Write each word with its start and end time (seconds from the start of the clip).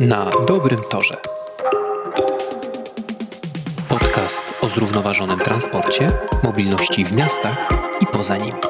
Na 0.00 0.30
dobrym 0.48 0.80
torze. 0.90 1.16
Podcast 3.88 4.54
o 4.60 4.68
zrównoważonym 4.68 5.38
transporcie, 5.38 6.10
mobilności 6.44 7.04
w 7.04 7.12
miastach 7.12 7.68
i 8.00 8.06
poza 8.06 8.36
nimi. 8.36 8.60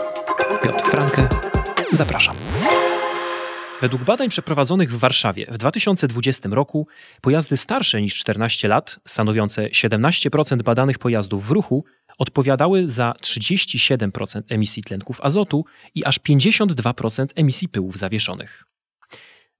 Piotr 0.62 0.84
Franke, 0.84 1.28
zapraszam. 1.92 2.36
Według 3.80 4.04
badań 4.04 4.28
przeprowadzonych 4.28 4.92
w 4.92 4.98
Warszawie 4.98 5.46
w 5.50 5.58
2020 5.58 6.48
roku 6.52 6.86
pojazdy 7.20 7.56
starsze 7.56 8.02
niż 8.02 8.14
14 8.14 8.68
lat, 8.68 8.98
stanowiące 9.06 9.68
17% 9.68 10.62
badanych 10.62 10.98
pojazdów 10.98 11.46
w 11.46 11.50
ruchu, 11.50 11.84
odpowiadały 12.18 12.88
za 12.88 13.12
37% 13.22 14.42
emisji 14.48 14.82
tlenków 14.82 15.20
azotu 15.20 15.64
i 15.94 16.04
aż 16.04 16.20
52% 16.20 17.26
emisji 17.36 17.68
pyłów 17.68 17.96
zawieszonych. 17.96 18.68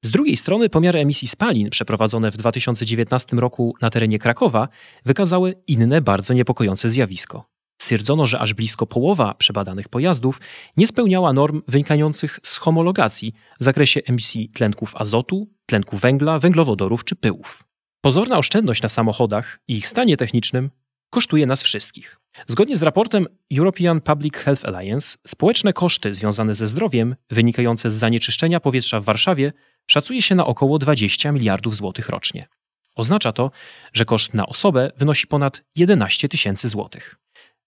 Z 0.04 0.10
drugiej 0.10 0.36
strony 0.36 0.68
pomiary 0.68 0.98
emisji 0.98 1.28
spalin 1.28 1.70
przeprowadzone 1.70 2.30
w 2.30 2.36
2019 2.36 3.36
roku 3.36 3.74
na 3.80 3.90
terenie 3.90 4.18
Krakowa 4.18 4.68
wykazały 5.04 5.54
inne 5.66 6.00
bardzo 6.00 6.34
niepokojące 6.34 6.88
zjawisko. 6.88 7.44
Stwierdzono, 7.82 8.26
że 8.26 8.38
aż 8.38 8.54
blisko 8.54 8.86
połowa 8.86 9.34
przebadanych 9.34 9.88
pojazdów 9.88 10.40
nie 10.76 10.86
spełniała 10.86 11.32
norm 11.32 11.62
wynikających 11.68 12.40
z 12.42 12.58
homologacji 12.58 13.34
w 13.60 13.64
zakresie 13.64 14.00
emisji 14.06 14.48
tlenków 14.48 14.96
azotu, 14.96 15.48
tlenku 15.66 15.96
węgla, 15.96 16.38
węglowodorów 16.38 17.04
czy 17.04 17.16
pyłów. 17.16 17.64
Pozorna 18.00 18.38
oszczędność 18.38 18.82
na 18.82 18.88
samochodach 18.88 19.60
i 19.68 19.76
ich 19.76 19.88
stanie 19.88 20.16
technicznym 20.16 20.70
kosztuje 21.10 21.46
nas 21.46 21.62
wszystkich. 21.62 22.20
Zgodnie 22.46 22.76
z 22.76 22.82
raportem 22.82 23.26
European 23.56 24.00
Public 24.00 24.34
Health 24.34 24.64
Alliance, 24.64 25.18
społeczne 25.26 25.72
koszty 25.72 26.14
związane 26.14 26.54
ze 26.54 26.66
zdrowiem 26.66 27.16
wynikające 27.30 27.90
z 27.90 27.94
zanieczyszczenia 27.94 28.60
powietrza 28.60 29.00
w 29.00 29.04
Warszawie 29.04 29.52
szacuje 29.90 30.22
się 30.22 30.34
na 30.34 30.46
około 30.46 30.78
20 30.78 31.32
miliardów 31.32 31.76
złotych 31.76 32.08
rocznie. 32.08 32.48
Oznacza 32.94 33.32
to, 33.32 33.50
że 33.92 34.04
koszt 34.04 34.34
na 34.34 34.46
osobę 34.46 34.92
wynosi 34.96 35.26
ponad 35.26 35.62
11 35.76 36.28
tysięcy 36.28 36.68
złotych. 36.68 37.16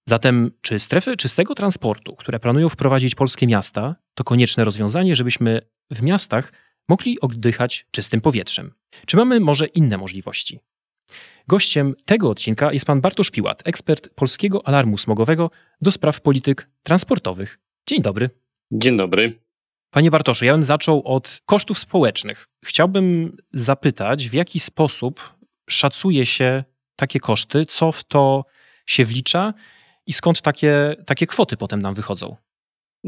Zatem, 0.05 0.52
czy 0.61 0.80
strefy 0.80 1.17
czystego 1.17 1.55
transportu, 1.55 2.16
które 2.16 2.39
planują 2.39 2.69
wprowadzić 2.69 3.16
polskie 3.16 3.47
miasta, 3.47 3.95
to 4.14 4.23
konieczne 4.23 4.64
rozwiązanie, 4.64 5.16
żebyśmy 5.16 5.61
w 5.92 6.02
miastach 6.02 6.53
mogli 6.89 7.19
oddychać 7.19 7.86
czystym 7.92 8.22
powietrzem? 8.22 8.73
Czy 9.05 9.17
mamy 9.17 9.39
może 9.39 9.66
inne 9.66 9.97
możliwości? 9.97 10.59
Gościem 11.47 11.95
tego 12.05 12.30
odcinka 12.30 12.73
jest 12.73 12.86
pan 12.86 13.02
Bartosz 13.02 13.31
Piłat, 13.31 13.67
ekspert 13.67 14.09
Polskiego 14.16 14.67
Alarmu 14.67 14.97
Smogowego 14.97 15.52
do 15.81 15.92
spraw 15.92 16.22
polityk 16.22 16.69
transportowych. 16.83 17.59
Dzień 17.88 18.02
dobry. 18.02 18.30
Dzień 18.72 18.97
dobry. 18.97 19.33
Panie 19.92 20.11
Bartoszu, 20.11 20.45
ja 20.45 20.53
bym 20.53 20.64
zaczął 20.64 21.02
od 21.06 21.42
kosztów 21.45 21.80
społecznych. 21.80 22.47
Chciałbym 22.66 23.38
zapytać, 23.53 24.30
w 24.30 24.33
jaki 24.33 24.59
sposób 24.59 25.33
szacuje 25.70 26.25
się 26.25 26.64
takie 26.95 27.20
koszty, 27.20 27.66
co 27.66 27.92
w 27.92 28.03
to 28.03 28.45
się 28.86 29.06
wlicza 29.06 29.53
i 30.08 30.14
skąd 30.14 30.42
takie, 30.42 30.95
takie 31.06 31.28
kwoty 31.28 31.58
potem 31.58 31.81
nam 31.81 31.94
wychodzą? 31.94 32.36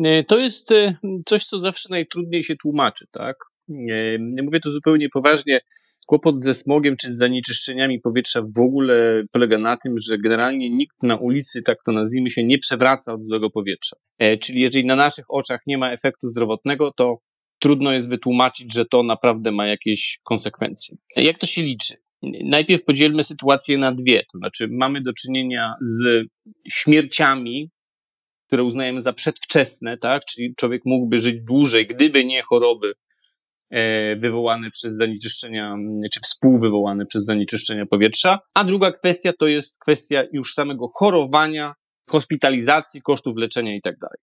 E, 0.03 0.23
to 0.23 0.39
jest 0.39 0.71
e, 0.71 0.97
coś, 1.25 1.45
co 1.45 1.59
zawsze 1.59 1.89
najtrudniej 1.89 2.43
się 2.43 2.55
tłumaczy, 2.55 3.07
tak? 3.11 3.35
Nie 3.67 4.43
mówię 4.43 4.59
to 4.59 4.71
zupełnie 4.71 5.09
poważnie. 5.09 5.59
Kłopot 6.05 6.41
ze 6.41 6.53
smogiem 6.53 6.97
czy 6.97 7.13
z 7.13 7.17
zanieczyszczeniami 7.17 7.99
powietrza 7.99 8.41
w 8.41 8.59
ogóle 8.59 9.23
polega 9.31 9.57
na 9.57 9.77
tym, 9.77 9.95
że 9.99 10.17
generalnie 10.17 10.69
nikt 10.69 11.03
na 11.03 11.15
ulicy, 11.15 11.61
tak 11.61 11.77
to 11.85 11.91
nazwijmy 11.91 12.29
się, 12.31 12.43
nie 12.43 12.59
przewraca 12.59 13.13
od 13.13 13.25
złego 13.25 13.49
powietrza. 13.49 13.95
E, 14.19 14.37
czyli 14.37 14.61
jeżeli 14.61 14.85
na 14.85 14.95
naszych 14.95 15.25
oczach 15.29 15.59
nie 15.67 15.77
ma 15.77 15.91
efektu 15.91 16.27
zdrowotnego, 16.27 16.91
to 16.91 17.17
trudno 17.59 17.91
jest 17.91 18.09
wytłumaczyć, 18.09 18.73
że 18.73 18.85
to 18.85 19.03
naprawdę 19.03 19.51
ma 19.51 19.67
jakieś 19.67 20.19
konsekwencje. 20.23 20.97
Jak 21.15 21.39
to 21.39 21.47
się 21.47 21.61
liczy? 21.61 21.93
Najpierw 22.43 22.83
podzielmy 22.83 23.23
sytuację 23.23 23.77
na 23.77 23.91
dwie. 23.91 24.23
To 24.31 24.37
znaczy, 24.37 24.67
mamy 24.71 25.01
do 25.01 25.13
czynienia 25.13 25.73
z 25.81 26.27
śmierciami, 26.69 27.69
które 28.47 28.63
uznajemy 28.63 29.01
za 29.01 29.13
przedwczesne, 29.13 29.97
tak? 29.97 30.25
Czyli 30.25 30.55
człowiek 30.55 30.81
mógłby 30.85 31.17
żyć 31.17 31.41
dłużej, 31.41 31.87
gdyby 31.87 32.25
nie 32.25 32.41
choroby 32.41 32.93
e, 33.73 34.15
wywołane 34.15 34.71
przez 34.71 34.95
zanieczyszczenia, 34.95 35.75
czy 36.13 36.19
współwywołane 36.19 37.05
przez 37.05 37.25
zanieczyszczenia 37.25 37.85
powietrza. 37.85 38.39
A 38.53 38.63
druga 38.63 38.91
kwestia 38.91 39.31
to 39.39 39.47
jest 39.47 39.79
kwestia 39.79 40.23
już 40.33 40.53
samego 40.53 40.87
chorowania, 40.87 41.73
hospitalizacji, 42.09 43.01
kosztów 43.01 43.37
leczenia 43.37 43.75
i 43.75 43.81
tak 43.81 43.95
dalej. 43.97 44.17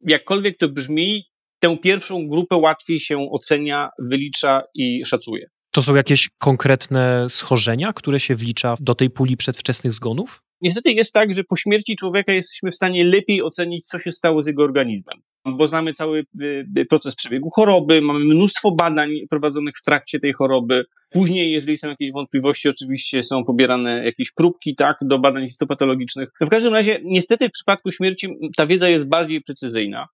Jakkolwiek 0.00 0.58
to 0.58 0.68
brzmi, 0.68 1.24
tę 1.60 1.76
pierwszą 1.78 2.28
grupę 2.28 2.56
łatwiej 2.56 3.00
się 3.00 3.30
ocenia, 3.30 3.88
wylicza 3.98 4.62
i 4.74 5.04
szacuje. 5.04 5.46
To 5.74 5.82
są 5.82 5.94
jakieś 5.94 6.28
konkretne 6.38 7.26
schorzenia, 7.28 7.92
które 7.92 8.20
się 8.20 8.34
wlicza 8.34 8.74
do 8.80 8.94
tej 8.94 9.10
puli 9.10 9.36
przedwczesnych 9.36 9.92
zgonów? 9.92 10.42
Niestety 10.60 10.92
jest 10.92 11.12
tak, 11.12 11.34
że 11.34 11.44
po 11.44 11.56
śmierci 11.56 11.96
człowieka 11.96 12.32
jesteśmy 12.32 12.70
w 12.70 12.74
stanie 12.74 13.04
lepiej 13.04 13.42
ocenić, 13.42 13.86
co 13.86 13.98
się 13.98 14.12
stało 14.12 14.42
z 14.42 14.46
jego 14.46 14.62
organizmem, 14.62 15.22
bo 15.44 15.68
znamy 15.68 15.94
cały 15.94 16.18
y, 16.42 16.66
y, 16.78 16.86
proces 16.86 17.14
przebiegu 17.14 17.50
choroby, 17.50 18.02
mamy 18.02 18.24
mnóstwo 18.24 18.72
badań 18.72 19.10
prowadzonych 19.30 19.74
w 19.76 19.82
trakcie 19.82 20.20
tej 20.20 20.32
choroby. 20.32 20.84
Później, 21.10 21.52
jeżeli 21.52 21.78
są 21.78 21.88
jakieś 21.88 22.12
wątpliwości, 22.12 22.68
oczywiście 22.68 23.22
są 23.22 23.44
pobierane 23.44 24.04
jakieś 24.04 24.32
próbki, 24.32 24.74
tak, 24.74 24.96
do 25.02 25.18
badań 25.18 25.48
histopatologicznych. 25.48 26.28
w 26.40 26.48
każdym 26.48 26.74
razie, 26.74 27.00
niestety 27.04 27.48
w 27.48 27.52
przypadku 27.52 27.90
śmierci 27.90 28.28
ta 28.56 28.66
wiedza 28.66 28.88
jest 28.88 29.08
bardziej 29.08 29.40
precyzyjna. 29.40 30.08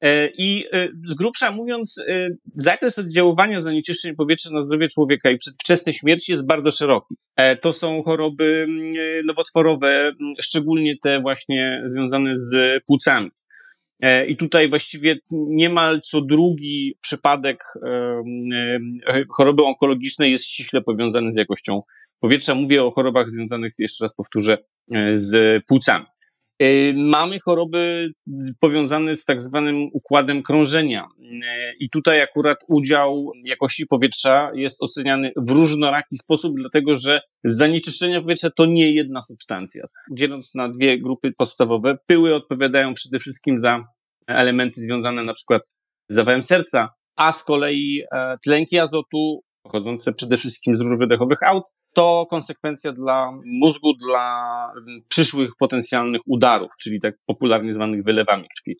E, 0.00 0.28
I 0.38 0.64
e, 0.72 0.88
z 1.06 1.14
grubsza 1.14 1.52
mówiąc, 1.52 1.98
e, 2.08 2.28
zakres 2.52 2.98
oddziaływania 2.98 3.62
zanieczyszczeń 3.62 4.16
powietrza 4.16 4.50
na 4.50 4.62
zdrowie 4.62 4.88
człowieka 4.88 5.30
i 5.30 5.36
przedwczesnej 5.36 5.94
śmierci 5.94 6.32
jest 6.32 6.46
bardzo 6.46 6.70
szeroki. 6.70 7.14
To 7.60 7.72
są 7.72 8.02
choroby 8.02 8.66
nowotworowe, 9.24 10.12
szczególnie 10.42 10.94
te 11.02 11.20
właśnie 11.20 11.82
związane 11.86 12.38
z 12.38 12.82
płucami. 12.86 13.30
I 14.28 14.36
tutaj 14.36 14.68
właściwie 14.68 15.16
niemal 15.32 16.00
co 16.00 16.20
drugi 16.20 16.94
przypadek 17.00 17.64
choroby 19.36 19.62
onkologicznej 19.62 20.32
jest 20.32 20.44
ściśle 20.44 20.82
powiązany 20.82 21.32
z 21.32 21.36
jakością 21.36 21.82
powietrza. 22.20 22.54
Mówię 22.54 22.84
o 22.84 22.90
chorobach 22.90 23.30
związanych, 23.30 23.72
jeszcze 23.78 24.04
raz 24.04 24.14
powtórzę, 24.14 24.58
z 25.12 25.62
płucami. 25.66 26.06
Y, 26.62 26.94
mamy 26.96 27.40
choroby 27.40 28.10
powiązane 28.60 29.16
z 29.16 29.24
tak 29.24 29.42
zwanym 29.42 29.88
układem 29.92 30.42
krążenia. 30.42 31.08
Y, 31.20 31.34
I 31.80 31.90
tutaj 31.90 32.22
akurat 32.22 32.58
udział 32.68 33.32
jakości 33.44 33.86
powietrza 33.86 34.50
jest 34.54 34.82
oceniany 34.82 35.30
w 35.36 35.50
różnoraki 35.50 36.16
sposób, 36.16 36.54
dlatego 36.56 36.94
że 36.94 37.20
zanieczyszczenie 37.44 38.20
powietrza 38.20 38.50
to 38.50 38.66
nie 38.66 38.92
jedna 38.92 39.22
substancja. 39.22 39.84
Dzieląc 40.12 40.54
na 40.54 40.68
dwie 40.68 40.98
grupy 40.98 41.32
podstawowe, 41.32 41.98
pyły 42.06 42.34
odpowiadają 42.34 42.94
przede 42.94 43.18
wszystkim 43.18 43.58
za 43.58 43.84
elementy 44.26 44.82
związane 44.82 45.24
na 45.24 45.34
przykład 45.34 45.62
z 46.08 46.14
zawałem 46.14 46.42
serca, 46.42 46.88
a 47.16 47.32
z 47.32 47.44
kolei 47.44 48.02
e, 48.12 48.38
tlenki 48.44 48.78
azotu 48.78 49.40
pochodzące 49.62 50.12
przede 50.12 50.36
wszystkim 50.36 50.76
z 50.76 50.80
rur 50.80 50.98
wydechowych 50.98 51.42
aut 51.42 51.64
to 51.94 52.26
konsekwencja 52.30 52.92
dla 52.92 53.32
mózgu, 53.60 53.92
dla 54.06 54.72
przyszłych 55.08 55.50
potencjalnych 55.58 56.20
udarów, 56.26 56.70
czyli 56.80 57.00
tak 57.00 57.14
popularnie 57.26 57.74
zwanych 57.74 58.04
wylewami 58.04 58.44
krwi. 58.56 58.76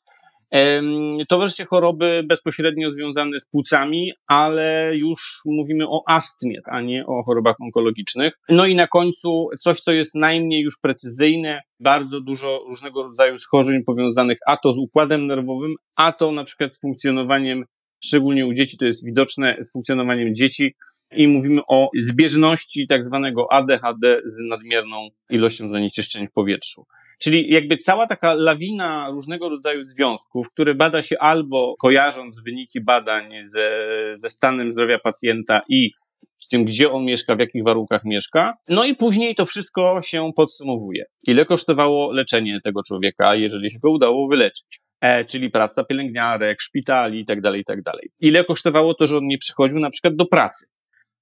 To 1.28 1.38
wreszcie 1.38 1.64
choroby 1.64 2.22
bezpośrednio 2.26 2.90
związane 2.90 3.40
z 3.40 3.46
płucami, 3.46 4.12
ale 4.26 4.92
już 4.94 5.40
mówimy 5.46 5.88
o 5.88 6.02
astmie, 6.06 6.60
a 6.64 6.80
nie 6.80 7.06
o 7.06 7.22
chorobach 7.22 7.56
onkologicznych. 7.62 8.32
No 8.48 8.66
i 8.66 8.74
na 8.74 8.86
końcu 8.86 9.48
coś, 9.60 9.80
co 9.80 9.92
jest 9.92 10.14
najmniej 10.14 10.62
już 10.62 10.74
precyzyjne, 10.82 11.60
bardzo 11.80 12.20
dużo 12.20 12.64
różnego 12.68 13.02
rodzaju 13.02 13.38
schorzeń 13.38 13.84
powiązanych 13.84 14.38
a 14.46 14.56
to 14.56 14.72
z 14.72 14.78
układem 14.78 15.26
nerwowym, 15.26 15.74
a 15.96 16.12
to 16.12 16.32
na 16.32 16.44
przykład 16.44 16.74
z 16.74 16.80
funkcjonowaniem, 16.80 17.64
szczególnie 18.04 18.46
u 18.46 18.52
dzieci 18.52 18.78
to 18.78 18.84
jest 18.84 19.04
widoczne, 19.04 19.56
z 19.60 19.72
funkcjonowaniem 19.72 20.34
dzieci, 20.34 20.74
i 21.16 21.28
mówimy 21.28 21.60
o 21.68 21.90
zbieżności 22.00 22.86
tak 22.86 23.04
zwanego 23.04 23.52
ADHD 23.52 24.20
z 24.24 24.38
nadmierną 24.48 25.08
ilością 25.30 25.68
zanieczyszczeń 25.68 26.28
w 26.28 26.32
powietrzu. 26.32 26.84
Czyli 27.18 27.52
jakby 27.52 27.76
cała 27.76 28.06
taka 28.06 28.34
lawina 28.34 29.08
różnego 29.10 29.48
rodzaju 29.48 29.84
związków, 29.84 30.50
które 30.50 30.74
bada 30.74 31.02
się 31.02 31.18
albo 31.18 31.74
kojarząc 31.78 32.42
wyniki 32.42 32.80
badań 32.80 33.24
ze, 33.44 33.70
ze 34.16 34.30
stanem 34.30 34.72
zdrowia 34.72 34.98
pacjenta 34.98 35.62
i 35.68 35.90
z 36.38 36.48
tym, 36.48 36.64
gdzie 36.64 36.90
on 36.90 37.04
mieszka, 37.04 37.36
w 37.36 37.38
jakich 37.38 37.64
warunkach 37.64 38.04
mieszka. 38.04 38.54
No 38.68 38.84
i 38.84 38.94
później 38.94 39.34
to 39.34 39.46
wszystko 39.46 40.00
się 40.02 40.30
podsumowuje. 40.36 41.04
Ile 41.26 41.44
kosztowało 41.44 42.12
leczenie 42.12 42.60
tego 42.64 42.82
człowieka, 42.82 43.34
jeżeli 43.34 43.70
się 43.70 43.78
go 43.78 43.90
udało 43.90 44.28
wyleczyć? 44.28 44.80
E, 45.00 45.24
czyli 45.24 45.50
praca 45.50 45.84
pielęgniarek, 45.84 46.60
szpitali 46.60 47.18
itd., 47.18 47.42
tak 47.42 47.56
itd. 47.56 47.82
Tak 47.84 48.00
Ile 48.20 48.44
kosztowało 48.44 48.94
to, 48.94 49.06
że 49.06 49.16
on 49.16 49.24
nie 49.24 49.38
przychodził 49.38 49.78
na 49.78 49.90
przykład 49.90 50.16
do 50.16 50.26
pracy? 50.26 50.66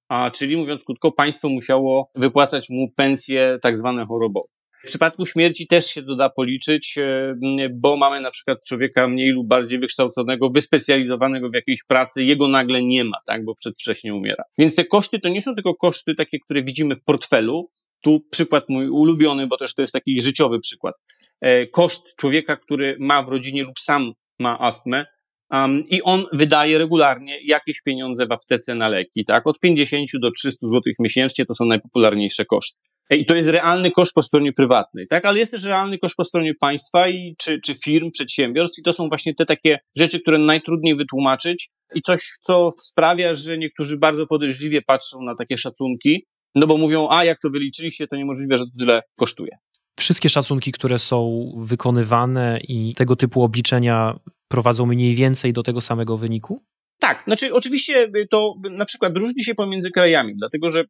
A 0.09 0.31
czyli 0.31 0.57
mówiąc 0.57 0.83
krótko, 0.83 1.11
państwo 1.11 1.49
musiało 1.49 2.11
wypłacać 2.15 2.69
mu 2.69 2.91
pensje 2.95 3.57
tak 3.61 3.77
zwane 3.77 4.05
chorobowe. 4.05 4.47
W 4.83 4.89
przypadku 4.89 5.25
śmierci 5.25 5.67
też 5.67 5.85
się 5.85 6.03
to 6.03 6.15
da 6.15 6.29
policzyć, 6.29 6.97
e, 6.97 7.69
bo 7.71 7.97
mamy 7.97 8.21
na 8.21 8.31
przykład 8.31 8.57
człowieka 8.67 9.07
mniej 9.07 9.31
lub 9.31 9.47
bardziej 9.47 9.79
wykształconego, 9.79 10.49
wyspecjalizowanego 10.49 11.49
w 11.49 11.53
jakiejś 11.53 11.83
pracy, 11.83 12.23
jego 12.23 12.47
nagle 12.47 12.83
nie 12.83 13.03
ma, 13.03 13.17
tak, 13.25 13.45
bo 13.45 13.55
przedwcześnie 13.55 14.15
umiera. 14.15 14.43
Więc 14.57 14.75
te 14.75 14.85
koszty 14.85 15.19
to 15.19 15.29
nie 15.29 15.41
są 15.41 15.55
tylko 15.55 15.75
koszty 15.75 16.15
takie, 16.15 16.39
które 16.39 16.63
widzimy 16.63 16.95
w 16.95 17.03
portfelu. 17.03 17.69
Tu 18.01 18.19
przykład 18.31 18.69
mój 18.69 18.89
ulubiony, 18.89 19.47
bo 19.47 19.57
też 19.57 19.75
to 19.75 19.81
jest 19.81 19.93
taki 19.93 20.21
życiowy 20.21 20.59
przykład. 20.59 20.95
E, 21.41 21.67
koszt 21.67 22.15
człowieka, 22.15 22.57
który 22.57 22.97
ma 22.99 23.23
w 23.23 23.29
rodzinie 23.29 23.63
lub 23.63 23.79
sam 23.79 24.13
ma 24.39 24.59
astmę, 24.59 25.05
Um, 25.51 25.83
I 25.89 26.01
on 26.01 26.23
wydaje 26.33 26.77
regularnie 26.77 27.37
jakieś 27.43 27.81
pieniądze 27.81 28.27
w 28.27 28.31
aptece 28.31 28.75
na 28.75 28.89
leki, 28.89 29.25
tak? 29.25 29.47
Od 29.47 29.59
50 29.59 30.09
do 30.21 30.31
300 30.31 30.67
zł 30.67 30.81
miesięcznie 30.99 31.45
to 31.45 31.55
są 31.55 31.65
najpopularniejsze 31.65 32.45
koszty. 32.45 32.79
I 33.11 33.25
to 33.25 33.35
jest 33.35 33.49
realny 33.49 33.91
koszt 33.91 34.13
po 34.13 34.23
stronie 34.23 34.53
prywatnej, 34.53 35.07
tak? 35.07 35.25
Ale 35.25 35.39
jest 35.39 35.51
też 35.51 35.63
realny 35.63 35.97
koszt 35.97 36.15
po 36.15 36.25
stronie 36.25 36.53
państwa 36.59 37.09
i, 37.09 37.35
czy, 37.37 37.59
czy 37.61 37.75
firm, 37.75 38.11
przedsiębiorstw 38.11 38.79
i 38.79 38.83
to 38.83 38.93
są 38.93 39.07
właśnie 39.09 39.35
te 39.35 39.45
takie 39.45 39.79
rzeczy, 39.97 40.19
które 40.19 40.37
najtrudniej 40.37 40.95
wytłumaczyć 40.95 41.69
i 41.95 42.01
coś, 42.01 42.29
co 42.41 42.73
sprawia, 42.79 43.35
że 43.35 43.57
niektórzy 43.57 43.97
bardzo 43.97 44.27
podejrzliwie 44.27 44.81
patrzą 44.81 45.21
na 45.21 45.35
takie 45.35 45.57
szacunki, 45.57 46.25
no 46.55 46.67
bo 46.67 46.77
mówią, 46.77 47.07
a 47.09 47.25
jak 47.25 47.39
to 47.39 47.49
wyliczyliście, 47.49 48.07
to 48.07 48.15
niemożliwe, 48.15 48.57
że 48.57 48.63
to 48.63 48.71
tyle 48.79 49.01
kosztuje. 49.15 49.51
Wszystkie 49.99 50.29
szacunki, 50.29 50.71
które 50.71 50.99
są 50.99 51.51
wykonywane 51.57 52.59
i 52.67 52.95
tego 52.95 53.15
typu 53.15 53.43
obliczenia 53.43 54.19
prowadzą 54.47 54.85
mniej 54.85 55.15
więcej 55.15 55.53
do 55.53 55.63
tego 55.63 55.81
samego 55.81 56.17
wyniku? 56.17 56.63
Tak, 56.99 57.23
znaczy 57.27 57.53
oczywiście 57.53 58.11
to 58.29 58.55
na 58.71 58.85
przykład 58.85 59.17
różni 59.17 59.43
się 59.43 59.55
pomiędzy 59.55 59.91
krajami, 59.91 60.33
dlatego 60.37 60.69
że 60.69 60.83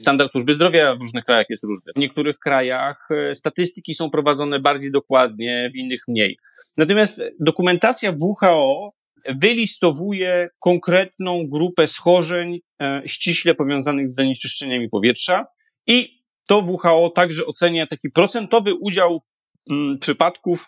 Standard 0.00 0.32
służby 0.32 0.54
zdrowia 0.54 0.96
w 0.96 1.00
różnych 1.00 1.24
krajach 1.24 1.46
jest 1.50 1.64
różny. 1.64 1.92
W 1.96 2.00
niektórych 2.00 2.38
krajach 2.38 3.08
e, 3.10 3.34
statystyki 3.34 3.94
są 3.94 4.10
prowadzone 4.10 4.60
bardziej 4.60 4.90
dokładnie, 4.92 5.70
w 5.74 5.76
innych 5.76 6.00
mniej. 6.08 6.36
Natomiast 6.76 7.22
dokumentacja 7.40 8.14
WHO 8.20 8.92
wylistowuje 9.36 10.48
konkretną 10.60 11.46
grupę 11.48 11.86
schorzeń 11.86 12.58
e, 12.82 13.02
ściśle 13.06 13.54
powiązanych 13.54 14.12
z 14.12 14.14
zanieczyszczeniami 14.14 14.88
powietrza 14.88 15.46
i 15.86 16.22
to 16.48 16.58
WHO 16.58 17.10
także 17.10 17.46
ocenia 17.46 17.86
taki 17.86 18.10
procentowy 18.10 18.74
udział 18.74 19.22
mm, 19.70 19.98
przypadków 19.98 20.66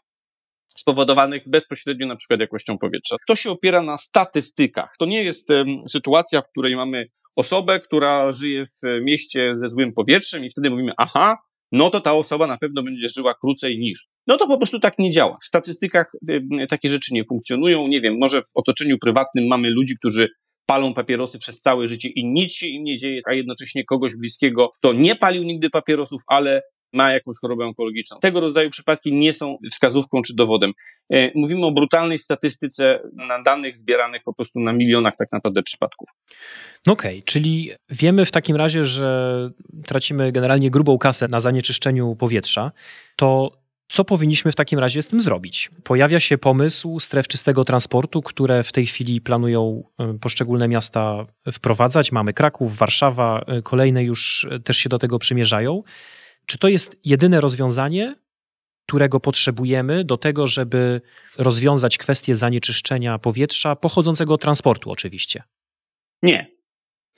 spowodowanych 0.78 1.42
bezpośrednio 1.46 2.06
na 2.06 2.16
przykład 2.16 2.40
jakością 2.40 2.78
powietrza. 2.78 3.16
To 3.26 3.34
się 3.34 3.50
opiera 3.50 3.82
na 3.82 3.98
statystykach. 3.98 4.94
To 4.98 5.06
nie 5.06 5.22
jest 5.22 5.48
sytuacja, 5.88 6.42
w 6.42 6.48
której 6.48 6.76
mamy 6.76 7.06
osobę, 7.36 7.80
która 7.80 8.32
żyje 8.32 8.66
w 8.66 9.04
mieście 9.04 9.52
ze 9.54 9.68
złym 9.70 9.92
powietrzem 9.92 10.44
i 10.44 10.50
wtedy 10.50 10.70
mówimy, 10.70 10.92
aha, 10.96 11.36
no 11.72 11.90
to 11.90 12.00
ta 12.00 12.12
osoba 12.14 12.46
na 12.46 12.58
pewno 12.58 12.82
będzie 12.82 13.08
żyła 13.08 13.34
krócej 13.34 13.78
niż. 13.78 14.08
No 14.26 14.36
to 14.36 14.46
po 14.46 14.58
prostu 14.58 14.80
tak 14.80 14.98
nie 14.98 15.10
działa. 15.10 15.36
W 15.42 15.46
statystykach 15.46 16.12
takie 16.68 16.88
rzeczy 16.88 17.14
nie 17.14 17.24
funkcjonują. 17.24 17.88
Nie 17.88 18.00
wiem, 18.00 18.16
może 18.20 18.42
w 18.42 18.50
otoczeniu 18.54 18.98
prywatnym 18.98 19.46
mamy 19.46 19.70
ludzi, 19.70 19.94
którzy 19.98 20.28
palą 20.66 20.94
papierosy 20.94 21.38
przez 21.38 21.60
całe 21.60 21.88
życie 21.88 22.08
i 22.08 22.24
nic 22.24 22.52
się 22.52 22.66
im 22.66 22.84
nie 22.84 22.96
dzieje, 22.96 23.20
a 23.26 23.34
jednocześnie 23.34 23.84
kogoś 23.84 24.16
bliskiego, 24.16 24.70
kto 24.78 24.92
nie 24.92 25.16
palił 25.16 25.42
nigdy 25.42 25.70
papierosów, 25.70 26.22
ale 26.26 26.62
ma 26.92 27.12
jakąś 27.12 27.36
chorobę 27.40 27.64
onkologiczną. 27.64 28.18
Tego 28.20 28.40
rodzaju 28.40 28.70
przypadki 28.70 29.12
nie 29.12 29.32
są 29.32 29.58
wskazówką 29.70 30.22
czy 30.22 30.34
dowodem. 30.34 30.72
E, 31.12 31.30
mówimy 31.34 31.66
o 31.66 31.72
brutalnej 31.72 32.18
statystyce 32.18 33.00
na 33.28 33.42
danych 33.42 33.78
zbieranych 33.78 34.22
po 34.24 34.34
prostu 34.34 34.60
na 34.60 34.72
milionach 34.72 35.16
tak 35.16 35.32
naprawdę 35.32 35.62
przypadków. 35.62 36.08
No 36.86 36.92
okej, 36.92 37.18
okay, 37.18 37.22
czyli 37.22 37.70
wiemy 37.90 38.26
w 38.26 38.30
takim 38.30 38.56
razie, 38.56 38.84
że 38.84 39.50
tracimy 39.86 40.32
generalnie 40.32 40.70
grubą 40.70 40.98
kasę 40.98 41.28
na 41.28 41.40
zanieczyszczeniu 41.40 42.16
powietrza. 42.16 42.72
To 43.16 43.58
co 43.88 44.04
powinniśmy 44.04 44.52
w 44.52 44.56
takim 44.56 44.78
razie 44.78 45.02
z 45.02 45.08
tym 45.08 45.20
zrobić? 45.20 45.70
Pojawia 45.84 46.20
się 46.20 46.38
pomysł 46.38 47.00
stref 47.00 47.28
czystego 47.28 47.64
transportu, 47.64 48.22
które 48.22 48.62
w 48.62 48.72
tej 48.72 48.86
chwili 48.86 49.20
planują 49.20 49.84
e, 49.98 50.18
poszczególne 50.18 50.68
miasta 50.68 51.26
wprowadzać. 51.52 52.12
Mamy 52.12 52.32
Kraków, 52.32 52.76
Warszawa, 52.76 53.44
e, 53.46 53.62
kolejne 53.62 54.04
już 54.04 54.46
też 54.64 54.76
się 54.76 54.88
do 54.88 54.98
tego 54.98 55.18
przymierzają. 55.18 55.82
Czy 56.48 56.58
to 56.58 56.68
jest 56.68 56.96
jedyne 57.04 57.40
rozwiązanie, 57.40 58.14
którego 58.86 59.20
potrzebujemy 59.20 60.04
do 60.04 60.16
tego, 60.16 60.46
żeby 60.46 61.00
rozwiązać 61.38 61.98
kwestię 61.98 62.36
zanieczyszczenia 62.36 63.18
powietrza 63.18 63.76
pochodzącego 63.76 64.34
od 64.34 64.40
transportu, 64.40 64.90
oczywiście? 64.90 65.42
Nie. 66.22 66.46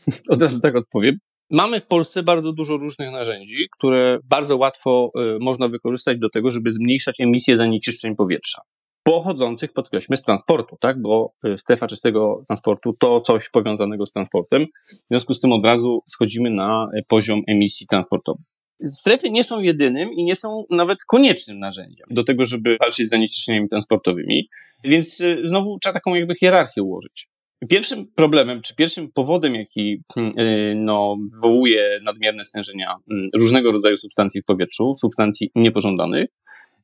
Od 0.31 0.43
razu 0.43 0.61
tak 0.61 0.77
odpowiem. 0.77 1.19
Mamy 1.50 1.81
w 1.81 1.87
Polsce 1.87 2.23
bardzo 2.23 2.53
dużo 2.53 2.77
różnych 2.77 3.12
narzędzi, 3.12 3.69
które 3.79 4.19
bardzo 4.25 4.56
łatwo 4.56 5.11
y, 5.37 5.38
można 5.41 5.69
wykorzystać 5.69 6.19
do 6.19 6.31
tego, 6.31 6.50
żeby 6.50 6.73
zmniejszać 6.73 7.21
emisję 7.21 7.56
zanieczyszczeń 7.56 8.17
powietrza. 8.17 8.62
Pochodzących, 9.03 9.73
podkreślmy, 9.73 10.17
z 10.17 10.23
transportu, 10.23 10.76
tak? 10.81 11.03
Bo 11.03 11.33
y, 11.47 11.59
strefa 11.59 11.87
czystego 11.87 12.44
transportu 12.49 12.93
to 13.00 13.21
coś 13.21 13.49
powiązanego 13.49 14.06
z 14.06 14.12
transportem. 14.12 14.67
W 14.87 15.09
związku 15.11 15.35
z 15.35 15.41
tym 15.41 15.53
od 15.53 15.67
razu 15.67 16.03
schodzimy 16.06 16.50
na 16.50 16.88
y, 16.94 17.03
poziom 17.09 17.43
emisji 17.49 17.87
transportowych. 17.87 18.47
Strefy 18.85 19.31
nie 19.31 19.44
są 19.44 19.61
jedynym 19.61 20.12
i 20.12 20.25
nie 20.25 20.37
są 20.37 20.65
nawet 20.71 21.05
koniecznym 21.05 21.59
narzędziem 21.59 22.06
do 22.11 22.25
tego, 22.25 22.44
żeby 22.44 22.77
walczyć 22.81 23.06
z 23.06 23.11
zanieczyszczeniami 23.11 23.69
transportowymi, 23.69 24.49
więc 24.85 25.21
y, 25.21 25.43
znowu 25.44 25.79
trzeba 25.79 25.93
taką 25.93 26.15
jakby 26.15 26.35
hierarchię 26.35 26.82
ułożyć. 26.82 27.29
Pierwszym 27.69 28.06
problemem, 28.15 28.62
czy 28.62 28.75
pierwszym 28.75 29.12
powodem, 29.12 29.55
jaki 29.55 30.03
hmm, 30.15 30.38
y, 30.38 30.75
no, 30.77 31.17
wywołuje 31.32 32.00
nadmierne 32.03 32.44
stężenia 32.44 32.97
hmm, 33.09 33.31
różnego 33.35 33.73
rodzaju 33.73 33.97
substancji 33.97 34.43
w 34.43 34.44
powietrzu, 34.44 34.94
substancji 34.99 35.50
niepożądanych, 35.55 36.26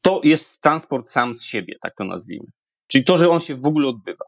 to 0.02 0.20
jest 0.24 0.62
transport 0.62 1.10
sam 1.10 1.34
z 1.34 1.44
siebie, 1.44 1.74
tak 1.80 1.94
to 1.94 2.04
nazwijmy. 2.04 2.46
Czyli 2.86 3.04
to, 3.04 3.16
że 3.16 3.28
on 3.28 3.40
się 3.40 3.54
w 3.54 3.66
ogóle 3.66 3.88
odbywa. 3.88 4.24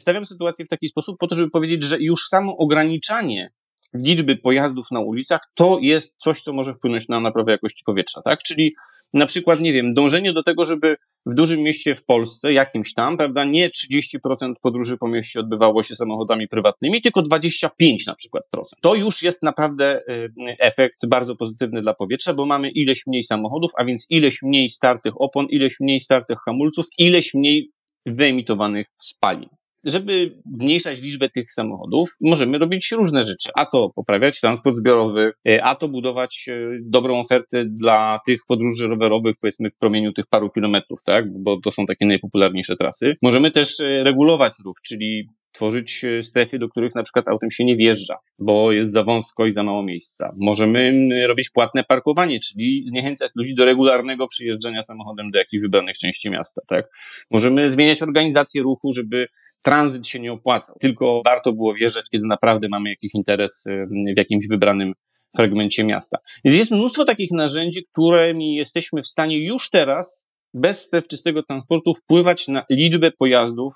Stawiam 0.00 0.26
sytuację 0.26 0.64
w 0.64 0.68
taki 0.68 0.88
sposób 0.88 1.18
po 1.18 1.26
to, 1.26 1.34
żeby 1.34 1.50
powiedzieć, 1.50 1.82
że 1.82 1.98
już 2.00 2.26
samo 2.26 2.56
ograniczanie 2.56 3.50
liczby 3.94 4.36
pojazdów 4.36 4.86
na 4.90 5.00
ulicach, 5.00 5.40
to 5.54 5.78
jest 5.82 6.16
coś, 6.18 6.40
co 6.40 6.52
może 6.52 6.74
wpłynąć 6.74 7.08
na 7.08 7.20
naprawę 7.20 7.52
jakości 7.52 7.82
powietrza, 7.86 8.22
tak? 8.22 8.42
Czyli 8.42 8.74
na 9.14 9.26
przykład, 9.26 9.60
nie 9.60 9.72
wiem, 9.72 9.94
dążenie 9.94 10.32
do 10.32 10.42
tego, 10.42 10.64
żeby 10.64 10.96
w 11.26 11.34
dużym 11.34 11.60
mieście 11.60 11.94
w 11.94 12.04
Polsce, 12.04 12.52
jakimś 12.52 12.94
tam, 12.94 13.16
prawda, 13.16 13.44
nie 13.44 13.70
30% 13.70 14.52
podróży 14.62 14.98
po 14.98 15.08
mieście 15.08 15.40
odbywało 15.40 15.82
się 15.82 15.94
samochodami 15.94 16.48
prywatnymi, 16.48 17.02
tylko 17.02 17.22
25 17.22 18.06
na 18.06 18.14
przykład 18.14 18.44
procent. 18.50 18.82
To 18.82 18.94
już 18.94 19.22
jest 19.22 19.42
naprawdę 19.42 20.00
y, 20.08 20.32
efekt 20.60 21.06
bardzo 21.08 21.36
pozytywny 21.36 21.80
dla 21.80 21.94
powietrza, 21.94 22.34
bo 22.34 22.46
mamy 22.46 22.70
ileś 22.70 23.06
mniej 23.06 23.24
samochodów, 23.24 23.70
a 23.78 23.84
więc 23.84 24.06
ileś 24.10 24.42
mniej 24.42 24.70
startych 24.70 25.20
opon, 25.20 25.46
ileś 25.50 25.76
mniej 25.80 26.00
startych 26.00 26.38
hamulców, 26.44 26.84
ileś 26.98 27.34
mniej 27.34 27.70
wyemitowanych 28.06 28.86
spalin 29.02 29.59
żeby 29.84 30.34
zmniejszać 30.54 31.00
liczbę 31.00 31.28
tych 31.28 31.52
samochodów, 31.52 32.10
możemy 32.20 32.58
robić 32.58 32.92
różne 32.92 33.22
rzeczy. 33.22 33.48
A 33.54 33.66
to 33.66 33.90
poprawiać 33.94 34.40
transport 34.40 34.76
zbiorowy, 34.76 35.32
e, 35.48 35.64
a 35.64 35.74
to 35.74 35.88
budować 35.88 36.48
e, 36.48 36.78
dobrą 36.82 37.20
ofertę 37.20 37.64
dla 37.64 38.20
tych 38.26 38.40
podróży 38.48 38.88
rowerowych, 38.88 39.36
powiedzmy 39.40 39.70
w 39.70 39.76
promieniu 39.76 40.12
tych 40.12 40.26
paru 40.26 40.50
kilometrów, 40.50 41.02
tak? 41.04 41.42
Bo 41.42 41.60
to 41.60 41.70
są 41.70 41.86
takie 41.86 42.06
najpopularniejsze 42.06 42.76
trasy. 42.76 43.16
Możemy 43.22 43.50
też 43.50 43.80
e, 43.80 44.04
regulować 44.04 44.52
ruch, 44.64 44.76
czyli 44.82 45.28
tworzyć 45.52 46.04
strefy, 46.22 46.58
do 46.58 46.68
których 46.68 46.94
na 46.94 47.02
przykład 47.02 47.28
autem 47.28 47.50
się 47.50 47.64
nie 47.64 47.76
wjeżdża, 47.76 48.16
bo 48.38 48.72
jest 48.72 48.92
za 48.92 49.04
wąsko 49.04 49.46
i 49.46 49.52
za 49.52 49.62
mało 49.62 49.82
miejsca. 49.82 50.32
Możemy 50.36 51.08
robić 51.26 51.50
płatne 51.50 51.84
parkowanie, 51.84 52.40
czyli 52.40 52.84
zniechęcać 52.86 53.30
ludzi 53.34 53.54
do 53.54 53.64
regularnego 53.64 54.28
przyjeżdżania 54.28 54.82
samochodem 54.82 55.30
do 55.30 55.38
jakichś 55.38 55.62
wybranych 55.62 55.98
części 55.98 56.30
miasta, 56.30 56.60
tak? 56.68 56.84
Możemy 57.30 57.70
zmieniać 57.70 58.02
organizację 58.02 58.62
ruchu, 58.62 58.92
żeby 58.92 59.26
tranzyt 59.62 60.06
się 60.06 60.20
nie 60.20 60.32
opłacał, 60.32 60.76
tylko 60.80 61.22
warto 61.24 61.52
było 61.52 61.74
wjeżdżać, 61.74 62.10
kiedy 62.10 62.28
naprawdę 62.28 62.68
mamy 62.68 62.90
jakiś 62.90 63.14
interes 63.14 63.66
y, 63.66 63.86
w 64.14 64.18
jakimś 64.18 64.48
wybranym 64.48 64.92
fragmencie 65.36 65.84
miasta. 65.84 66.18
Więc 66.44 66.56
jest 66.56 66.70
mnóstwo 66.70 67.04
takich 67.04 67.30
narzędzi, 67.32 67.84
którymi 67.92 68.54
jesteśmy 68.54 69.02
w 69.02 69.08
stanie 69.08 69.46
już 69.46 69.70
teraz, 69.70 70.26
bez 70.54 70.80
stref 70.80 71.08
czystego 71.08 71.42
transportu, 71.42 71.94
wpływać 71.94 72.48
na 72.48 72.64
liczbę 72.70 73.10
pojazdów 73.10 73.74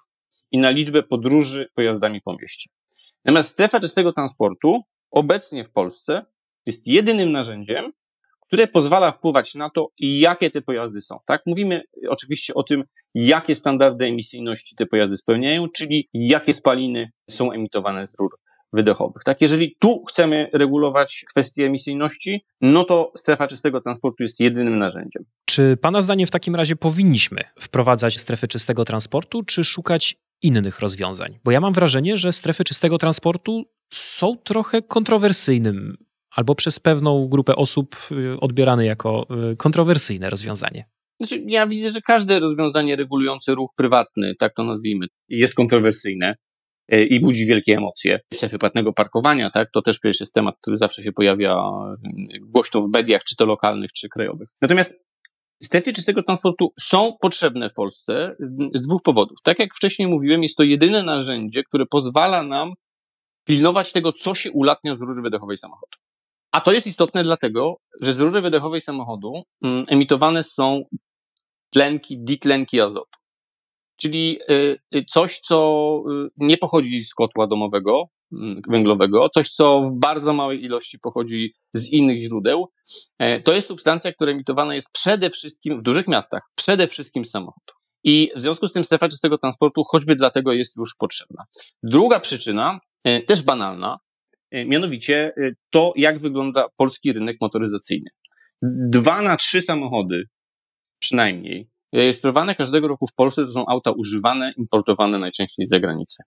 i 0.50 0.58
na 0.58 0.70
liczbę 0.70 1.02
podróży 1.02 1.68
pojazdami 1.74 2.20
po 2.20 2.36
mieście. 2.40 2.70
Natomiast 3.24 3.50
strefa 3.50 3.80
czystego 3.80 4.12
transportu 4.12 4.80
obecnie 5.10 5.64
w 5.64 5.70
Polsce 5.70 6.26
jest 6.66 6.88
jedynym 6.88 7.32
narzędziem, 7.32 7.84
które 8.46 8.66
pozwala 8.66 9.12
wpływać 9.12 9.54
na 9.54 9.70
to, 9.70 9.88
jakie 9.98 10.50
te 10.50 10.62
pojazdy 10.62 11.00
są. 11.00 11.18
Tak? 11.26 11.42
Mówimy 11.46 11.82
oczywiście 12.08 12.54
o 12.54 12.62
tym, 12.62 12.84
jakie 13.14 13.54
standardy 13.54 14.04
emisyjności 14.04 14.76
te 14.76 14.86
pojazdy 14.86 15.16
spełniają, 15.16 15.68
czyli 15.68 16.08
jakie 16.14 16.52
spaliny 16.52 17.10
są 17.30 17.52
emitowane 17.52 18.06
z 18.06 18.18
rur 18.18 18.30
wydechowych. 18.72 19.24
Tak, 19.24 19.40
jeżeli 19.40 19.76
tu 19.78 20.04
chcemy 20.04 20.50
regulować 20.52 21.24
kwestie 21.30 21.66
emisyjności, 21.66 22.44
no 22.60 22.84
to 22.84 23.12
strefa 23.16 23.46
czystego 23.46 23.80
transportu 23.80 24.22
jest 24.22 24.40
jedynym 24.40 24.78
narzędziem. 24.78 25.24
Czy 25.44 25.76
Pana 25.76 26.02
zdaniem 26.02 26.26
w 26.26 26.30
takim 26.30 26.56
razie 26.56 26.76
powinniśmy 26.76 27.40
wprowadzać 27.60 28.20
strefy 28.20 28.48
czystego 28.48 28.84
transportu, 28.84 29.42
czy 29.42 29.64
szukać 29.64 30.16
innych 30.42 30.80
rozwiązań? 30.80 31.38
Bo 31.44 31.50
ja 31.50 31.60
mam 31.60 31.72
wrażenie, 31.72 32.16
że 32.16 32.32
strefy 32.32 32.64
czystego 32.64 32.98
transportu 32.98 33.64
są 33.92 34.36
trochę 34.36 34.82
kontrowersyjnym 34.82 35.96
albo 36.34 36.54
przez 36.54 36.80
pewną 36.80 37.28
grupę 37.28 37.56
osób 37.56 37.96
y, 38.12 38.40
odbierane 38.40 38.86
jako 38.86 39.26
y, 39.52 39.56
kontrowersyjne 39.56 40.30
rozwiązanie? 40.30 40.84
Znaczy, 41.20 41.44
ja 41.46 41.66
widzę, 41.66 41.88
że 41.88 42.00
każde 42.00 42.40
rozwiązanie 42.40 42.96
regulujące 42.96 43.54
ruch 43.54 43.70
prywatny, 43.76 44.34
tak 44.38 44.54
to 44.54 44.64
nazwijmy, 44.64 45.06
jest 45.28 45.54
kontrowersyjne 45.54 46.34
e, 46.88 47.04
i 47.04 47.20
budzi 47.20 47.46
wielkie 47.46 47.74
emocje. 47.74 48.20
Strefy 48.34 48.58
płatnego 48.58 48.92
parkowania, 48.92 49.50
tak, 49.50 49.68
to 49.72 49.82
też 49.82 49.98
przecież 49.98 50.20
jest 50.20 50.34
temat, 50.34 50.54
który 50.60 50.76
zawsze 50.76 51.02
się 51.02 51.12
pojawia 51.12 51.62
głośno 52.40 52.82
w 52.82 52.90
mediach, 52.92 53.24
czy 53.24 53.36
to 53.36 53.46
lokalnych, 53.46 53.92
czy 53.92 54.08
krajowych. 54.08 54.48
Natomiast 54.62 54.94
strefy 55.62 55.92
czystego 55.92 56.22
transportu 56.22 56.72
są 56.80 57.12
potrzebne 57.20 57.70
w 57.70 57.74
Polsce 57.74 58.36
z 58.74 58.82
dwóch 58.82 59.02
powodów. 59.02 59.38
Tak 59.42 59.58
jak 59.58 59.74
wcześniej 59.74 60.08
mówiłem, 60.08 60.42
jest 60.42 60.56
to 60.56 60.62
jedyne 60.62 61.02
narzędzie, 61.02 61.62
które 61.62 61.86
pozwala 61.86 62.42
nam 62.42 62.72
pilnować 63.44 63.92
tego, 63.92 64.12
co 64.12 64.34
się 64.34 64.52
ulatnia 64.52 64.96
z 64.96 65.00
rury 65.00 65.22
wydechowej 65.22 65.56
samochodu. 65.56 66.03
A 66.54 66.60
to 66.60 66.72
jest 66.72 66.86
istotne 66.86 67.24
dlatego, 67.24 67.76
że 68.00 68.12
z 68.12 68.18
rury 68.18 68.40
wydechowej 68.40 68.80
samochodu 68.80 69.32
mm, 69.64 69.84
emitowane 69.88 70.44
są 70.44 70.84
tlenki, 71.72 72.18
ditlenki 72.18 72.80
azotu. 72.80 73.18
Czyli 74.00 74.38
y, 74.50 74.78
y, 74.94 75.04
coś, 75.04 75.38
co 75.38 75.98
y, 76.26 76.28
nie 76.36 76.58
pochodzi 76.58 77.04
z 77.04 77.14
kotła 77.14 77.46
domowego, 77.46 78.04
mm, 78.32 78.62
węglowego, 78.68 79.28
coś, 79.28 79.50
co 79.50 79.80
w 79.80 79.98
bardzo 79.98 80.32
małej 80.32 80.64
ilości 80.64 80.98
pochodzi 80.98 81.52
z 81.72 81.88
innych 81.88 82.20
źródeł. 82.20 82.66
E, 83.18 83.40
to 83.40 83.52
jest 83.52 83.68
substancja, 83.68 84.12
która 84.12 84.32
emitowana 84.32 84.74
jest 84.74 84.92
przede 84.92 85.30
wszystkim 85.30 85.78
w 85.78 85.82
dużych 85.82 86.08
miastach, 86.08 86.42
przede 86.54 86.88
wszystkim 86.88 87.24
z 87.24 87.30
samochodu. 87.30 87.72
I 88.04 88.30
w 88.36 88.40
związku 88.40 88.68
z 88.68 88.72
tym 88.72 88.84
strefa 88.84 89.08
czystego 89.08 89.38
transportu 89.38 89.84
choćby 89.84 90.16
dlatego 90.16 90.52
jest 90.52 90.76
już 90.76 90.94
potrzebna. 90.98 91.44
Druga 91.82 92.20
przyczyna, 92.20 92.78
e, 93.04 93.20
też 93.20 93.42
banalna, 93.42 93.98
mianowicie 94.66 95.32
to, 95.70 95.92
jak 95.96 96.18
wygląda 96.18 96.66
polski 96.76 97.12
rynek 97.12 97.36
motoryzacyjny. 97.40 98.10
Dwa 98.88 99.22
na 99.22 99.36
trzy 99.36 99.62
samochody 99.62 100.24
przynajmniej, 100.98 101.68
rejestrowane 101.92 102.54
każdego 102.54 102.88
roku 102.88 103.06
w 103.06 103.14
Polsce 103.14 103.46
to 103.46 103.52
są 103.52 103.66
auta 103.66 103.90
używane, 103.90 104.52
importowane 104.56 105.18
najczęściej 105.18 105.66
z 105.66 105.70
zagranicy. 105.70 106.22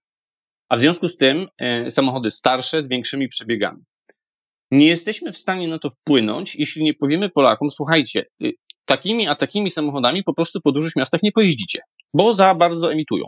A 0.69 0.77
w 0.77 0.79
związku 0.79 1.10
z 1.10 1.15
tym 1.15 1.48
e, 1.57 1.91
samochody 1.91 2.31
starsze 2.31 2.84
z 2.84 2.88
większymi 2.88 3.27
przebiegami. 3.27 3.84
Nie 4.72 4.88
jesteśmy 4.88 5.34
w 5.34 5.38
stanie 5.38 5.67
na 5.67 5.79
to 5.79 5.89
wpłynąć, 5.89 6.55
jeśli 6.55 6.84
nie 6.84 6.93
powiemy 6.93 7.29
Polakom, 7.29 7.72
słuchajcie, 7.72 8.25
takimi 8.86 9.27
a 9.27 9.36
takimi 9.36 9.72
samochodami 9.72 10.24
po 10.24 10.34
prostu 10.34 10.62
po 10.62 10.72
dużych 10.72 10.96
miastach 10.96 11.24
nie 11.24 11.31
pojeździcie, 11.31 11.79
bo 12.13 12.34
za 12.34 12.55
bardzo 12.55 12.91
emitują. 12.91 13.25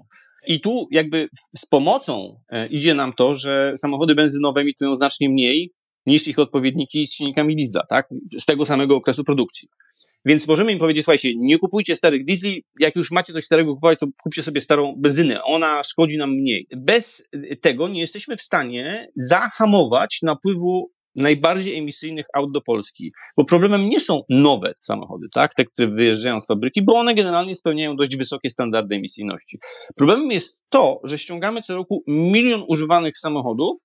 I 0.49 0.61
tu 0.61 0.87
jakby 0.91 1.29
z 1.57 1.65
pomocą 1.65 2.41
e, 2.49 2.67
idzie 2.67 2.93
nam 2.93 3.13
to, 3.13 3.33
że 3.33 3.73
samochody 3.77 4.15
benzynowe 4.15 4.61
emitują 4.61 4.95
znacznie 4.95 5.29
mniej 5.29 5.73
niż 6.05 6.27
ich 6.27 6.39
odpowiedniki 6.39 7.07
z 7.07 7.13
silnikami 7.13 7.55
diesla, 7.55 7.85
tak? 7.89 8.09
Z 8.37 8.45
tego 8.45 8.65
samego 8.65 8.95
okresu 8.95 9.23
produkcji. 9.23 9.67
Więc 10.25 10.47
możemy 10.47 10.71
im 10.71 10.79
powiedzieć, 10.79 11.03
słuchajcie, 11.03 11.33
nie 11.37 11.57
kupujcie 11.57 11.95
starych 11.95 12.25
diesli, 12.25 12.63
jak 12.79 12.95
już 12.95 13.11
macie 13.11 13.33
coś 13.33 13.45
starego 13.45 13.75
kupować, 13.75 13.99
to 13.99 14.07
kupcie 14.23 14.43
sobie 14.43 14.61
starą 14.61 14.95
benzynę, 14.97 15.43
ona 15.43 15.81
szkodzi 15.83 16.17
nam 16.17 16.31
mniej. 16.31 16.67
Bez 16.77 17.27
tego 17.61 17.87
nie 17.87 18.01
jesteśmy 18.01 18.37
w 18.37 18.41
stanie 18.41 19.07
zahamować 19.15 20.19
napływu 20.21 20.91
najbardziej 21.19 21.77
emisyjnych 21.77 22.25
aut 22.33 22.51
do 22.51 22.61
Polski. 22.61 23.11
Bo 23.37 23.45
problemem 23.45 23.89
nie 23.89 23.99
są 23.99 24.21
nowe 24.29 24.73
samochody, 24.81 25.27
tak? 25.33 25.53
Te, 25.53 25.65
które 25.65 25.87
wyjeżdżają 25.87 26.41
z 26.41 26.47
fabryki, 26.47 26.81
bo 26.81 26.93
one 26.93 27.15
generalnie 27.15 27.55
spełniają 27.55 27.95
dość 27.95 28.17
wysokie 28.17 28.49
standardy 28.49 28.95
emisyjności. 28.95 29.59
Problemem 29.95 30.31
jest 30.31 30.65
to, 30.69 30.99
że 31.03 31.17
ściągamy 31.17 31.61
co 31.61 31.75
roku 31.75 32.03
milion 32.07 32.63
używanych 32.67 33.17
samochodów, 33.17 33.77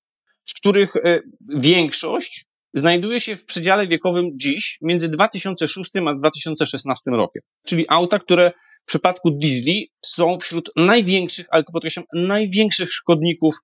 z 0.44 0.54
których 0.54 0.96
e, 0.96 1.20
większość 1.48 2.44
znajduje 2.74 3.20
się 3.20 3.36
w 3.36 3.44
przedziale 3.44 3.86
wiekowym 3.86 4.30
dziś 4.34 4.78
między 4.82 5.08
2006 5.08 5.90
a 6.06 6.14
2016 6.14 7.10
rokiem. 7.10 7.42
Czyli 7.66 7.84
auta, 7.88 8.18
które 8.18 8.52
w 8.84 8.86
przypadku 8.86 9.30
diesli 9.30 9.90
są 10.06 10.38
wśród 10.38 10.70
największych, 10.76 11.46
ale 11.50 11.64
to 11.64 11.72
podkreślam, 11.72 12.04
największych 12.14 12.92
szkodników, 12.92 13.54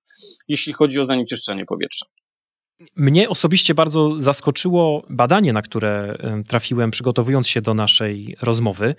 jeśli 0.47 0.73
chodzi 0.73 0.99
o 0.99 1.05
zanieczyszczenie 1.05 1.65
powietrza. 1.65 2.05
Mnie 2.95 3.29
osobiście 3.29 3.73
bardzo 3.73 4.19
zaskoczyło 4.19 5.05
badanie, 5.09 5.53
na 5.53 5.61
które 5.61 6.17
trafiłem 6.47 6.91
przygotowując 6.91 7.47
się 7.47 7.61
do 7.61 7.73
naszej 7.73 8.37
rozmowy, 8.41 8.95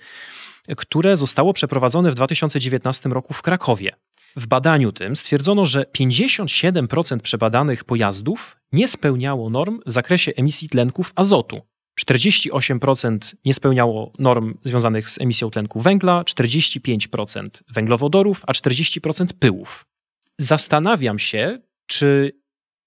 które 0.77 1.17
zostało 1.17 1.53
przeprowadzone 1.53 2.11
w 2.11 2.15
2019 2.15 3.09
roku 3.09 3.33
w 3.33 3.41
Krakowie. 3.41 3.91
W 4.35 4.47
badaniu 4.47 4.91
tym 4.91 5.15
stwierdzono, 5.15 5.65
że 5.65 5.85
57% 5.97 7.19
przebadanych 7.19 7.83
pojazdów 7.83 8.57
nie 8.71 8.87
spełniało 8.87 9.49
norm 9.49 9.79
w 9.85 9.91
zakresie 9.91 10.31
emisji 10.35 10.69
tlenków 10.69 11.13
azotu. 11.15 11.61
48% 12.01 13.33
nie 13.45 13.53
spełniało 13.53 14.13
norm 14.19 14.53
związanych 14.63 15.09
z 15.09 15.21
emisją 15.21 15.49
tlenku 15.49 15.79
węgla, 15.81 16.23
45% 16.23 17.47
węglowodorów, 17.73 18.41
a 18.47 18.51
40% 18.51 19.27
pyłów. 19.39 19.85
Zastanawiam 20.39 21.19
się, 21.19 21.59
czy 21.87 22.31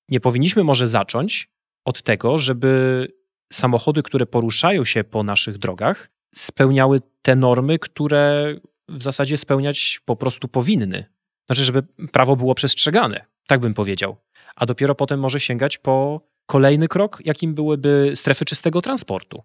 nie 0.08 0.20
powinniśmy 0.20 0.64
może 0.64 0.86
zacząć 0.86 1.50
od 1.84 2.02
tego, 2.02 2.38
żeby 2.38 3.06
samochody, 3.52 4.02
które 4.02 4.26
poruszają 4.26 4.84
się 4.84 5.04
po 5.04 5.22
naszych 5.22 5.58
drogach, 5.58 6.10
spełniały 6.34 7.00
te 7.22 7.36
normy, 7.36 7.78
które 7.78 8.54
w 8.88 9.02
zasadzie 9.02 9.36
spełniać 9.38 10.00
po 10.04 10.16
prostu 10.16 10.48
powinny. 10.48 11.04
Znaczy, 11.46 11.64
żeby 11.64 11.82
prawo 12.12 12.36
było 12.36 12.54
przestrzegane, 12.54 13.24
tak 13.46 13.60
bym 13.60 13.74
powiedział. 13.74 14.16
A 14.56 14.66
dopiero 14.66 14.94
potem 14.94 15.20
może 15.20 15.40
sięgać 15.40 15.78
po 15.78 16.20
kolejny 16.46 16.88
krok, 16.88 17.22
jakim 17.24 17.54
byłyby 17.54 18.12
strefy 18.14 18.44
czystego 18.44 18.82
transportu. 18.82 19.42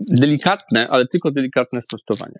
Delikatne, 0.00 0.88
ale 0.88 1.06
tylko 1.06 1.30
delikatne 1.30 1.82
sprostowanie. 1.82 2.38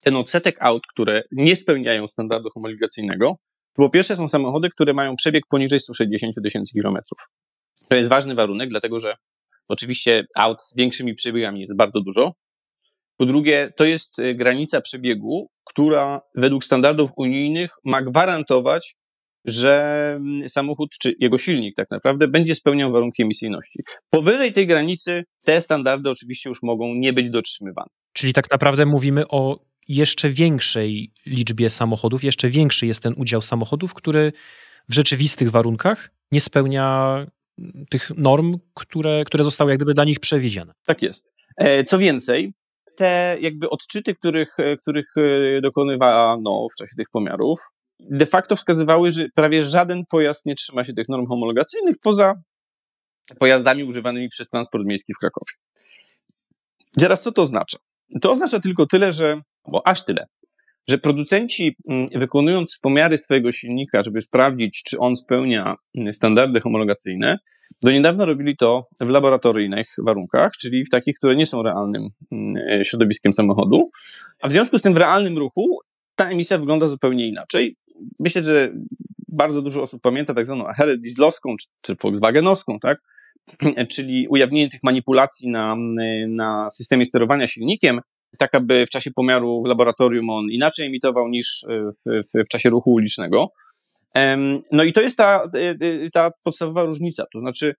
Ten 0.00 0.16
odsetek 0.16 0.56
aut, 0.60 0.86
które 0.86 1.22
nie 1.32 1.56
spełniają 1.56 2.08
standardu 2.08 2.50
homologacyjnego, 2.50 3.36
po 3.78 3.90
pierwsze 3.90 4.16
są 4.16 4.28
samochody, 4.28 4.68
które 4.70 4.92
mają 4.92 5.16
przebieg 5.16 5.44
poniżej 5.50 5.80
160 5.80 6.34
tysięcy 6.44 6.72
kilometrów. 6.72 7.18
To 7.88 7.96
jest 7.96 8.08
ważny 8.08 8.34
warunek, 8.34 8.68
dlatego 8.68 9.00
że 9.00 9.14
oczywiście 9.68 10.26
aut 10.36 10.62
z 10.62 10.76
większymi 10.76 11.14
przebiegami 11.14 11.60
jest 11.60 11.76
bardzo 11.76 12.00
dużo, 12.00 12.32
po 13.18 13.26
drugie, 13.26 13.72
to 13.76 13.84
jest 13.84 14.18
e, 14.18 14.34
granica 14.34 14.80
przebiegu, 14.80 15.50
która 15.64 16.20
według 16.34 16.64
standardów 16.64 17.10
unijnych 17.16 17.70
ma 17.84 18.02
gwarantować, 18.02 18.96
że 19.44 20.12
mm, 20.16 20.48
samochód 20.48 20.90
czy 21.00 21.14
jego 21.20 21.38
silnik 21.38 21.76
tak 21.76 21.90
naprawdę 21.90 22.28
będzie 22.28 22.54
spełniał 22.54 22.92
warunki 22.92 23.22
emisyjności. 23.22 23.78
Powyżej 24.10 24.52
tej 24.52 24.66
granicy 24.66 25.24
te 25.44 25.60
standardy 25.60 26.10
oczywiście 26.10 26.48
już 26.48 26.62
mogą 26.62 26.94
nie 26.94 27.12
być 27.12 27.30
dotrzymywane. 27.30 27.88
Czyli 28.12 28.32
tak 28.32 28.50
naprawdę 28.50 28.86
mówimy 28.86 29.28
o 29.28 29.60
jeszcze 29.88 30.30
większej 30.30 31.12
liczbie 31.26 31.70
samochodów, 31.70 32.24
jeszcze 32.24 32.48
większy 32.48 32.86
jest 32.86 33.02
ten 33.02 33.14
udział 33.16 33.42
samochodów, 33.42 33.94
który 33.94 34.32
w 34.88 34.94
rzeczywistych 34.94 35.50
warunkach 35.50 36.10
nie 36.32 36.40
spełnia 36.40 37.16
mm, 37.58 37.86
tych 37.90 38.10
norm, 38.16 38.58
które, 38.74 39.24
które 39.24 39.44
zostały 39.44 39.70
jak 39.70 39.78
gdyby 39.78 39.94
dla 39.94 40.04
nich 40.04 40.20
przewidziane. 40.20 40.72
Tak 40.84 41.02
jest. 41.02 41.32
E, 41.56 41.84
co 41.84 41.98
więcej, 41.98 42.52
te 42.96 43.36
jakby 43.40 43.70
odczyty, 43.70 44.14
których, 44.14 44.58
e, 44.58 44.76
których 44.76 45.06
e, 45.16 45.60
dokonywano 45.60 46.66
w 46.74 46.78
czasie 46.78 46.92
tych 46.96 47.06
pomiarów, 47.12 47.60
de 48.00 48.26
facto 48.26 48.56
wskazywały, 48.56 49.10
że 49.12 49.26
prawie 49.34 49.64
żaden 49.64 50.02
pojazd 50.10 50.46
nie 50.46 50.54
trzyma 50.54 50.84
się 50.84 50.92
tych 50.92 51.08
norm 51.08 51.26
homologacyjnych 51.26 51.96
poza 52.02 52.34
pojazdami 53.38 53.84
używanymi 53.84 54.28
przez 54.28 54.48
transport 54.48 54.84
miejski 54.86 55.14
w 55.14 55.18
Krakowie. 55.18 55.52
Teraz 56.98 57.22
co 57.22 57.32
to 57.32 57.42
oznacza? 57.42 57.78
To 58.22 58.30
oznacza 58.30 58.60
tylko 58.60 58.86
tyle, 58.86 59.12
że, 59.12 59.40
bo 59.70 59.86
aż 59.86 60.04
tyle, 60.04 60.26
że 60.88 60.98
producenci 60.98 61.76
mm, 61.88 62.08
wykonując 62.14 62.78
pomiary 62.82 63.18
swojego 63.18 63.52
silnika, 63.52 64.02
żeby 64.02 64.20
sprawdzić, 64.20 64.82
czy 64.82 64.98
on 64.98 65.16
spełnia 65.16 65.74
mm, 65.94 66.12
standardy 66.12 66.60
homologacyjne, 66.60 67.38
do 67.82 67.90
niedawna 67.90 68.24
robili 68.24 68.56
to 68.56 68.86
w 69.00 69.08
laboratoryjnych 69.08 69.88
warunkach, 70.04 70.52
czyli 70.60 70.84
w 70.84 70.90
takich, 70.90 71.16
które 71.16 71.34
nie 71.34 71.46
są 71.46 71.62
realnym 71.62 72.08
mm, 72.32 72.84
środowiskiem 72.84 73.32
samochodu. 73.32 73.90
A 74.42 74.48
w 74.48 74.52
związku 74.52 74.78
z 74.78 74.82
tym 74.82 74.94
w 74.94 74.96
realnym 74.96 75.38
ruchu 75.38 75.78
ta 76.14 76.30
emisja 76.30 76.58
wygląda 76.58 76.88
zupełnie 76.88 77.28
inaczej. 77.28 77.76
Myślę, 78.20 78.44
że 78.44 78.72
bardzo 79.28 79.62
dużo 79.62 79.82
osób 79.82 80.02
pamięta 80.02 80.34
tak 80.34 80.46
zwaną 80.46 80.68
aferę 80.68 80.98
dieslowską 80.98 81.56
czy, 81.60 81.66
czy 81.80 81.94
volkswagenowską, 82.02 82.78
tak? 82.80 82.98
czyli 83.92 84.28
ujawnienie 84.28 84.68
tych 84.68 84.80
manipulacji 84.82 85.48
na, 85.48 85.76
na 86.28 86.70
systemie 86.70 87.06
sterowania 87.06 87.46
silnikiem, 87.46 88.00
tak 88.38 88.54
aby 88.54 88.86
w 88.86 88.90
czasie 88.90 89.10
pomiaru 89.10 89.62
w 89.62 89.66
laboratorium 89.66 90.30
on 90.30 90.50
inaczej 90.50 90.86
emitował 90.86 91.28
niż 91.28 91.64
w, 91.68 92.02
w, 92.06 92.44
w 92.44 92.48
czasie 92.48 92.70
ruchu 92.70 92.92
ulicznego. 92.92 93.48
No 94.72 94.84
i 94.84 94.92
to 94.92 95.00
jest 95.00 95.16
ta, 95.16 95.50
e, 95.54 95.70
e, 95.70 96.10
ta 96.10 96.30
podstawowa 96.42 96.84
różnica. 96.84 97.24
To 97.32 97.40
znaczy, 97.40 97.74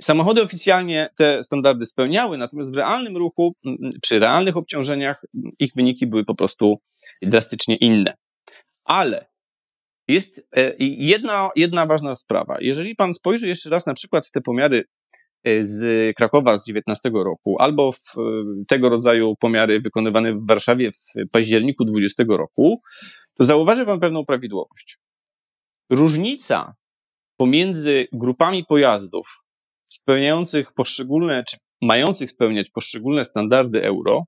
samochody 0.00 0.42
oficjalnie 0.42 1.08
te 1.16 1.42
standardy 1.42 1.86
spełniały, 1.86 2.38
natomiast 2.38 2.72
w 2.72 2.76
realnym 2.76 3.16
ruchu, 3.16 3.54
przy 4.02 4.20
realnych 4.20 4.56
obciążeniach, 4.56 5.24
ich 5.58 5.70
wyniki 5.76 6.06
były 6.06 6.24
po 6.24 6.34
prostu 6.34 6.76
drastycznie 7.22 7.76
inne. 7.76 8.14
Ale 8.84 9.26
jest 10.08 10.42
e, 10.56 10.74
jedna, 10.78 11.50
jedna 11.56 11.86
ważna 11.86 12.16
sprawa. 12.16 12.56
Jeżeli 12.60 12.94
pan 12.94 13.14
spojrzy 13.14 13.48
jeszcze 13.48 13.70
raz 13.70 13.86
na 13.86 13.94
przykład 13.94 14.30
te 14.30 14.40
pomiary 14.40 14.84
z 15.60 16.16
Krakowa 16.16 16.56
z 16.56 16.66
19 16.66 17.10
roku, 17.14 17.56
albo 17.58 17.92
w 17.92 18.14
tego 18.68 18.88
rodzaju 18.88 19.34
pomiary 19.40 19.80
wykonywane 19.80 20.32
w 20.32 20.46
Warszawie 20.46 20.92
w 20.92 21.30
październiku 21.32 21.84
20 21.84 22.24
roku, 22.28 22.80
to 23.38 23.44
zauważy 23.44 23.86
pan 23.86 24.00
pewną 24.00 24.24
prawidłowość. 24.24 24.98
Różnica 25.90 26.74
pomiędzy 27.36 28.06
grupami 28.12 28.64
pojazdów 28.64 29.44
spełniających 29.88 30.72
poszczególne, 30.72 31.42
czy 31.48 31.56
mających 31.82 32.30
spełniać 32.30 32.70
poszczególne 32.70 33.24
standardy 33.24 33.84
euro, 33.84 34.22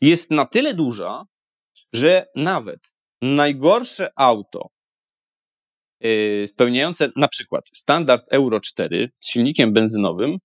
jest 0.00 0.30
na 0.30 0.46
tyle 0.46 0.74
duża, 0.74 1.22
że 1.92 2.26
nawet 2.36 2.78
najgorsze 3.22 4.10
auto 4.16 4.68
spełniające 6.46 7.10
na 7.16 7.28
przykład 7.28 7.64
standard 7.74 8.24
Euro 8.30 8.60
4 8.60 9.10
z 9.20 9.30
silnikiem 9.30 9.72
benzynowym 9.72 10.38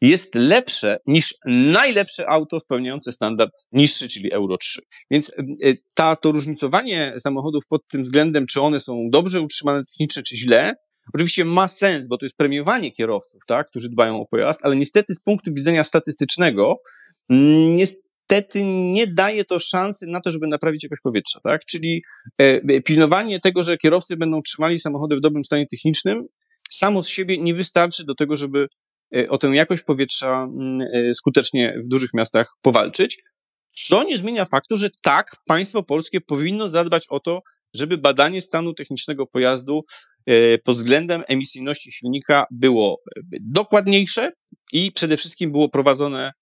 jest 0.00 0.34
lepsze 0.34 0.98
niż 1.06 1.34
najlepsze 1.46 2.28
auto 2.28 2.60
spełniające 2.60 3.12
standard 3.12 3.52
niższy, 3.72 4.08
czyli 4.08 4.32
Euro 4.32 4.56
3. 4.56 4.80
Więc 5.10 5.32
yy, 5.64 5.78
ta, 5.94 6.16
to 6.16 6.32
różnicowanie 6.32 7.12
samochodów 7.18 7.66
pod 7.66 7.88
tym 7.88 8.02
względem, 8.02 8.46
czy 8.46 8.60
one 8.60 8.80
są 8.80 9.08
dobrze 9.10 9.40
utrzymane 9.40 9.82
technicznie, 9.84 10.22
czy 10.22 10.36
źle, 10.36 10.74
oczywiście 11.14 11.44
ma 11.44 11.68
sens, 11.68 12.06
bo 12.08 12.18
to 12.18 12.26
jest 12.26 12.36
premiowanie 12.36 12.92
kierowców, 12.92 13.42
tak, 13.46 13.68
którzy 13.68 13.88
dbają 13.88 14.20
o 14.20 14.26
pojazd, 14.26 14.60
ale 14.62 14.76
niestety 14.76 15.14
z 15.14 15.20
punktu 15.20 15.52
widzenia 15.54 15.84
statystycznego 15.84 16.76
niestety 18.32 18.64
nie 18.64 19.06
daje 19.06 19.44
to 19.44 19.58
szansy 19.60 20.06
na 20.06 20.20
to, 20.20 20.32
żeby 20.32 20.46
naprawić 20.46 20.82
jakość 20.82 21.02
powietrza, 21.02 21.40
tak? 21.44 21.64
Czyli 21.64 22.02
e, 22.38 22.80
pilnowanie 22.80 23.40
tego, 23.40 23.62
że 23.62 23.76
kierowcy 23.76 24.16
będą 24.16 24.42
trzymali 24.42 24.80
samochody 24.80 25.16
w 25.16 25.20
dobrym 25.20 25.44
stanie 25.44 25.66
technicznym, 25.66 26.26
samo 26.70 27.02
z 27.02 27.08
siebie 27.08 27.38
nie 27.38 27.54
wystarczy 27.54 28.04
do 28.04 28.14
tego, 28.14 28.36
żeby 28.36 28.66
e, 29.16 29.28
o 29.28 29.38
tę 29.38 29.48
jakość 29.48 29.82
powietrza 29.82 30.44
mm, 30.44 30.80
e, 30.94 31.14
skutecznie 31.14 31.74
w 31.84 31.88
dużych 31.88 32.10
miastach 32.14 32.46
powalczyć. 32.62 33.22
Co 33.72 34.04
nie 34.04 34.18
zmienia 34.18 34.44
faktu, 34.44 34.76
że 34.76 34.90
tak, 35.02 35.36
państwo 35.46 35.82
polskie 35.82 36.20
powinno 36.20 36.68
zadbać 36.68 37.04
o 37.08 37.20
to, 37.20 37.40
żeby 37.74 37.98
badanie 37.98 38.40
stanu 38.40 38.74
technicznego 38.74 39.26
pojazdu 39.26 39.84
e, 40.26 40.58
pod 40.58 40.76
względem 40.76 41.22
emisyjności 41.28 41.92
silnika 41.92 42.44
było 42.50 43.00
e, 43.16 43.20
dokładniejsze 43.40 44.32
i 44.72 44.92
przede 44.92 45.16
wszystkim 45.16 45.52
było 45.52 45.68
prowadzone 45.68 46.26
e, 46.28 46.41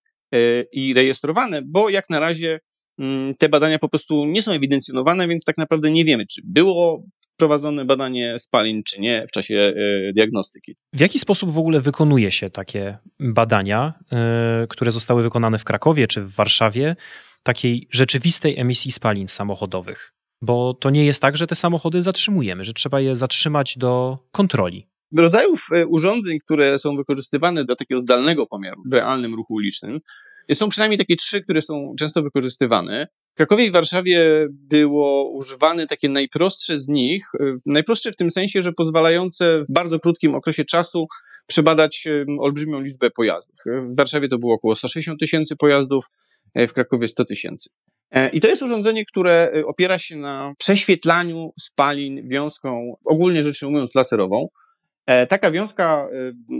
i 0.73 0.95
rejestrowane, 0.95 1.63
bo 1.67 1.91
jak 1.91 2.11
na 2.11 2.21
razie 2.21 2.61
mm, 2.99 3.35
te 3.35 3.49
badania 3.49 3.79
po 3.79 3.89
prostu 3.89 4.25
nie 4.25 4.43
są 4.43 4.53
ewidencjonowane, 4.53 5.29
więc 5.29 5.45
tak 5.45 5.59
naprawdę 5.59 5.91
nie 5.91 6.05
wiemy, 6.05 6.27
czy 6.27 6.41
było 6.45 7.05
prowadzone 7.37 7.85
badanie 7.85 8.39
spalin, 8.39 8.83
czy 8.83 9.01
nie 9.01 9.25
w 9.29 9.31
czasie 9.31 9.73
diagnostyki. 10.15 10.77
W 10.93 11.01
jaki 11.01 11.19
sposób 11.19 11.51
w 11.51 11.59
ogóle 11.59 11.81
wykonuje 11.81 12.31
się 12.31 12.51
takie 12.51 12.99
badania, 13.21 13.95
które 14.69 14.91
zostały 14.91 15.23
wykonane 15.23 15.59
w 15.59 15.65
Krakowie 15.65 16.09
czy 16.09 16.23
w 16.23 16.35
Warszawie, 16.35 16.97
takiej 17.43 17.89
rzeczywistej 17.91 18.59
emisji 18.59 18.93
spalin 18.93 19.29
samochodowych? 19.29 20.13
Bo 20.43 20.75
to 20.75 20.91
nie 20.91 21.05
jest 21.05 21.23
tak, 21.23 21.37
że 21.37 21.47
te 21.47 21.55
samochody 21.55 22.03
zatrzymujemy, 22.03 22.65
że 22.65 22.73
trzeba 22.73 23.01
je 23.01 23.17
zatrzymać 23.17 23.79
do 23.79 24.19
kontroli. 24.33 24.90
Rodzajów 25.17 25.67
e, 25.73 25.87
urządzeń, 25.87 26.39
które 26.39 26.79
są 26.79 26.97
wykorzystywane 26.97 27.65
do 27.65 27.77
takiego 27.77 28.01
zdalnego 28.01 28.47
pomiaru 28.47 28.83
w 28.91 28.95
realnym 28.95 29.35
ruchu 29.35 29.55
ulicznym, 29.55 30.01
są 30.53 30.69
przynajmniej 30.69 30.99
takie 30.99 31.17
trzy, 31.17 31.43
które 31.43 31.63
są 31.63 31.95
często 31.99 32.23
wykorzystywane. 32.23 33.09
W 33.33 33.37
Krakowie 33.37 33.67
i 33.67 33.71
Warszawie 33.71 34.47
było 34.51 35.31
używane 35.31 35.87
takie 35.87 36.09
najprostsze 36.09 36.81
z 36.81 36.89
nich, 36.89 37.25
e, 37.41 37.57
najprostsze 37.67 38.13
w 38.13 38.17
tym 38.17 38.31
sensie, 38.31 38.63
że 38.63 38.73
pozwalające 38.73 39.65
w 39.69 39.73
bardzo 39.73 40.01
krótkim 40.01 40.35
okresie 40.35 40.65
czasu 40.65 41.07
przebadać 41.47 42.09
olbrzymią 42.39 42.81
liczbę 42.81 43.11
pojazdów. 43.11 43.57
W 43.67 43.97
Warszawie 43.97 44.29
to 44.29 44.39
było 44.39 44.55
około 44.55 44.75
160 44.75 45.21
tysięcy 45.21 45.57
pojazdów, 45.57 46.05
e, 46.55 46.67
w 46.67 46.73
Krakowie 46.73 47.09
100 47.09 47.25
tysięcy. 47.25 47.71
E, 48.11 48.29
I 48.29 48.41
to 48.41 48.49
jest 48.49 48.63
urządzenie, 48.63 49.05
które 49.05 49.51
e, 49.55 49.67
opiera 49.67 49.99
się 49.99 50.17
na 50.17 50.55
prześwietlaniu 50.59 51.53
spalin 51.61 52.29
wiązką, 52.29 52.97
ogólnie 53.05 53.43
rzecz 53.43 53.63
ujmując, 53.63 53.95
laserową. 53.95 54.49
E, 55.11 55.27
taka 55.27 55.51
wiązka 55.51 56.09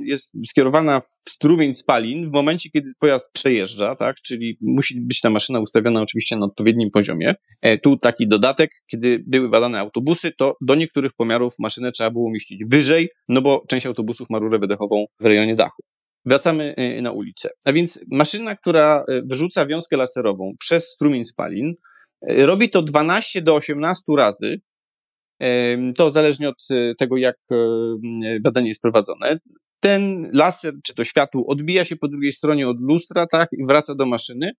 jest 0.05 0.35
skierowana 0.49 1.01
w 1.01 1.31
strumień 1.31 1.75
spalin 1.75 2.31
w 2.31 2.33
momencie, 2.33 2.71
kiedy 2.71 2.91
pojazd 2.99 3.31
przejeżdża, 3.33 3.97
tak? 3.97 4.17
czyli 4.17 4.59
musi 4.61 5.01
być 5.01 5.21
ta 5.21 5.31
maszyna 5.31 5.61
ustawiona 5.61 6.03
oczywiście 6.03 6.37
na 6.37 6.47
odpowiednim 6.47 6.91
poziomie. 6.91 7.35
Tu 7.83 7.97
taki 7.97 8.29
dodatek, 8.29 8.71
kiedy 8.91 9.25
były 9.27 9.49
badane 9.49 9.79
autobusy, 9.79 10.33
to 10.39 10.57
do 10.61 10.75
niektórych 10.75 11.13
pomiarów 11.13 11.55
maszynę 11.59 11.93
trzeba 11.93 12.11
było 12.11 12.25
umieścić 12.25 12.65
wyżej, 12.71 13.09
no 13.29 13.43
bo 13.43 13.65
część 13.69 13.87
autobusów 13.87 14.31
ma 14.31 14.39
rurę 14.39 14.59
wydechową 14.59 15.05
w 15.21 15.27
rejonie 15.27 15.55
dachu. 15.55 15.83
Wracamy 16.25 16.75
na 17.03 17.13
ulicę. 17.13 17.49
A 17.65 17.73
więc 17.73 18.01
maszyna, 18.13 18.57
która 18.57 19.05
wyrzuca 19.25 19.67
wiązkę 19.67 19.97
laserową 19.97 20.53
przez 20.59 20.89
strumień 20.89 21.25
spalin, 21.25 21.75
robi 22.29 22.71
to 22.71 22.83
12 22.83 23.43
do 23.43 23.55
18 23.55 24.03
razy. 24.17 24.61
To 25.97 26.11
zależnie 26.11 26.49
od 26.49 26.69
tego, 26.99 27.17
jak 27.17 27.37
badanie 28.41 28.69
jest 28.69 28.81
prowadzone. 28.81 29.39
Ten 29.81 30.31
laser, 30.33 30.75
czy 30.85 30.95
to 30.95 31.05
światło, 31.05 31.47
odbija 31.47 31.85
się 31.85 31.97
po 31.97 32.09
drugiej 32.09 32.33
stronie 32.33 32.69
od 32.69 32.81
lustra, 32.81 33.27
tak, 33.27 33.49
i 33.53 33.67
wraca 33.67 33.95
do 33.95 34.07
maszyny. 34.07 34.53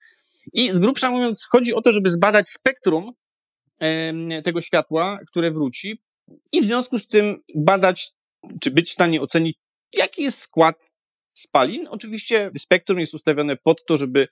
I 0.54 0.70
z 0.70 0.80
grubsza 0.80 1.10
mówiąc, 1.10 1.48
chodzi 1.52 1.74
o 1.74 1.82
to, 1.82 1.92
żeby 1.92 2.10
zbadać 2.10 2.50
spektrum 2.50 3.12
tego 4.44 4.62
światła, 4.62 5.20
które 5.28 5.52
wróci, 5.52 6.02
i 6.52 6.62
w 6.62 6.66
związku 6.66 7.00
z 7.00 7.08
tym 7.08 7.36
badać, 7.56 8.12
czy 8.62 8.72
być 8.72 8.90
w 8.90 8.94
stanie 8.94 9.22
ocenić, 9.22 9.58
jaki 9.98 10.24
jest 10.24 10.40
skład 10.40 10.92
spalin. 11.34 11.88
Oczywiście 11.90 12.52
spektrum 12.58 13.00
jest 13.00 13.14
ustawione 13.14 13.58
pod 13.58 13.86
to, 13.86 13.98
żeby 13.98 14.28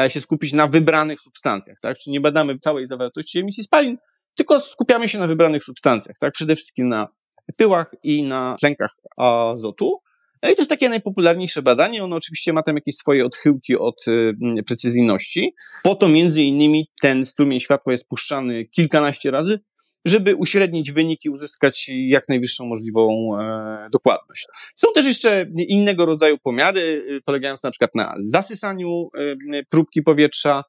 e, 0.00 0.10
się 0.10 0.20
skupić 0.20 0.52
na 0.52 0.68
wybranych 0.68 1.20
substancjach, 1.20 1.80
tak? 1.80 1.98
Czyli 1.98 2.12
nie 2.12 2.20
badamy 2.20 2.58
całej 2.58 2.86
zawartości 2.86 3.38
emisji 3.38 3.64
spalin, 3.64 3.96
tylko 4.34 4.60
skupiamy 4.60 5.08
się 5.08 5.18
na 5.18 5.26
wybranych 5.26 5.64
substancjach, 5.64 6.16
tak? 6.20 6.32
Przede 6.32 6.56
wszystkim 6.56 6.88
na 6.88 7.08
pyłach 7.56 7.94
i 8.02 8.22
na 8.22 8.56
tlenkach 8.60 8.90
azotu. 9.16 10.00
No 10.42 10.50
i 10.50 10.54
to 10.54 10.62
jest 10.62 10.70
takie 10.70 10.88
najpopularniejsze 10.88 11.62
badanie. 11.62 12.04
Ono 12.04 12.16
oczywiście 12.16 12.52
ma 12.52 12.62
tam 12.62 12.74
jakieś 12.74 12.94
swoje 12.94 13.24
odchyłki 13.24 13.76
od 13.76 14.08
y, 14.08 14.62
precyzyjności. 14.66 15.54
Po 15.82 15.94
to 15.94 16.08
między 16.08 16.42
innymi 16.42 16.90
ten 17.00 17.26
strumień 17.26 17.60
światła 17.60 17.92
jest 17.92 18.08
puszczany 18.08 18.64
kilkanaście 18.64 19.30
razy, 19.30 19.58
żeby 20.04 20.36
uśrednić 20.36 20.92
wyniki, 20.92 21.30
uzyskać 21.30 21.90
jak 22.08 22.28
najwyższą 22.28 22.66
możliwą 22.66 23.08
e, 23.38 23.88
dokładność. 23.92 24.46
Są 24.76 24.88
też 24.94 25.06
jeszcze 25.06 25.46
innego 25.56 26.06
rodzaju 26.06 26.38
pomiary, 26.38 26.80
y, 26.80 27.20
polegające 27.24 27.68
na 27.68 27.70
przykład 27.70 27.94
na 27.94 28.14
zasysaniu 28.18 29.08
e, 29.52 29.62
próbki 29.70 30.02
powietrza, 30.02 30.64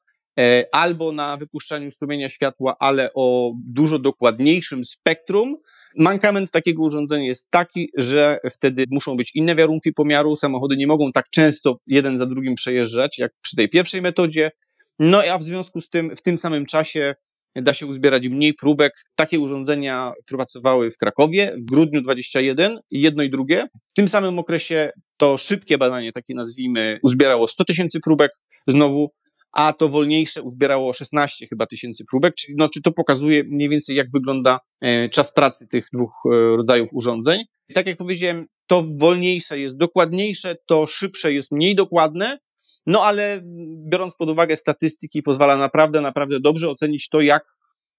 albo 0.72 1.12
na 1.12 1.36
wypuszczaniu 1.36 1.90
strumienia 1.90 2.28
światła, 2.28 2.76
ale 2.80 3.10
o 3.14 3.52
dużo 3.66 3.98
dokładniejszym 3.98 4.84
spektrum. 4.84 5.54
Mankament 5.98 6.50
takiego 6.50 6.82
urządzenia 6.82 7.24
jest 7.24 7.50
taki, 7.50 7.88
że 7.96 8.38
wtedy 8.52 8.84
muszą 8.90 9.16
być 9.16 9.30
inne 9.34 9.54
warunki 9.54 9.92
pomiaru. 9.92 10.36
Samochody 10.36 10.76
nie 10.76 10.86
mogą 10.86 11.12
tak 11.12 11.30
często 11.30 11.78
jeden 11.86 12.18
za 12.18 12.26
drugim 12.26 12.54
przejeżdżać, 12.54 13.18
jak 13.18 13.32
przy 13.42 13.56
tej 13.56 13.68
pierwszej 13.68 14.02
metodzie. 14.02 14.50
No 14.98 15.22
a 15.32 15.38
w 15.38 15.42
związku 15.42 15.80
z 15.80 15.88
tym 15.88 16.16
w 16.16 16.22
tym 16.22 16.38
samym 16.38 16.66
czasie 16.66 17.14
da 17.56 17.74
się 17.74 17.86
uzbierać 17.86 18.28
mniej 18.28 18.54
próbek. 18.54 18.92
Takie 19.14 19.40
urządzenia 19.40 20.12
pracowały 20.26 20.90
w 20.90 20.96
Krakowie 20.96 21.56
w 21.58 21.64
grudniu 21.64 22.02
21, 22.02 22.78
jedno 22.90 23.22
i 23.22 23.30
drugie. 23.30 23.66
W 23.92 23.96
tym 23.96 24.08
samym 24.08 24.38
okresie 24.38 24.90
to 25.16 25.38
szybkie 25.38 25.78
badanie, 25.78 26.12
takie 26.12 26.34
nazwijmy, 26.34 26.98
uzbierało 27.02 27.48
100 27.48 27.64
tysięcy 27.64 28.00
próbek 28.00 28.30
znowu, 28.66 29.10
a 29.56 29.72
to 29.72 29.88
wolniejsze 29.88 30.42
uzbierało 30.42 30.92
16 30.92 31.46
chyba 31.46 31.66
tysięcy 31.66 32.04
próbek, 32.10 32.34
czyli 32.34 32.54
no, 32.58 32.68
czy 32.68 32.82
to 32.82 32.92
pokazuje 32.92 33.44
mniej 33.44 33.68
więcej 33.68 33.96
jak 33.96 34.10
wygląda 34.10 34.58
e, 34.80 35.08
czas 35.08 35.32
pracy 35.32 35.66
tych 35.68 35.86
dwóch 35.92 36.12
e, 36.26 36.56
rodzajów 36.56 36.88
urządzeń. 36.92 37.42
Tak 37.74 37.86
jak 37.86 37.96
powiedziałem, 37.96 38.46
to 38.66 38.84
wolniejsze 38.98 39.58
jest 39.58 39.76
dokładniejsze, 39.76 40.56
to 40.66 40.86
szybsze 40.86 41.32
jest 41.32 41.52
mniej 41.52 41.74
dokładne, 41.74 42.38
no 42.86 43.02
ale 43.04 43.42
biorąc 43.90 44.14
pod 44.14 44.30
uwagę 44.30 44.56
statystyki, 44.56 45.22
pozwala 45.22 45.56
naprawdę, 45.56 46.00
naprawdę 46.00 46.40
dobrze 46.40 46.70
ocenić 46.70 47.08
to, 47.08 47.20
jak 47.20 47.55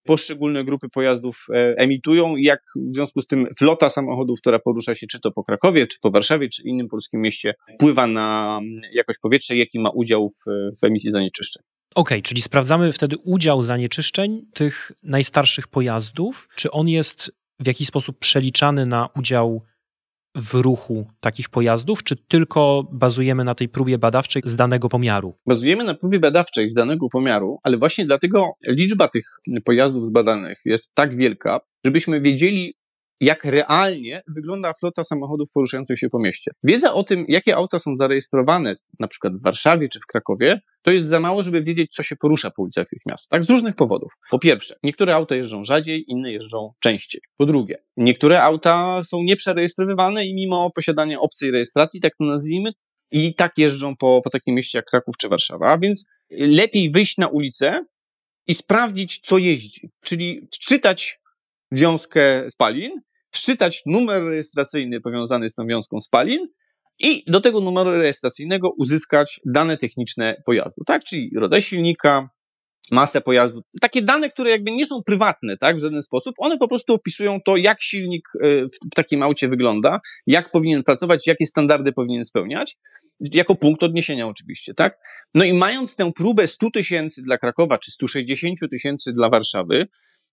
poszczególne 0.08 0.64
grupy 0.64 0.90
pojazdów 0.90 1.46
e, 1.50 1.76
emitują 1.78 2.36
jak 2.36 2.60
w 2.76 2.96
związku 2.96 3.22
z 3.22 3.28
tym 3.28 3.48
flota 3.60 3.90
samochodów, 3.90 4.40
która 4.42 4.60
porusza 4.60 4.96
się 4.96 5.08
czy 5.08 5.20
to 5.20 5.32
po 5.32 5.44
Krakowie, 5.44 5.88
czy 5.88 5.98
po 6.02 6.12
Warszawie, 6.12 6.50
czy 6.50 6.64
innym 6.64 6.88
polskim 6.88 7.22
mieście, 7.22 7.54
wpływa 7.76 8.08
na 8.08 8.60
jakość 8.94 9.20
powietrza 9.20 9.54
i 9.54 9.60
jaki 9.60 9.80
ma 9.80 9.90
udział 9.90 10.30
w, 10.30 10.44
w 10.82 10.84
emisji 10.84 11.12
zanieczyszczeń. 11.12 11.64
Okay, 11.96 12.22
czyli 12.22 12.42
sprawdzamy 12.42 12.94
wtedy 12.94 13.18
udział 13.18 13.62
zanieczyszczeń 13.62 14.46
tych 14.54 14.92
najstarszych 15.04 15.68
pojazdów. 15.68 16.50
Czy 16.56 16.72
on 16.72 16.90
jest 16.90 17.32
w 17.60 17.68
jakiś 17.68 17.88
sposób 17.88 18.20
przeliczany 18.20 18.86
na 18.86 19.10
udział 19.16 19.62
w 20.38 20.54
ruchu 20.54 21.08
takich 21.20 21.50
pojazdów, 21.50 22.04
czy 22.04 22.16
tylko 22.16 22.84
bazujemy 22.92 23.44
na 23.44 23.56
tej 23.56 23.70
próbie 23.70 23.98
badawczej 23.98 24.42
z 24.46 24.56
danego 24.56 24.90
pomiaru? 24.90 25.34
Bazujemy 25.48 25.84
na 25.84 25.94
próbie 25.94 26.20
badawczej 26.20 26.70
z 26.70 26.74
danego 26.74 27.08
pomiaru, 27.10 27.58
ale 27.64 27.78
właśnie 27.78 28.06
dlatego 28.06 28.52
liczba 28.68 29.08
tych 29.08 29.26
pojazdów 29.66 30.06
zbadanych 30.06 30.58
jest 30.66 30.96
tak 30.96 31.18
wielka, 31.18 31.60
żebyśmy 31.86 32.22
wiedzieli, 32.22 32.74
jak 33.22 33.46
realnie 33.46 34.22
wygląda 34.28 34.74
flota 34.80 35.04
samochodów 35.04 35.52
poruszających 35.54 36.00
się 36.00 36.10
po 36.10 36.20
mieście. 36.20 36.52
Wiedza 36.64 36.94
o 36.94 37.04
tym, 37.04 37.26
jakie 37.28 37.56
auta 37.56 37.80
są 37.80 37.96
zarejestrowane, 37.96 38.76
na 39.00 39.08
przykład 39.08 39.34
w 39.34 39.44
Warszawie 39.44 39.90
czy 39.90 40.00
w 40.00 40.06
Krakowie, 40.06 40.62
to 40.88 40.92
jest 40.92 41.08
za 41.08 41.20
mało, 41.20 41.44
żeby 41.44 41.64
wiedzieć, 41.64 41.94
co 41.94 42.04
się 42.04 42.16
porusza 42.16 42.52
po 42.52 42.62
ulicach 42.62 42.88
tych 42.88 43.00
miast. 43.06 43.30
Tak, 43.30 43.44
z 43.44 43.50
różnych 43.50 43.76
powodów. 43.76 44.14
Po 44.32 44.40
pierwsze, 44.40 44.76
niektóre 44.84 45.16
auta 45.16 45.36
jeżdżą 45.36 45.66
rzadziej, 45.66 46.06
inne 46.08 46.32
jeżdżą 46.32 46.74
częściej. 46.80 47.22
Po 47.38 47.46
drugie, 47.46 47.84
niektóre 47.98 48.44
auta 48.44 49.04
są 49.04 49.24
nieprzerejestrowywane 49.24 50.26
i 50.26 50.36
mimo 50.36 50.72
posiadania 50.76 51.20
obcej 51.20 51.52
rejestracji, 51.52 52.02
tak 52.02 52.14
to 52.18 52.24
nazwijmy, 52.24 52.72
i 53.12 53.36
tak 53.36 53.58
jeżdżą 53.58 53.96
po, 53.96 54.22
po 54.24 54.30
takim 54.30 54.56
mieście 54.56 54.78
jak 54.78 54.86
Kraków 54.86 55.18
czy 55.18 55.30
Warszawa. 55.30 55.68
A 55.68 55.78
więc 55.78 56.04
lepiej 56.30 56.92
wyjść 56.92 57.18
na 57.18 57.28
ulicę 57.28 57.86
i 58.48 58.54
sprawdzić, 58.54 59.20
co 59.20 59.38
jeździ. 59.38 59.90
Czyli 60.04 60.48
czytać 60.60 61.20
wiązkę 61.72 62.52
spalin, 62.52 62.92
szczytać 63.32 63.82
numer 63.86 64.24
rejestracyjny 64.24 65.02
powiązany 65.02 65.50
z 65.50 65.54
tą 65.54 65.68
wiązką 65.68 66.02
spalin 66.02 66.48
i 67.00 67.24
do 67.28 67.42
tego 67.42 67.62
numeru 67.62 67.92
rejestracyjnego 67.92 68.70
uzyskać 68.78 69.40
dane 69.46 69.78
techniczne 69.78 70.42
pojazdu, 70.46 70.84
tak? 70.86 71.04
Czyli 71.04 71.32
rodzaj 71.36 71.62
silnika, 71.62 72.30
masę 72.92 73.22
pojazdu. 73.22 73.62
Takie 73.82 74.02
dane, 74.02 74.30
które 74.30 74.50
jakby 74.50 74.72
nie 74.72 74.86
są 74.86 75.04
prywatne, 75.04 75.58
tak, 75.58 75.78
w 75.78 75.80
żaden 75.80 76.04
sposób, 76.04 76.36
one 76.38 76.58
po 76.58 76.68
prostu 76.68 76.94
opisują 76.94 77.40
to, 77.46 77.58
jak 77.58 77.82
silnik 77.82 78.28
e, 78.42 78.66
w, 78.66 78.92
w 78.92 78.96
takim 78.96 79.24
aucie 79.24 79.48
wygląda, 79.48 80.00
jak 80.28 80.52
powinien 80.52 80.84
pracować, 80.84 81.28
jakie 81.28 81.46
standardy 81.46 81.94
powinien 81.94 82.26
spełniać, 82.26 82.78
jako 83.20 83.56
punkt 83.56 83.84
odniesienia 83.84 84.28
oczywiście, 84.28 84.74
tak? 84.74 84.98
No 85.36 85.44
i 85.44 85.54
mając 85.54 85.96
tę 85.96 86.12
próbę 86.16 86.48
100 86.48 86.72
tysięcy 86.72 87.22
dla 87.22 87.38
Krakowa, 87.38 87.78
czy 87.78 87.92
160 87.92 88.60
tysięcy 88.72 89.12
dla 89.12 89.30
Warszawy, 89.30 89.88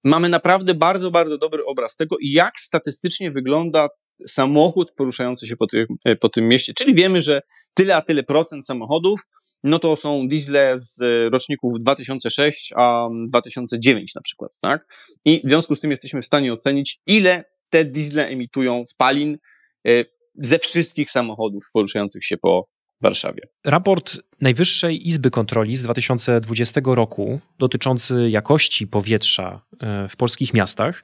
mamy 0.05 0.29
naprawdę 0.29 0.75
bardzo, 0.75 1.11
bardzo 1.11 1.39
dobry 1.39 1.65
obraz 1.65 1.97
tego, 1.97 2.17
jak 2.21 2.61
statystycznie 2.61 3.31
wygląda 3.31 3.89
samochód 4.27 4.93
poruszający 4.97 5.47
się 5.47 5.57
po 5.57 5.67
tym, 5.67 5.87
e, 6.05 6.17
po 6.17 6.29
tym 6.29 6.49
mieście. 6.49 6.75
Czyli 6.75 6.95
wiemy, 6.95 7.21
że 7.21 7.43
tyle 7.75 7.97
a 7.97 8.03
tyle 8.03 8.23
procent 8.23 8.67
samochodów, 8.67 9.21
no 9.65 9.79
to 9.79 9.97
są 9.97 10.29
diesle 10.29 10.75
z 10.79 10.99
roczników 11.33 11.79
2006 11.79 12.73
a 12.77 13.09
2009 13.29 14.15
na 14.15 14.23
przykład, 14.23 14.59
tak? 14.61 14.87
I 15.25 15.43
w 15.45 15.49
związku 15.49 15.75
z 15.75 15.81
tym 15.81 15.91
jesteśmy 15.91 16.23
w 16.23 16.27
stanie 16.27 16.53
ocenić, 16.53 17.01
ile 17.07 17.45
te 17.71 17.85
diesle 17.85 18.29
emitują 18.29 18.85
spalin 18.87 19.39
e, 19.87 19.91
ze 20.35 20.59
wszystkich 20.59 21.11
samochodów 21.11 21.65
poruszających 21.73 22.25
się 22.25 22.37
po 22.37 22.69
Warszawie. 23.01 23.43
Raport 23.65 24.21
Najwyższej 24.41 25.09
Izby 25.09 25.31
Kontroli 25.31 25.77
z 25.77 25.83
2020 25.83 26.81
roku 26.85 27.41
dotyczący 27.59 28.31
jakości 28.31 28.87
powietrza 28.87 29.61
e, 29.81 30.09
w 30.09 30.17
polskich 30.17 30.55
miastach 30.55 31.03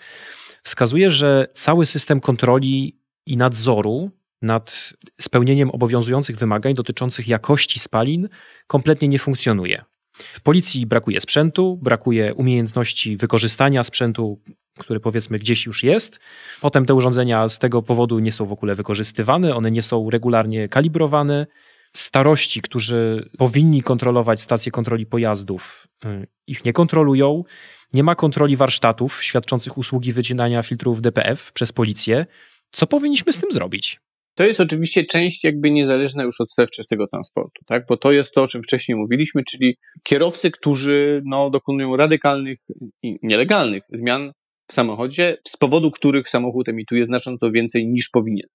wskazuje, 0.62 1.10
że 1.10 1.46
cały 1.54 1.86
system 1.86 2.20
kontroli 2.20 2.99
i 3.30 3.36
nadzoru 3.36 4.10
nad 4.42 4.92
spełnieniem 5.20 5.70
obowiązujących 5.70 6.36
wymagań 6.36 6.74
dotyczących 6.74 7.28
jakości 7.28 7.78
spalin 7.78 8.28
kompletnie 8.66 9.08
nie 9.08 9.18
funkcjonuje. 9.18 9.84
W 10.12 10.40
policji 10.40 10.86
brakuje 10.86 11.20
sprzętu, 11.20 11.78
brakuje 11.82 12.34
umiejętności 12.34 13.16
wykorzystania 13.16 13.84
sprzętu, 13.84 14.40
który 14.78 15.00
powiedzmy 15.00 15.38
gdzieś 15.38 15.66
już 15.66 15.82
jest. 15.82 16.20
Potem 16.60 16.86
te 16.86 16.94
urządzenia 16.94 17.48
z 17.48 17.58
tego 17.58 17.82
powodu 17.82 18.18
nie 18.18 18.32
są 18.32 18.44
w 18.44 18.52
ogóle 18.52 18.74
wykorzystywane, 18.74 19.54
one 19.54 19.70
nie 19.70 19.82
są 19.82 20.10
regularnie 20.10 20.68
kalibrowane. 20.68 21.46
Starości, 21.92 22.62
którzy 22.62 23.30
powinni 23.38 23.82
kontrolować 23.82 24.40
stacje 24.40 24.72
kontroli 24.72 25.06
pojazdów, 25.06 25.88
y, 26.04 26.26
ich 26.46 26.64
nie 26.64 26.72
kontrolują. 26.72 27.44
Nie 27.92 28.02
ma 28.02 28.14
kontroli 28.14 28.56
warsztatów 28.56 29.22
świadczących 29.24 29.78
usługi 29.78 30.12
wycinania 30.12 30.62
filtrów 30.62 31.00
DPF 31.00 31.52
przez 31.52 31.72
policję. 31.72 32.26
Co 32.70 32.87
powinniśmy 32.87 33.33
z 33.33 33.38
tym 33.38 33.50
zrobić? 33.52 34.00
To 34.35 34.44
jest 34.44 34.61
oczywiście 34.61 35.04
część 35.04 35.44
jakby 35.44 35.70
niezależna 35.70 36.22
już 36.22 36.40
od 36.40 36.50
stref 36.50 36.70
czystego 36.70 37.06
transportu, 37.06 37.64
tak? 37.66 37.87
Bo 37.88 37.96
to 37.96 38.12
jest 38.12 38.35
to, 38.35 38.42
o 38.42 38.48
czym 38.48 38.62
wcześniej 38.62 38.98
mówiliśmy, 38.98 39.42
czyli 39.44 39.76
kierowcy, 40.04 40.50
którzy 40.50 41.22
no, 41.24 41.50
dokonują 41.50 41.96
radykalnych 41.96 42.59
i 43.02 43.16
nielegalnych 43.22 43.83
zmian 43.92 44.33
w 44.66 44.72
samochodzie, 44.72 45.37
z 45.48 45.56
powodu 45.56 45.90
których 45.90 46.28
samochód 46.28 46.68
emituje 46.68 47.04
znacząco 47.04 47.50
więcej 47.50 47.87
niż 47.88 48.09
powinien. 48.09 48.46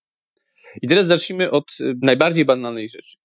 I 0.82 0.88
teraz 0.88 1.08
zacznijmy 1.08 1.52
od 1.52 1.66
y, 1.80 1.94
najbardziej 2.02 2.46
banalnej 2.46 2.90
rzeczy. 2.90 3.18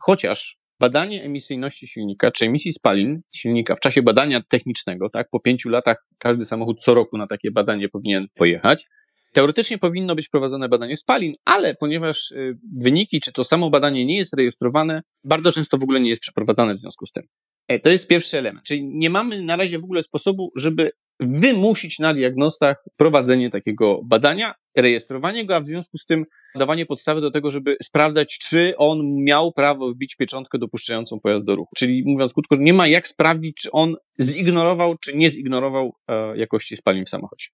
Chociaż 0.00 0.56
badanie 0.80 1.22
emisyjności 1.22 1.86
silnika, 1.86 2.30
czy 2.30 2.44
emisji 2.44 2.72
spalin 2.72 3.20
silnika 3.34 3.76
w 3.76 3.80
czasie 3.80 4.02
badania 4.02 4.40
technicznego, 4.48 5.10
tak, 5.10 5.28
po 5.30 5.40
pięciu 5.40 5.68
latach 5.68 6.06
każdy 6.18 6.44
samochód 6.44 6.82
co 6.82 6.94
roku 6.94 7.18
na 7.18 7.26
takie 7.26 7.50
badanie 7.50 7.88
powinien 7.88 8.26
pojechać, 8.34 8.84
Teoretycznie 9.32 9.78
powinno 9.78 10.14
być 10.14 10.28
prowadzone 10.28 10.68
badanie 10.68 10.96
spalin, 10.96 11.34
ale 11.44 11.74
ponieważ 11.74 12.30
y, 12.30 12.58
wyniki, 12.82 13.20
czy 13.20 13.32
to 13.32 13.44
samo 13.44 13.70
badanie 13.70 14.06
nie 14.06 14.16
jest 14.16 14.34
rejestrowane, 14.34 15.02
bardzo 15.24 15.52
często 15.52 15.78
w 15.78 15.82
ogóle 15.82 16.00
nie 16.00 16.10
jest 16.10 16.22
przeprowadzane 16.22 16.74
w 16.74 16.80
związku 16.80 17.06
z 17.06 17.12
tym. 17.12 17.24
E, 17.68 17.78
to 17.78 17.90
jest 17.90 18.08
pierwszy 18.08 18.38
element. 18.38 18.66
Czyli 18.66 18.84
nie 18.84 19.10
mamy 19.10 19.42
na 19.42 19.56
razie 19.56 19.78
w 19.78 19.84
ogóle 19.84 20.02
sposobu, 20.02 20.52
żeby 20.56 20.90
wymusić 21.20 21.98
na 21.98 22.14
diagnostach 22.14 22.76
prowadzenie 22.96 23.50
takiego 23.50 24.00
badania, 24.04 24.54
rejestrowanie 24.76 25.46
go, 25.46 25.56
a 25.56 25.60
w 25.60 25.66
związku 25.66 25.98
z 25.98 26.06
tym 26.06 26.24
dawanie 26.58 26.86
podstawy 26.86 27.20
do 27.20 27.30
tego, 27.30 27.50
żeby 27.50 27.76
sprawdzać, 27.82 28.38
czy 28.38 28.74
on 28.76 29.00
miał 29.24 29.52
prawo 29.52 29.92
wbić 29.92 30.16
pieczątkę 30.16 30.58
dopuszczającą 30.58 31.20
pojazd 31.20 31.44
do 31.46 31.54
ruchu. 31.54 31.70
Czyli 31.76 32.02
mówiąc 32.06 32.32
krótko, 32.32 32.56
nie 32.58 32.72
ma 32.72 32.86
jak 32.86 33.06
sprawdzić, 33.06 33.56
czy 33.56 33.70
on 33.70 33.94
zignorował, 34.20 34.98
czy 34.98 35.16
nie 35.16 35.30
zignorował 35.30 35.92
e, 36.08 36.36
jakości 36.36 36.76
spalin 36.76 37.04
w 37.04 37.08
samochodzie. 37.08 37.46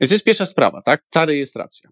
Więc 0.00 0.10
to 0.10 0.14
jest 0.14 0.24
pierwsza 0.24 0.46
sprawa, 0.46 0.82
tak? 0.82 1.02
Ta 1.10 1.24
rejestracja. 1.24 1.90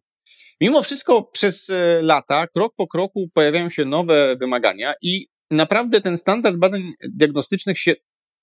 Mimo 0.61 0.83
wszystko 0.83 1.23
przez 1.23 1.71
e, 1.71 2.03
lata, 2.03 2.47
krok 2.47 2.75
po 2.77 2.87
kroku 2.87 3.29
pojawiają 3.35 3.71
się 3.71 3.85
nowe 3.85 4.37
wymagania 4.37 4.95
i 5.03 5.27
naprawdę 5.51 6.01
ten 6.01 6.19
standard 6.19 6.57
badań 6.57 6.83
diagnostycznych 7.09 7.79
się 7.79 7.95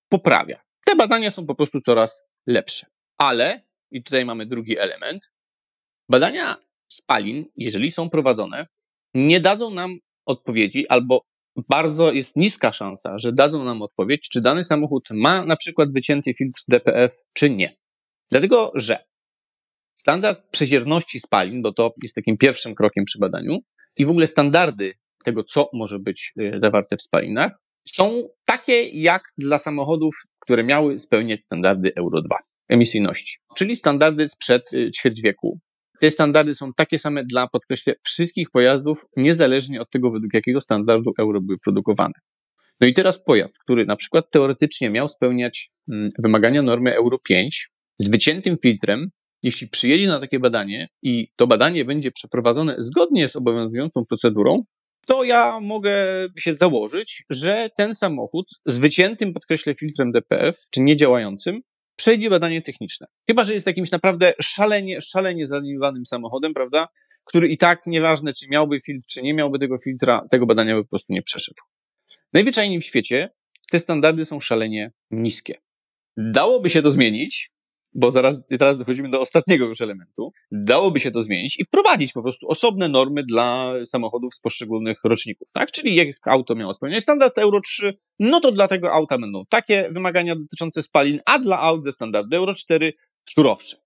poprawia. 0.10 0.60
Te 0.86 0.96
badania 0.96 1.32
są 1.32 1.46
po 1.46 1.56
prostu 1.56 1.82
coraz 1.82 2.24
lepsze. 2.48 2.86
Ale, 3.18 3.62
i 3.92 4.04
tutaj 4.04 4.26
mamy 4.26 4.46
drugi 4.46 4.78
element, 4.78 5.32
badania 6.10 6.56
spalin, 6.88 7.46
jeżeli 7.58 7.92
są 7.92 8.10
prowadzone, 8.10 8.68
nie 9.14 9.40
dadzą 9.40 9.70
nam 9.70 9.98
odpowiedzi 10.26 10.88
albo 10.88 11.26
bardzo 11.70 12.12
jest 12.12 12.36
niska 12.36 12.74
szansa, 12.74 13.18
że 13.18 13.34
dadzą 13.34 13.64
nam 13.64 13.82
odpowiedź, 13.82 14.30
czy 14.30 14.42
dany 14.42 14.66
samochód 14.66 15.10
ma 15.12 15.46
na 15.46 15.56
przykład 15.56 15.94
wycięty 15.94 16.34
filtr 16.34 16.60
DPF, 16.68 17.24
czy 17.34 17.50
nie. 17.50 17.78
Dlatego, 18.32 18.72
że 18.76 19.06
Standard 20.04 20.40
przezierności 20.52 21.20
spalin, 21.20 21.62
bo 21.62 21.74
to 21.74 21.94
jest 22.04 22.16
takim 22.16 22.38
pierwszym 22.38 22.76
krokiem 22.76 23.06
przy 23.06 23.20
badaniu, 23.20 23.58
i 23.98 24.06
w 24.06 24.10
ogóle 24.10 24.28
standardy 24.28 24.94
tego, 25.24 25.44
co 25.44 25.70
może 25.74 26.00
być 26.00 26.34
y, 26.40 26.52
zawarte 26.56 26.98
w 26.98 27.02
spalinach, 27.02 27.52
są 27.88 28.30
takie 28.46 28.90
jak 28.90 29.24
dla 29.38 29.58
samochodów, 29.58 30.16
które 30.40 30.64
miały 30.64 31.00
spełniać 31.00 31.44
standardy 31.44 31.92
Euro 31.98 32.22
2 32.22 32.38
emisyjności, 32.70 33.38
czyli 33.56 33.76
standardy 33.76 34.30
sprzed 34.30 34.74
y, 34.74 34.92
ćwierć 34.92 35.22
wieku. 35.22 35.60
Te 36.00 36.12
standardy 36.12 36.56
są 36.56 36.74
takie 36.74 37.00
same 37.00 37.24
dla, 37.24 37.48
podkreślę, 37.48 37.94
wszystkich 38.04 38.52
pojazdów, 38.52 39.06
niezależnie 39.18 39.82
od 39.82 39.90
tego, 39.90 40.12
według 40.12 40.34
jakiego 40.34 40.62
standardu 40.62 41.12
euro 41.20 41.42
były 41.42 41.58
produkowane. 41.60 42.14
No 42.82 42.88
i 42.88 42.94
teraz 42.94 43.24
pojazd, 43.24 43.60
który 43.64 43.86
na 43.86 43.96
przykład 43.96 44.26
teoretycznie 44.32 44.90
miał 44.90 45.10
spełniać 45.10 45.70
mm, 45.92 46.08
wymagania 46.20 46.62
normy 46.62 46.96
Euro 46.96 47.20
5 47.20 47.70
z 48.00 48.10
wyciętym 48.10 48.58
filtrem, 48.64 49.10
jeśli 49.44 49.68
przyjedzie 49.68 50.08
na 50.08 50.20
takie 50.20 50.40
badanie 50.40 50.88
i 51.02 51.28
to 51.36 51.48
badanie 51.48 51.86
będzie 51.86 52.12
przeprowadzone 52.12 52.76
zgodnie 52.78 53.28
z 53.28 53.36
obowiązującą 53.36 54.06
procedurą, 54.06 54.64
to 55.08 55.24
ja 55.24 55.60
mogę 55.60 55.96
się 56.38 56.54
założyć, 56.54 57.24
że 57.30 57.70
ten 57.78 57.96
samochód 57.96 58.52
z 58.66 58.80
wyciętym, 58.80 59.34
podkreślę, 59.34 59.76
filtrem 59.76 60.12
DPF, 60.12 60.58
czy 60.72 60.82
niedziałającym, 60.82 61.62
przejdzie 61.96 62.30
badanie 62.30 62.62
techniczne. 62.62 63.08
Chyba, 63.30 63.44
że 63.44 63.54
jest 63.54 63.68
jakimś 63.68 63.92
naprawdę 63.92 64.34
szalenie, 64.42 65.02
szalenie 65.02 65.48
zaniedbanym 65.48 66.06
samochodem, 66.06 66.54
prawda? 66.54 66.88
Który 67.24 67.48
i 67.48 67.58
tak, 67.58 67.88
nieważne 67.88 68.34
czy 68.34 68.46
miałby 68.50 68.82
filtr, 68.82 69.06
czy 69.08 69.22
nie 69.22 69.34
miałby 69.34 69.60
tego 69.60 69.78
filtra, 69.78 70.26
tego 70.32 70.46
badania 70.46 70.76
by 70.76 70.84
po 70.84 70.90
prostu 70.90 71.14
nie 71.14 71.22
przeszedł. 71.22 71.62
Najwyczajniej 72.34 72.82
w 72.82 72.86
świecie 72.86 73.30
te 73.72 73.80
standardy 73.80 74.26
są 74.26 74.40
szalenie 74.40 74.92
niskie. 75.12 75.54
Dałoby 76.18 76.70
się 76.70 76.82
to 76.82 76.92
zmienić, 76.92 77.53
bo 77.96 78.12
zaraz, 78.12 78.42
teraz 78.60 78.78
dochodzimy 78.78 79.10
do 79.10 79.22
ostatniego 79.22 79.66
już 79.66 79.82
elementu, 79.82 80.32
dałoby 80.52 81.00
się 81.00 81.12
to 81.12 81.22
zmienić 81.22 81.60
i 81.60 81.66
wprowadzić 81.66 82.14
po 82.14 82.22
prostu 82.22 82.48
osobne 82.48 82.90
normy 82.90 83.24
dla 83.24 83.74
samochodów 83.86 84.34
z 84.34 84.40
poszczególnych 84.40 85.00
roczników, 85.04 85.52
tak? 85.52 85.72
Czyli 85.72 85.96
jak 85.96 86.08
auto 86.28 86.56
miało 86.56 86.74
spełniać 86.74 87.04
standard 87.04 87.38
Euro 87.38 87.62
3, 87.62 87.94
no 88.20 88.40
to 88.40 88.52
dla 88.52 88.68
tego 88.68 88.92
auta 88.92 89.18
będą 89.18 89.44
takie 89.50 89.90
wymagania 89.92 90.36
dotyczące 90.36 90.84
spalin, 90.84 91.20
a 91.26 91.40
dla 91.40 91.60
aut 91.60 91.84
ze 91.84 91.92
standardu 91.92 92.38
Euro 92.38 92.54
4 92.54 92.94
surowsze. 93.30 93.78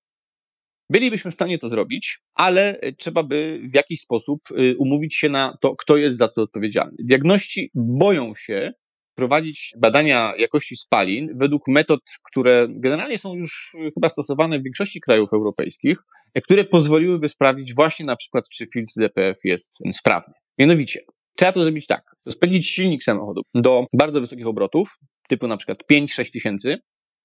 Bylibyśmy 0.89 1.31
w 1.31 1.33
stanie 1.33 1.57
to 1.57 1.69
zrobić, 1.69 2.19
ale 2.33 2.79
trzeba 2.97 3.23
by 3.23 3.61
w 3.63 3.75
jakiś 3.75 4.01
sposób 4.01 4.41
y, 4.51 4.75
umówić 4.77 5.15
się 5.15 5.29
na 5.29 5.57
to, 5.61 5.75
kto 5.75 5.97
jest 5.97 6.17
za 6.17 6.27
to 6.27 6.41
odpowiedzialny. 6.41 6.95
Diagności 6.99 7.71
boją 7.75 8.35
się 8.35 8.73
prowadzić 9.17 9.73
badania 9.77 10.33
jakości 10.37 10.77
spalin 10.77 11.37
według 11.37 11.67
metod, 11.67 11.99
które 12.23 12.67
generalnie 12.69 13.17
są 13.17 13.35
już 13.35 13.75
chyba 13.93 14.09
stosowane 14.09 14.59
w 14.59 14.63
większości 14.63 15.01
krajów 15.01 15.33
europejskich, 15.33 15.97
które 16.43 16.63
pozwoliłyby 16.65 17.29
sprawdzić 17.29 17.75
właśnie 17.75 18.05
na 18.05 18.15
przykład, 18.15 18.49
czy 18.49 18.67
filtr 18.73 18.93
DPF 18.97 19.37
jest 19.43 19.79
sprawny. 19.91 20.33
Mianowicie, 20.57 20.99
trzeba 21.37 21.51
to 21.51 21.63
zrobić 21.63 21.87
tak, 21.87 22.15
spędzić 22.29 22.67
silnik 22.67 23.03
samochodów 23.03 23.45
do 23.55 23.85
bardzo 23.93 24.21
wysokich 24.21 24.47
obrotów, 24.47 24.89
typu 25.29 25.47
na 25.47 25.57
przykład 25.57 25.77
5-6 25.91 26.31
tysięcy 26.31 26.77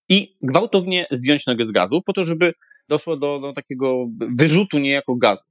i 0.09 0.37
gwałtownie 0.43 1.07
zdjąć 1.11 1.47
nogę 1.47 1.67
z 1.67 1.73
gazu, 1.73 2.03
po 2.07 2.13
to, 2.13 2.25
żeby 2.25 2.53
doszło 2.89 3.17
do, 3.17 3.41
do 3.41 3.53
takiego 3.53 4.07
wyrzutu 4.39 4.79
niejako 4.79 5.17
gazów. 5.17 5.47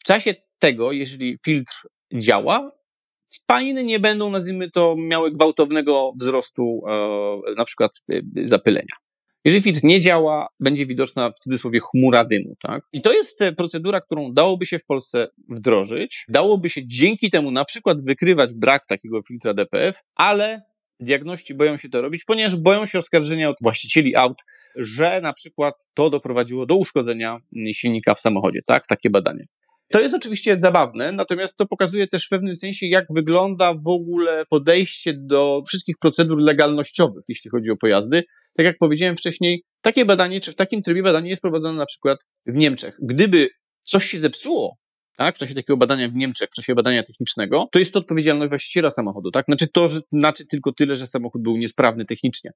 W 0.00 0.04
czasie 0.04 0.34
tego, 0.58 0.92
jeżeli 0.92 1.38
filtr 1.44 1.74
działa, 2.14 2.77
spaliny 3.28 3.84
nie 3.84 4.00
będą, 4.00 4.30
nazwijmy 4.30 4.70
to, 4.70 4.94
miały 4.98 5.32
gwałtownego 5.32 6.12
wzrostu 6.20 6.80
e, 6.88 7.54
na 7.56 7.64
przykład 7.64 7.90
e, 8.12 8.20
zapylenia. 8.44 8.96
Jeżeli 9.44 9.62
filtr 9.62 9.80
nie 9.84 10.00
działa, 10.00 10.48
będzie 10.60 10.86
widoczna 10.86 11.30
w 11.30 11.42
cudzysłowie 11.42 11.80
chmura 11.80 12.24
dymu, 12.24 12.54
tak? 12.62 12.82
I 12.92 13.02
to 13.02 13.12
jest 13.12 13.42
e, 13.42 13.52
procedura, 13.52 14.00
którą 14.00 14.30
dałoby 14.32 14.66
się 14.66 14.78
w 14.78 14.84
Polsce 14.84 15.28
wdrożyć. 15.48 16.24
Dałoby 16.28 16.68
się 16.68 16.80
dzięki 16.86 17.30
temu 17.30 17.50
na 17.50 17.64
przykład 17.64 18.04
wykrywać 18.04 18.54
brak 18.54 18.86
takiego 18.86 19.20
filtra 19.28 19.54
DPF, 19.54 20.00
ale 20.14 20.62
diagności 21.00 21.54
boją 21.54 21.76
się 21.76 21.88
to 21.88 22.02
robić, 22.02 22.24
ponieważ 22.24 22.56
boją 22.56 22.86
się 22.86 22.98
oskarżenia 22.98 23.50
od 23.50 23.56
właścicieli 23.62 24.16
aut, 24.16 24.38
że 24.76 25.20
na 25.22 25.32
przykład 25.32 25.88
to 25.94 26.10
doprowadziło 26.10 26.66
do 26.66 26.76
uszkodzenia 26.76 27.38
silnika 27.72 28.14
w 28.14 28.20
samochodzie, 28.20 28.60
tak? 28.66 28.86
Takie 28.86 29.10
badanie. 29.10 29.44
To 29.92 30.00
jest 30.00 30.14
oczywiście 30.14 30.60
zabawne, 30.60 31.12
natomiast 31.12 31.56
to 31.56 31.66
pokazuje 31.66 32.06
też 32.06 32.26
w 32.26 32.28
pewnym 32.28 32.56
sensie, 32.56 32.86
jak 32.86 33.04
wygląda 33.10 33.74
w 33.74 33.88
ogóle 33.88 34.44
podejście 34.50 35.14
do 35.16 35.62
wszystkich 35.68 35.96
procedur 36.00 36.38
legalnościowych, 36.38 37.24
jeśli 37.28 37.50
chodzi 37.50 37.70
o 37.70 37.76
pojazdy. 37.76 38.22
Tak 38.56 38.66
jak 38.66 38.76
powiedziałem 38.78 39.16
wcześniej, 39.16 39.62
takie 39.80 40.04
badanie, 40.04 40.40
czy 40.40 40.52
w 40.52 40.54
takim 40.54 40.82
trybie 40.82 41.02
badanie 41.02 41.30
jest 41.30 41.42
prowadzone 41.42 41.78
na 41.78 41.86
przykład 41.86 42.18
w 42.46 42.58
Niemczech. 42.58 42.96
Gdyby 43.02 43.48
coś 43.84 44.04
się 44.04 44.18
zepsuło, 44.18 44.76
tak, 45.16 45.36
w 45.36 45.38
czasie 45.38 45.54
takiego 45.54 45.76
badania 45.76 46.08
w 46.08 46.14
Niemczech, 46.14 46.48
w 46.52 46.54
czasie 46.54 46.74
badania 46.74 47.02
technicznego, 47.02 47.68
to 47.72 47.78
jest 47.78 47.92
to 47.92 47.98
odpowiedzialność 47.98 48.48
właściciela 48.48 48.90
samochodu, 48.90 49.30
tak? 49.30 49.46
Znaczy 49.46 49.68
to, 49.72 49.88
że, 49.88 50.00
znaczy 50.12 50.46
tylko 50.46 50.72
tyle, 50.72 50.94
że 50.94 51.06
samochód 51.06 51.42
był 51.42 51.56
niesprawny 51.56 52.04
technicznie, 52.04 52.50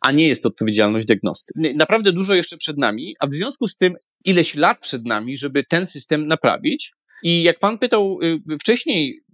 a 0.00 0.12
nie 0.12 0.28
jest 0.28 0.42
to 0.42 0.48
odpowiedzialność 0.48 1.06
diagnosty. 1.06 1.52
Naprawdę 1.74 2.12
dużo 2.12 2.34
jeszcze 2.34 2.56
przed 2.56 2.78
nami, 2.78 3.14
a 3.20 3.26
w 3.26 3.32
związku 3.32 3.68
z 3.68 3.74
tym 3.74 3.94
ileś 4.24 4.54
lat 4.54 4.80
przed 4.80 5.06
nami, 5.06 5.36
żeby 5.36 5.64
ten 5.64 5.86
system 5.86 6.26
naprawić. 6.26 6.92
I 7.22 7.42
jak 7.42 7.58
pan 7.58 7.78
pytał 7.78 8.18
y, 8.52 8.58
wcześniej, 8.58 9.24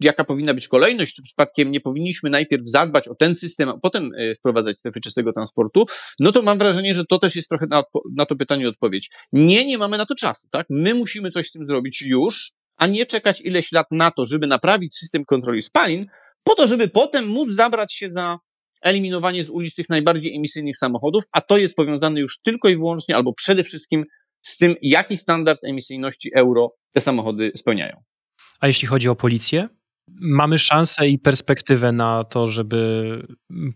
jaka 0.00 0.24
powinna 0.24 0.54
być 0.54 0.68
kolejność, 0.68 1.14
czy 1.14 1.22
przypadkiem 1.22 1.70
nie 1.70 1.80
powinniśmy 1.80 2.30
najpierw 2.30 2.62
zadbać 2.64 3.08
o 3.08 3.14
ten 3.14 3.34
system, 3.34 3.68
a 3.68 3.78
potem 3.78 4.14
y, 4.14 4.34
wprowadzać 4.38 4.78
strefy 4.78 5.00
czystego 5.00 5.32
transportu, 5.32 5.86
no 6.20 6.32
to 6.32 6.42
mam 6.42 6.58
wrażenie, 6.58 6.94
że 6.94 7.04
to 7.04 7.18
też 7.18 7.36
jest 7.36 7.48
trochę 7.48 7.66
na, 7.70 7.82
na 8.16 8.26
to 8.26 8.36
pytanie 8.36 8.68
odpowiedź. 8.68 9.10
Nie, 9.32 9.66
nie 9.66 9.78
mamy 9.78 9.98
na 9.98 10.06
to 10.06 10.14
czasu, 10.14 10.48
tak? 10.50 10.66
My 10.70 10.94
musimy 10.94 11.30
coś 11.30 11.48
z 11.48 11.52
tym 11.52 11.66
zrobić 11.66 12.02
już, 12.02 12.52
a 12.76 12.86
nie 12.86 13.06
czekać 13.06 13.40
ileś 13.40 13.72
lat 13.72 13.86
na 13.90 14.10
to, 14.10 14.26
żeby 14.26 14.46
naprawić 14.46 14.96
system 14.96 15.24
kontroli 15.24 15.62
spalin, 15.62 16.06
po 16.44 16.54
to, 16.54 16.66
żeby 16.66 16.88
potem 16.88 17.28
móc 17.28 17.50
zabrać 17.50 17.94
się 17.94 18.10
za 18.10 18.38
eliminowanie 18.82 19.44
z 19.44 19.50
ulic 19.50 19.74
tych 19.74 19.88
najbardziej 19.88 20.36
emisyjnych 20.36 20.76
samochodów, 20.76 21.24
a 21.32 21.40
to 21.40 21.58
jest 21.58 21.74
powiązane 21.74 22.20
już 22.20 22.38
tylko 22.42 22.68
i 22.68 22.76
wyłącznie 22.76 23.16
albo 23.16 23.32
przede 23.32 23.64
wszystkim 23.64 24.04
z 24.42 24.58
tym, 24.58 24.74
jaki 24.82 25.16
standard 25.16 25.64
emisyjności 25.64 26.30
euro 26.34 26.74
te 26.94 27.00
samochody 27.00 27.52
spełniają. 27.56 28.02
A 28.60 28.66
jeśli 28.66 28.88
chodzi 28.88 29.08
o 29.08 29.16
policję? 29.16 29.68
Mamy 30.20 30.58
szansę 30.58 31.08
i 31.08 31.18
perspektywę 31.18 31.92
na 31.92 32.24
to, 32.24 32.46
żeby 32.46 33.22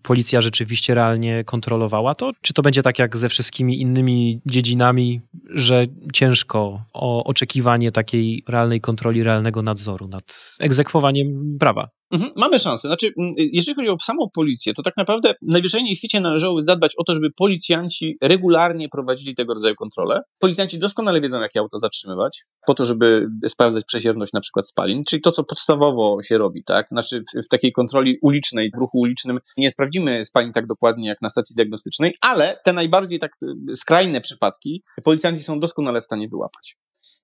policja 0.03 0.41
rzeczywiście 0.41 0.95
realnie 0.95 1.45
kontrolowała 1.45 2.15
to? 2.15 2.33
Czy 2.43 2.55
to 2.55 2.63
będzie 2.63 2.83
tak 2.83 2.99
jak 2.99 3.17
ze 3.17 3.29
wszystkimi 3.29 3.81
innymi 3.81 4.41
dziedzinami, 4.47 5.21
że 5.51 5.85
ciężko 6.13 6.85
o 6.93 7.25
oczekiwanie 7.25 7.93
takiej 7.93 8.45
realnej 8.49 8.81
kontroli, 8.81 9.23
realnego 9.23 9.63
nadzoru 9.63 10.09
nad 10.09 10.55
egzekwowaniem 10.61 11.57
prawa? 11.61 11.89
Mhm, 12.13 12.33
mamy 12.37 12.59
szansę. 12.59 12.89
Znaczy, 12.89 13.13
jeżeli 13.37 13.75
chodzi 13.75 13.89
o 13.89 13.97
samą 14.03 14.27
policję, 14.35 14.75
to 14.75 14.83
tak 14.83 14.97
naprawdę 14.97 15.35
w 15.35 15.53
najwyższej 15.53 15.97
świecie 15.97 16.21
należałoby 16.21 16.65
zadbać 16.65 16.95
o 16.99 17.05
to, 17.05 17.15
żeby 17.15 17.31
policjanci 17.37 18.17
regularnie 18.23 18.89
prowadzili 18.89 19.35
tego 19.35 19.55
rodzaju 19.55 19.75
kontrole. 19.75 20.21
Policjanci 20.39 20.79
doskonale 20.79 21.21
wiedzą, 21.21 21.41
jakie 21.41 21.61
auto 21.61 21.79
zatrzymywać, 21.79 22.43
po 22.67 22.75
to, 22.75 22.85
żeby 22.85 23.27
sprawdzać 23.49 23.85
przezierność 23.85 24.33
na 24.33 24.41
przykład 24.41 24.69
spalin, 24.69 25.03
czyli 25.05 25.23
to, 25.23 25.33
co 25.33 25.45
podstawowo 25.45 26.23
się 26.23 26.39
robi, 26.39 26.65
tak? 26.65 26.87
Znaczy, 26.91 27.21
w, 27.21 27.47
w 27.47 27.49
takiej 27.49 27.73
kontroli 27.73 28.19
ulicznej, 28.23 28.71
w 28.77 28.79
ruchu 28.79 28.99
ulicznym 28.99 29.39
nie 29.57 29.71
sprawdzimy 29.71 30.25
spalin 30.25 30.53
tak 30.53 30.67
dokładnie 30.67 31.09
jak 31.09 31.23
na 31.23 31.29
stacji 31.29 31.55
diagnostycznej, 31.57 32.15
ale 32.21 32.59
te 32.65 32.73
najbardziej 32.73 33.19
tak 33.19 33.33
skrajne 33.75 34.21
przypadki 34.21 34.83
policjanci 35.05 35.43
są 35.43 35.61
doskonale 35.61 36.01
w 36.01 36.05
stanie 36.05 36.29
wyłapać. 36.29 36.77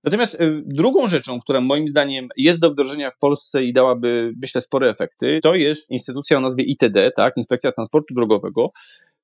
Natomiast 0.08 0.34
y, 0.40 0.62
drugą 0.66 1.08
rzeczą, 1.08 1.40
która 1.40 1.60
moim 1.60 1.88
zdaniem 1.88 2.28
jest 2.36 2.60
do 2.60 2.70
wdrożenia 2.70 3.10
w 3.10 3.18
Polsce 3.18 3.64
i 3.64 3.72
dałaby, 3.72 4.32
myślę, 4.42 4.60
spore 4.60 4.90
efekty, 4.90 5.40
to 5.42 5.54
jest 5.54 5.90
instytucja 5.90 6.38
o 6.38 6.40
nazwie 6.40 6.64
ITD, 6.64 7.10
tak, 7.16 7.36
Inspekcja 7.36 7.72
Transportu 7.72 8.14
Drogowego, 8.14 8.70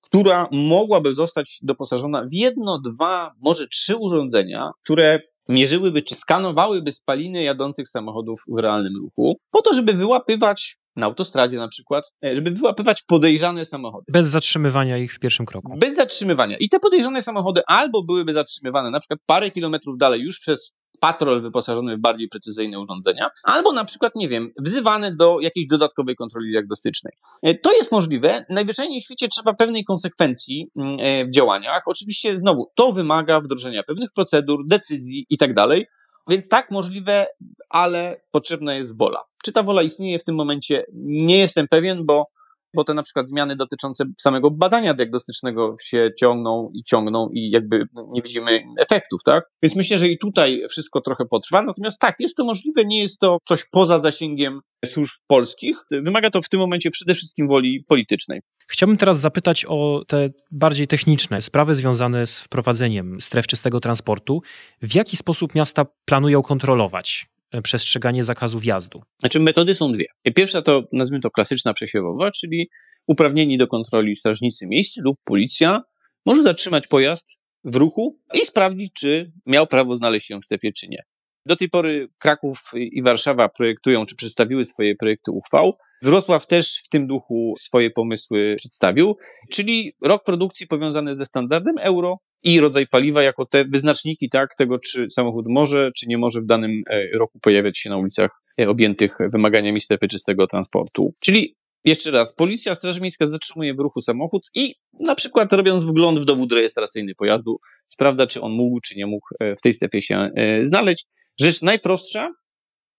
która 0.00 0.48
mogłaby 0.52 1.14
zostać 1.14 1.58
doposażona 1.62 2.24
w 2.24 2.32
jedno, 2.32 2.78
dwa, 2.78 3.34
może 3.40 3.68
trzy 3.68 3.96
urządzenia, 3.96 4.70
które 4.82 5.20
mierzyłyby 5.48 6.02
czy 6.02 6.14
skanowałyby 6.14 6.92
spaliny 6.92 7.42
jadących 7.42 7.88
samochodów 7.88 8.44
w 8.48 8.58
realnym 8.58 8.96
ruchu, 8.96 9.38
po 9.50 9.62
to, 9.62 9.74
żeby 9.74 9.92
wyłapywać 9.92 10.76
na 10.96 11.06
autostradzie 11.06 11.56
na 11.56 11.68
przykład, 11.68 12.04
e, 12.24 12.36
żeby 12.36 12.50
wyłapywać 12.50 13.02
podejrzane 13.02 13.64
samochody. 13.64 14.04
Bez 14.08 14.26
zatrzymywania 14.26 14.98
ich 14.98 15.14
w 15.14 15.18
pierwszym 15.18 15.46
kroku. 15.46 15.72
Bez 15.76 15.94
zatrzymywania. 15.94 16.56
I 16.56 16.68
te 16.68 16.80
podejrzane 16.80 17.22
samochody 17.22 17.62
albo 17.66 18.02
byłyby 18.02 18.32
zatrzymywane 18.32 18.90
na 18.90 19.00
przykład 19.00 19.20
parę 19.26 19.50
kilometrów 19.50 19.98
dalej 19.98 20.20
już 20.20 20.38
przez 20.38 20.72
patrol 21.00 21.42
wyposażony 21.42 21.96
w 21.96 22.00
bardziej 22.00 22.28
precyzyjne 22.28 22.80
urządzenia, 22.80 23.28
albo 23.42 23.72
na 23.72 23.84
przykład, 23.84 24.14
nie 24.16 24.28
wiem, 24.28 24.48
wzywane 24.58 25.14
do 25.14 25.40
jakiejś 25.40 25.66
dodatkowej 25.66 26.16
kontroli 26.16 26.52
diagnostycznej. 26.52 27.12
E, 27.42 27.54
to 27.54 27.72
jest 27.72 27.92
możliwe. 27.92 28.44
Najwyżej 28.50 29.00
w 29.00 29.04
świecie 29.04 29.28
trzeba 29.28 29.54
pewnej 29.54 29.84
konsekwencji 29.84 30.70
mm, 30.76 30.96
e, 31.00 31.26
w 31.26 31.30
działaniach. 31.30 31.82
Oczywiście, 31.86 32.38
znowu, 32.38 32.72
to 32.74 32.92
wymaga 32.92 33.40
wdrożenia 33.40 33.82
pewnych 33.82 34.12
procedur, 34.12 34.66
decyzji 34.66 35.26
i 35.30 35.38
tak 35.38 35.54
dalej. 35.54 35.86
Więc 36.28 36.48
tak, 36.48 36.70
możliwe, 36.70 37.26
ale 37.68 38.20
potrzebna 38.30 38.74
jest 38.74 38.96
wola. 38.96 39.24
Czy 39.44 39.52
ta 39.52 39.62
wola 39.62 39.82
istnieje 39.82 40.18
w 40.18 40.24
tym 40.24 40.34
momencie? 40.34 40.84
Nie 40.92 41.38
jestem 41.38 41.68
pewien, 41.68 42.06
bo, 42.06 42.26
bo 42.74 42.84
te 42.84 42.94
na 42.94 43.02
przykład 43.02 43.28
zmiany 43.28 43.56
dotyczące 43.56 44.04
samego 44.20 44.50
badania 44.50 44.94
diagnostycznego 44.94 45.76
się 45.80 46.10
ciągną 46.20 46.70
i 46.74 46.84
ciągną 46.84 47.28
i 47.32 47.50
jakby 47.50 47.86
nie 48.14 48.22
widzimy 48.22 48.62
efektów, 48.78 49.20
tak? 49.24 49.44
Więc 49.62 49.76
myślę, 49.76 49.98
że 49.98 50.08
i 50.08 50.18
tutaj 50.18 50.62
wszystko 50.70 51.00
trochę 51.00 51.24
potrwa. 51.30 51.62
Natomiast 51.62 52.00
tak, 52.00 52.14
jest 52.18 52.36
to 52.36 52.44
możliwe, 52.44 52.84
nie 52.84 53.02
jest 53.02 53.18
to 53.18 53.38
coś 53.48 53.64
poza 53.70 53.98
zasięgiem 53.98 54.60
służb 54.86 55.14
polskich. 55.26 55.76
Wymaga 55.90 56.30
to 56.30 56.42
w 56.42 56.48
tym 56.48 56.60
momencie 56.60 56.90
przede 56.90 57.14
wszystkim 57.14 57.48
woli 57.48 57.84
politycznej. 57.88 58.40
Chciałbym 58.68 58.96
teraz 58.96 59.20
zapytać 59.20 59.64
o 59.68 60.02
te 60.08 60.30
bardziej 60.50 60.86
techniczne 60.86 61.42
sprawy 61.42 61.74
związane 61.74 62.26
z 62.26 62.38
wprowadzeniem 62.38 63.20
stref 63.20 63.46
czystego 63.46 63.80
transportu. 63.80 64.42
W 64.82 64.94
jaki 64.94 65.16
sposób 65.16 65.54
miasta 65.54 65.86
planują 66.04 66.42
kontrolować 66.42 67.33
przestrzeganie 67.62 68.24
zakazu 68.24 68.58
wjazdu? 68.58 69.02
Znaczy, 69.18 69.40
metody 69.40 69.74
są 69.74 69.92
dwie. 69.92 70.06
Pierwsza 70.34 70.62
to, 70.62 70.84
nazwijmy 70.92 71.20
to 71.20 71.30
klasyczna 71.30 71.74
przesiewowa, 71.74 72.30
czyli 72.30 72.70
uprawnieni 73.06 73.58
do 73.58 73.66
kontroli 73.66 74.16
strażnicy 74.16 74.66
miejsc 74.66 74.96
lub 74.96 75.18
policja 75.24 75.82
może 76.26 76.42
zatrzymać 76.42 76.86
pojazd 76.86 77.38
w 77.64 77.76
ruchu 77.76 78.18
i 78.34 78.44
sprawdzić, 78.44 78.92
czy 78.92 79.32
miał 79.46 79.66
prawo 79.66 79.96
znaleźć 79.96 80.26
się 80.26 80.40
w 80.40 80.44
strefie, 80.44 80.72
czy 80.72 80.88
nie. 80.88 81.02
Do 81.46 81.56
tej 81.56 81.70
pory 81.70 82.08
Kraków 82.18 82.70
i 82.74 83.02
Warszawa 83.02 83.48
projektują, 83.48 84.06
czy 84.06 84.16
przedstawiły 84.16 84.64
swoje 84.64 84.96
projekty 84.96 85.30
uchwał. 85.30 85.76
Wrocław 86.04 86.46
też 86.46 86.82
w 86.84 86.88
tym 86.88 87.06
duchu 87.06 87.54
swoje 87.58 87.90
pomysły 87.90 88.54
przedstawił, 88.58 89.16
czyli 89.52 89.92
rok 90.02 90.24
produkcji 90.24 90.66
powiązany 90.66 91.16
ze 91.16 91.26
standardem 91.26 91.74
euro 91.80 92.18
i 92.42 92.60
rodzaj 92.60 92.86
paliwa 92.86 93.22
jako 93.22 93.46
te 93.46 93.64
wyznaczniki 93.64 94.28
tak, 94.28 94.54
tego, 94.54 94.78
czy 94.78 95.06
samochód 95.10 95.44
może, 95.48 95.90
czy 95.96 96.06
nie 96.06 96.18
może 96.18 96.40
w 96.40 96.46
danym 96.46 96.82
e, 96.90 97.18
roku 97.18 97.38
pojawiać 97.38 97.78
się 97.78 97.90
na 97.90 97.96
ulicach 97.96 98.30
e, 98.60 98.68
objętych 98.68 99.16
wymaganiami 99.32 99.80
strefy 99.80 100.08
czystego 100.08 100.46
transportu. 100.46 101.14
Czyli 101.20 101.56
jeszcze 101.84 102.10
raz, 102.10 102.34
policja, 102.34 102.74
Straż 102.74 103.00
Miejska 103.00 103.28
zatrzymuje 103.28 103.74
w 103.74 103.80
ruchu 103.80 104.00
samochód 104.00 104.42
i 104.54 104.74
na 105.00 105.14
przykład 105.14 105.52
robiąc 105.52 105.84
wgląd 105.84 106.18
w 106.18 106.24
dowód 106.24 106.52
rejestracyjny 106.52 107.14
pojazdu, 107.14 107.56
sprawdza, 107.88 108.26
czy 108.26 108.40
on 108.40 108.52
mógł, 108.52 108.80
czy 108.80 108.96
nie 108.96 109.06
mógł 109.06 109.26
e, 109.40 109.56
w 109.56 109.60
tej 109.60 109.74
strefie 109.74 110.02
się 110.02 110.30
znaleźć. 110.62 111.06
Rzecz 111.40 111.62
najprostsza, 111.62 112.30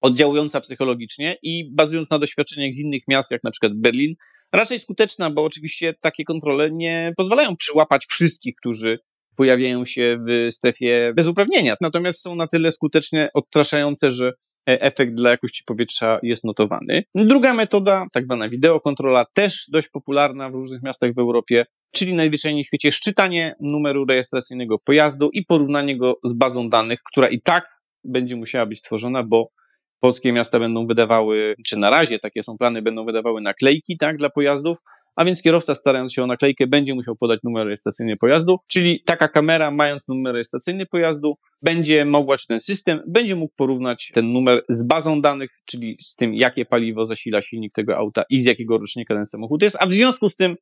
oddziałująca 0.06 0.62
psychologicznie 0.62 1.38
i 1.44 1.72
bazując 1.72 2.10
na 2.10 2.20
doświadczeniach 2.20 2.74
z 2.74 2.80
innych 2.80 3.02
miast, 3.08 3.32
jak 3.32 3.44
na 3.44 3.52
przykład 3.52 3.72
Berlin, 3.76 4.14
raczej 4.54 4.80
skuteczna, 4.80 5.30
bo 5.30 5.44
oczywiście 5.44 5.94
takie 6.02 6.24
kontrole 6.24 6.72
nie 6.72 7.14
pozwalają 7.18 7.56
przyłapać 7.56 8.06
wszystkich, 8.06 8.56
którzy 8.56 9.00
pojawiają 9.36 9.86
się 9.86 10.18
w 10.28 10.48
strefie 10.52 11.14
bez 11.16 11.28
uprawnienia. 11.28 11.76
Natomiast 11.82 12.22
są 12.22 12.36
na 12.36 12.48
tyle 12.48 12.72
skutecznie 12.72 13.30
odstraszające, 13.34 14.12
że 14.12 14.32
efekt 14.66 15.14
dla 15.14 15.30
jakości 15.30 15.64
powietrza 15.66 16.20
jest 16.24 16.44
notowany. 16.44 17.04
Druga 17.16 17.54
metoda, 17.54 18.06
tak 18.14 18.26
zwana 18.26 18.50
wideokontrola, 18.50 19.26
też 19.34 19.66
dość 19.72 19.90
popularna 19.90 20.50
w 20.50 20.54
różnych 20.54 20.84
miastach 20.84 21.14
w 21.14 21.20
Europie, 21.20 21.66
czyli 21.92 22.14
najzwyczajniej 22.14 22.64
w 22.64 22.68
świecie 22.68 22.92
szczytanie 22.92 23.56
numeru 23.60 24.06
rejestracyjnego 24.06 24.80
pojazdu 24.80 25.30
i 25.34 25.46
porównanie 25.46 25.98
go 25.98 26.20
z 26.24 26.34
bazą 26.34 26.70
danych, 26.70 27.00
która 27.12 27.28
i 27.28 27.42
tak 27.42 27.82
będzie 28.04 28.36
musiała 28.36 28.66
być 28.66 28.82
tworzona, 28.82 29.24
bo 29.24 29.50
polskie 30.00 30.32
miasta 30.32 30.60
będą 30.60 30.88
wydawały, 30.88 31.56
czy 31.68 31.78
na 31.78 31.90
razie 31.90 32.20
takie 32.20 32.44
są 32.44 32.58
plany, 32.58 32.82
będą 32.82 33.06
wydawały 33.06 33.42
naklejki 33.42 33.98
tak, 33.98 34.18
dla 34.18 34.30
pojazdów, 34.30 34.78
a 35.16 35.26
więc 35.26 35.42
kierowca 35.42 35.76
starając 35.76 36.14
się 36.14 36.24
o 36.24 36.28
naklejkę 36.28 36.68
będzie 36.68 36.96
musiał 36.96 37.16
podać 37.16 37.40
numer 37.44 37.66
rejestracyjny 37.66 38.18
pojazdu, 38.18 38.58
czyli 38.68 39.04
taka 39.06 39.28
kamera 39.28 39.72
mając 39.72 40.08
numer 40.08 40.34
rejestracyjny 40.34 40.86
pojazdu 40.86 41.38
będzie 41.64 42.06
mogła, 42.06 42.38
czy 42.38 42.48
ten 42.48 42.60
system 42.60 43.00
będzie 43.08 43.36
mógł 43.36 43.54
porównać 43.56 44.12
ten 44.14 44.34
numer 44.34 44.64
z 44.70 44.84
bazą 44.84 45.22
danych, 45.22 45.52
czyli 45.66 45.98
z 46.02 46.16
tym, 46.16 46.34
jakie 46.34 46.66
paliwo 46.66 47.06
zasila 47.06 47.42
silnik 47.42 47.74
tego 47.74 47.98
auta 47.98 48.24
i 48.30 48.42
z 48.42 48.46
jakiego 48.46 48.78
rocznika 48.78 49.16
ten 49.16 49.26
samochód 49.26 49.62
jest, 49.62 49.78
a 49.80 49.88
w 49.88 49.94
związku 49.94 50.30
z 50.30 50.36
tym 50.36 50.56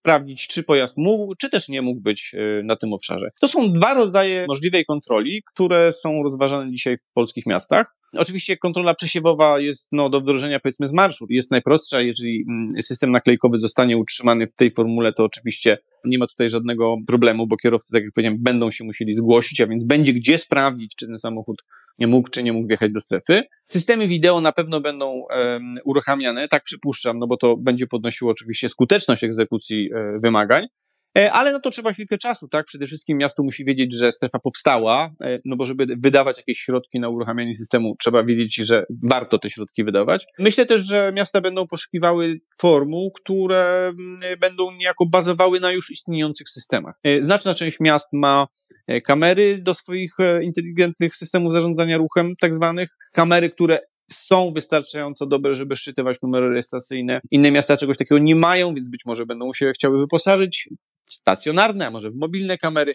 sprawdzić, 0.00 0.46
czy 0.46 0.62
pojazd 0.62 0.96
mógł, 0.96 1.34
czy 1.34 1.50
też 1.50 1.68
nie 1.68 1.82
mógł 1.82 2.00
być 2.00 2.34
e, 2.34 2.62
na 2.62 2.76
tym 2.76 2.92
obszarze. 2.92 3.30
To 3.40 3.48
są 3.48 3.72
dwa 3.72 3.94
rodzaje 3.94 4.44
możliwej 4.48 4.84
kontroli, 4.84 5.42
które 5.54 5.92
są 5.92 6.22
rozważane 6.22 6.70
dzisiaj 6.70 6.96
w 6.96 7.12
polskich 7.14 7.46
miastach. 7.46 7.98
Oczywiście 8.12 8.56
kontrola 8.56 8.94
przesiewowa 8.94 9.60
jest 9.60 9.88
no, 9.92 10.10
do 10.10 10.20
wdrożenia 10.20 10.60
powiedzmy 10.60 10.86
z 10.86 10.92
marszu. 10.92 11.26
Jest 11.28 11.50
najprostsza, 11.50 12.00
jeżeli 12.00 12.44
mm, 12.48 12.82
system 12.82 13.10
naklejkowy 13.10 13.56
zostanie 13.56 13.96
utrzymany 13.96 14.46
w 14.46 14.54
tej 14.54 14.70
formule, 14.70 15.12
to 15.12 15.24
oczywiście 15.24 15.78
nie 16.04 16.18
ma 16.18 16.26
tutaj 16.26 16.48
żadnego 16.48 16.96
problemu, 17.06 17.46
bo 17.46 17.56
kierowcy, 17.56 17.92
tak 17.92 18.04
jak 18.04 18.12
powiedziałem, 18.12 18.38
będą 18.42 18.70
się 18.70 18.84
musieli 18.84 19.12
zgłosić, 19.12 19.60
a 19.60 19.66
więc 19.66 19.84
będzie 19.84 20.12
gdzie 20.12 20.38
sprawdzić, 20.38 20.96
czy 20.96 21.06
ten 21.06 21.18
samochód 21.18 21.62
nie 21.98 22.06
mógł, 22.06 22.28
czy 22.28 22.42
nie 22.42 22.52
mógł 22.52 22.68
wjechać 22.68 22.92
do 22.92 23.00
strefy. 23.00 23.42
Systemy 23.68 24.08
wideo 24.08 24.40
na 24.40 24.52
pewno 24.52 24.80
będą 24.80 25.10
um, 25.10 25.76
uruchamiane, 25.84 26.48
tak 26.48 26.62
przypuszczam, 26.62 27.18
no 27.18 27.26
bo 27.26 27.36
to 27.36 27.56
będzie 27.56 27.86
podnosiło 27.86 28.30
oczywiście 28.30 28.68
skuteczność 28.68 29.24
egzekucji 29.24 29.90
e, 29.94 30.18
wymagań. 30.18 30.66
E, 31.18 31.32
ale 31.32 31.52
no 31.52 31.60
to 31.60 31.70
trzeba 31.70 31.92
chwilkę 31.92 32.18
czasu, 32.18 32.48
tak? 32.48 32.66
Przede 32.66 32.86
wszystkim 32.86 33.18
miasto 33.18 33.42
musi 33.42 33.64
wiedzieć, 33.64 33.94
że 33.94 34.12
strefa 34.12 34.38
powstała, 34.38 35.10
e, 35.24 35.38
no 35.44 35.56
bo 35.56 35.66
żeby 35.66 35.86
wydawać 35.98 36.36
jakieś 36.36 36.58
środki 36.58 37.00
na 37.00 37.08
uruchamianie 37.08 37.54
systemu, 37.54 37.96
trzeba 38.00 38.24
wiedzieć, 38.24 38.56
że 38.56 38.84
warto 39.02 39.38
te 39.38 39.50
środki 39.50 39.84
wydawać. 39.84 40.26
Myślę 40.38 40.66
też, 40.66 40.80
że 40.80 41.12
miasta 41.14 41.40
będą 41.40 41.66
poszukiwały 41.66 42.40
formuł, 42.58 43.12
które 43.12 43.86
mm, 43.86 44.38
będą 44.40 44.70
niejako 44.70 45.06
bazowały 45.06 45.60
na 45.60 45.72
już 45.72 45.90
istniejących 45.90 46.48
systemach. 46.48 46.94
E, 47.04 47.22
znaczna 47.22 47.54
część 47.54 47.80
miast 47.80 48.08
ma 48.12 48.46
kamery 49.04 49.58
do 49.58 49.74
swoich 49.74 50.10
inteligentnych 50.42 51.14
systemów 51.14 51.52
zarządzania 51.52 51.98
ruchem, 51.98 52.32
tak 52.40 52.54
zwanych, 52.54 52.88
kamery, 53.12 53.50
które 53.50 53.78
są 54.12 54.52
wystarczająco 54.54 55.26
dobre, 55.26 55.54
żeby 55.54 55.76
szczytywać 55.76 56.16
numery 56.22 56.48
rejestracyjne. 56.48 57.20
Inne 57.30 57.50
miasta 57.50 57.76
czegoś 57.76 57.96
takiego 57.96 58.18
nie 58.18 58.34
mają, 58.34 58.74
więc 58.74 58.88
być 58.88 59.02
może 59.06 59.26
będą 59.26 59.52
się 59.52 59.72
chciały 59.74 59.98
wyposażyć 59.98 60.68
stacjonarne, 61.08 61.86
a 61.86 61.90
może 61.90 62.10
w 62.10 62.16
mobilne 62.16 62.58
kamery. 62.58 62.94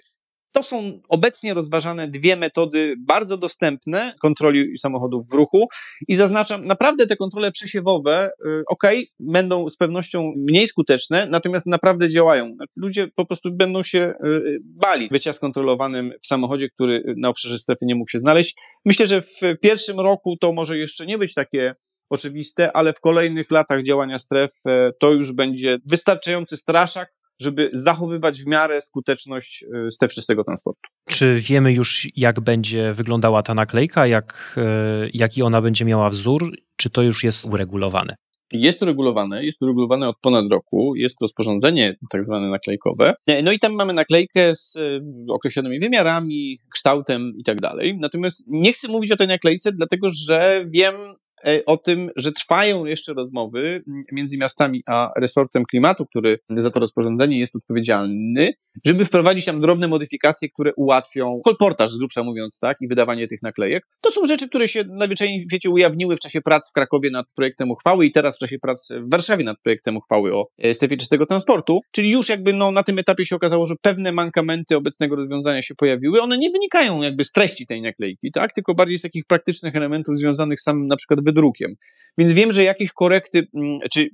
To 0.54 0.64
są 0.64 1.02
obecnie 1.10 1.54
rozważane 1.54 2.08
dwie 2.08 2.36
metody 2.36 2.96
bardzo 3.00 3.38
dostępne 3.38 4.14
kontroli 4.22 4.78
samochodów 4.78 5.26
w 5.32 5.34
ruchu 5.34 5.68
i 6.08 6.16
zaznaczam, 6.16 6.66
naprawdę 6.66 7.08
te 7.08 7.16
kontrole 7.16 7.52
przesiewowe, 7.52 8.30
y, 8.46 8.64
ok, 8.68 8.84
będą 9.20 9.70
z 9.70 9.78
pewnością 9.78 10.34
mniej 10.38 10.68
skuteczne, 10.68 11.28
natomiast 11.32 11.66
naprawdę 11.66 12.10
działają. 12.10 12.56
Ludzie 12.76 13.08
po 13.16 13.26
prostu 13.26 13.52
będą 13.52 13.84
się 13.84 14.14
y, 14.26 14.60
bali 14.64 15.08
bycia 15.08 15.34
skontrolowanym 15.34 16.12
w 16.22 16.28
samochodzie, 16.28 16.70
który 16.70 17.14
na 17.18 17.30
obszarze 17.30 17.60
strefy 17.60 17.86
nie 17.86 17.96
mógł 17.96 18.10
się 18.10 18.20
znaleźć. 18.20 18.56
Myślę, 18.86 19.06
że 19.06 19.22
w 19.22 19.40
pierwszym 19.62 20.00
roku 20.00 20.38
to 20.42 20.54
może 20.54 20.78
jeszcze 20.78 21.06
nie 21.06 21.18
być 21.18 21.34
takie 21.34 21.76
oczywiste, 22.10 22.72
ale 22.72 22.94
w 22.94 23.00
kolejnych 23.00 23.52
latach 23.52 23.84
działania 23.84 24.20
stref 24.20 24.52
y, 24.68 24.92
to 25.00 25.12
już 25.12 25.32
będzie 25.32 25.78
wystarczający 25.90 26.58
straszak, 26.58 27.14
żeby 27.40 27.70
zachowywać 27.74 28.44
w 28.44 28.48
miarę 28.48 28.82
skuteczność 28.82 29.66
y, 29.88 29.92
stref 29.92 30.14
czystego 30.14 30.44
transportu. 30.44 30.82
Czy 31.10 31.40
wiemy 31.40 31.74
już, 31.74 32.08
jak 32.16 32.40
będzie 32.40 32.94
wyglądała 32.94 33.44
ta 33.44 33.54
naklejka, 33.54 34.08
jak, 34.08 34.56
y, 35.06 35.10
jaki 35.14 35.44
ona 35.44 35.62
będzie 35.62 35.86
miała 35.86 36.10
wzór, 36.10 36.52
czy 36.76 36.90
to 36.90 37.02
już 37.02 37.24
jest 37.24 37.46
uregulowane? 37.46 38.16
Jest 38.52 38.80
to 38.80 38.86
regulowane, 38.86 39.46
jest 39.46 39.60
to 39.60 39.66
regulowane 39.66 40.10
od 40.10 40.20
ponad 40.22 40.46
roku, 40.52 40.96
jest 40.96 41.18
to 41.18 41.24
rozporządzenie 41.24 41.96
tak 42.10 42.26
zwane 42.26 42.50
naklejkowe. 42.50 43.14
No 43.44 43.52
i 43.52 43.60
tam 43.60 43.74
mamy 43.74 43.94
naklejkę 43.94 44.56
z 44.56 44.76
y, 44.76 45.02
określonymi 45.30 45.80
wymiarami, 45.80 46.58
kształtem 46.74 47.34
i 47.38 47.44
tak 47.44 47.62
dalej. 47.62 47.98
Natomiast 48.00 48.44
nie 48.48 48.74
chcę 48.74 48.88
mówić 48.88 49.12
o 49.12 49.18
tej 49.18 49.28
naklejce, 49.28 49.72
dlatego 49.72 50.08
że 50.12 50.66
wiem 50.68 50.96
E, 50.96 51.23
o 51.66 51.78
tym, 51.78 52.10
że 52.16 52.32
trwają 52.32 52.86
jeszcze 52.86 53.14
rozmowy 53.14 53.84
między 54.12 54.38
miastami 54.38 54.84
a 54.88 55.12
resortem 55.20 55.64
klimatu, 55.72 56.06
który 56.06 56.40
za 56.58 56.72
to 56.72 56.80
rozporządzenie 56.80 57.40
jest 57.40 57.56
odpowiedzialny, 57.56 58.54
żeby 58.86 59.06
wprowadzić 59.06 59.46
tam 59.46 59.62
drobne 59.62 59.88
modyfikacje, 59.88 60.50
które 60.50 60.72
ułatwią 60.78 61.42
kolportaż, 61.46 61.92
z 61.92 61.98
grubsza 61.98 62.24
mówiąc, 62.24 62.60
tak, 62.62 62.78
i 62.82 62.88
wydawanie 62.88 63.28
tych 63.28 63.42
naklejek. 63.42 63.84
To 64.04 64.12
są 64.12 64.26
rzeczy, 64.26 64.50
które 64.50 64.68
się 64.68 64.84
najzwyczajniej 64.88 65.46
w 65.46 65.52
świecie 65.52 65.70
ujawniły 65.70 66.16
w 66.16 66.20
czasie 66.20 66.42
prac 66.42 66.70
w 66.70 66.74
Krakowie 66.74 67.10
nad 67.10 67.26
projektem 67.36 67.72
uchwały 67.72 68.06
i 68.06 68.12
teraz 68.12 68.36
w 68.36 68.40
czasie 68.40 68.58
prac 68.62 68.90
w 68.92 69.12
Warszawie 69.12 69.44
nad 69.44 69.58
projektem 69.64 69.98
uchwały 69.98 70.36
o 70.36 70.48
e, 70.58 70.74
strefie 70.74 70.98
czystego 70.98 71.26
transportu, 71.26 71.80
czyli 71.92 72.12
już 72.12 72.30
jakby 72.30 72.54
no, 72.54 72.72
na 72.72 72.84
tym 72.84 73.00
etapie 73.00 73.26
się 73.26 73.36
okazało, 73.36 73.66
że 73.66 73.76
pewne 73.82 74.12
mankamenty 74.12 74.78
obecnego 74.78 75.16
rozwiązania 75.16 75.62
się 75.62 75.76
pojawiły. 75.76 76.22
One 76.22 76.38
nie 76.38 76.52
wynikają 76.52 77.02
jakby 77.02 77.24
z 77.24 77.32
treści 77.32 77.66
tej 77.66 77.82
naklejki, 77.82 78.32
tak, 78.32 78.54
tylko 78.54 78.76
bardziej 78.76 78.98
z 78.98 79.02
takich 79.02 79.24
praktycznych 79.26 79.76
elementów 79.76 80.18
związanych 80.18 80.60
z 80.60 80.64
samym 80.64 80.88
na 80.88 80.96
przykład 80.96 81.22
wydrukiem. 81.34 81.76
Więc 82.18 82.34
wiem, 82.34 82.52
że 82.52 82.64
jakieś 82.64 82.92
korekty, 82.92 83.48
mm, 83.56 83.80
czy 83.92 84.10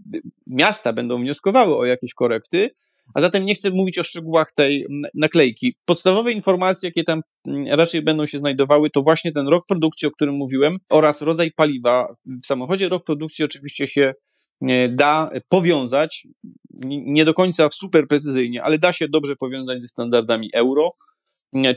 miasta 0.48 0.94
będą 0.94 1.18
wnioskowały 1.18 1.78
o 1.78 1.86
jakieś 1.86 2.14
korekty, 2.14 2.70
a 3.14 3.22
zatem 3.22 3.46
nie 3.46 3.56
chcę 3.56 3.70
mówić 3.70 4.00
o 4.00 4.04
szczegółach 4.04 4.52
tej 4.52 4.82
mm, 4.82 5.02
naklejki. 5.14 5.76
Podstawowe 5.86 6.32
informacje, 6.32 6.90
jakie 6.90 7.04
tam 7.04 7.22
mm, 7.48 7.68
raczej 7.68 8.02
będą 8.02 8.26
się 8.26 8.40
znajdowały, 8.40 8.90
to 8.90 9.02
właśnie 9.02 9.32
ten 9.32 9.48
rok 9.48 9.66
produkcji, 9.68 10.08
o 10.08 10.12
którym 10.12 10.36
mówiłem, 10.36 10.78
oraz 10.90 11.22
rodzaj 11.22 11.52
paliwa. 11.52 12.16
W 12.44 12.46
samochodzie 12.46 12.90
rok 12.90 13.04
produkcji 13.06 13.46
oczywiście 13.46 13.88
się 13.88 14.14
e, 14.68 14.90
da 14.90 15.30
powiązać, 15.50 16.28
nie 16.86 17.26
do 17.26 17.34
końca 17.34 17.70
super 17.72 18.08
precyzyjnie, 18.08 18.64
ale 18.64 18.78
da 18.78 18.94
się 18.94 19.08
dobrze 19.08 19.36
powiązać 19.36 19.82
ze 19.82 19.88
standardami 19.88 20.50
euro. 20.54 20.90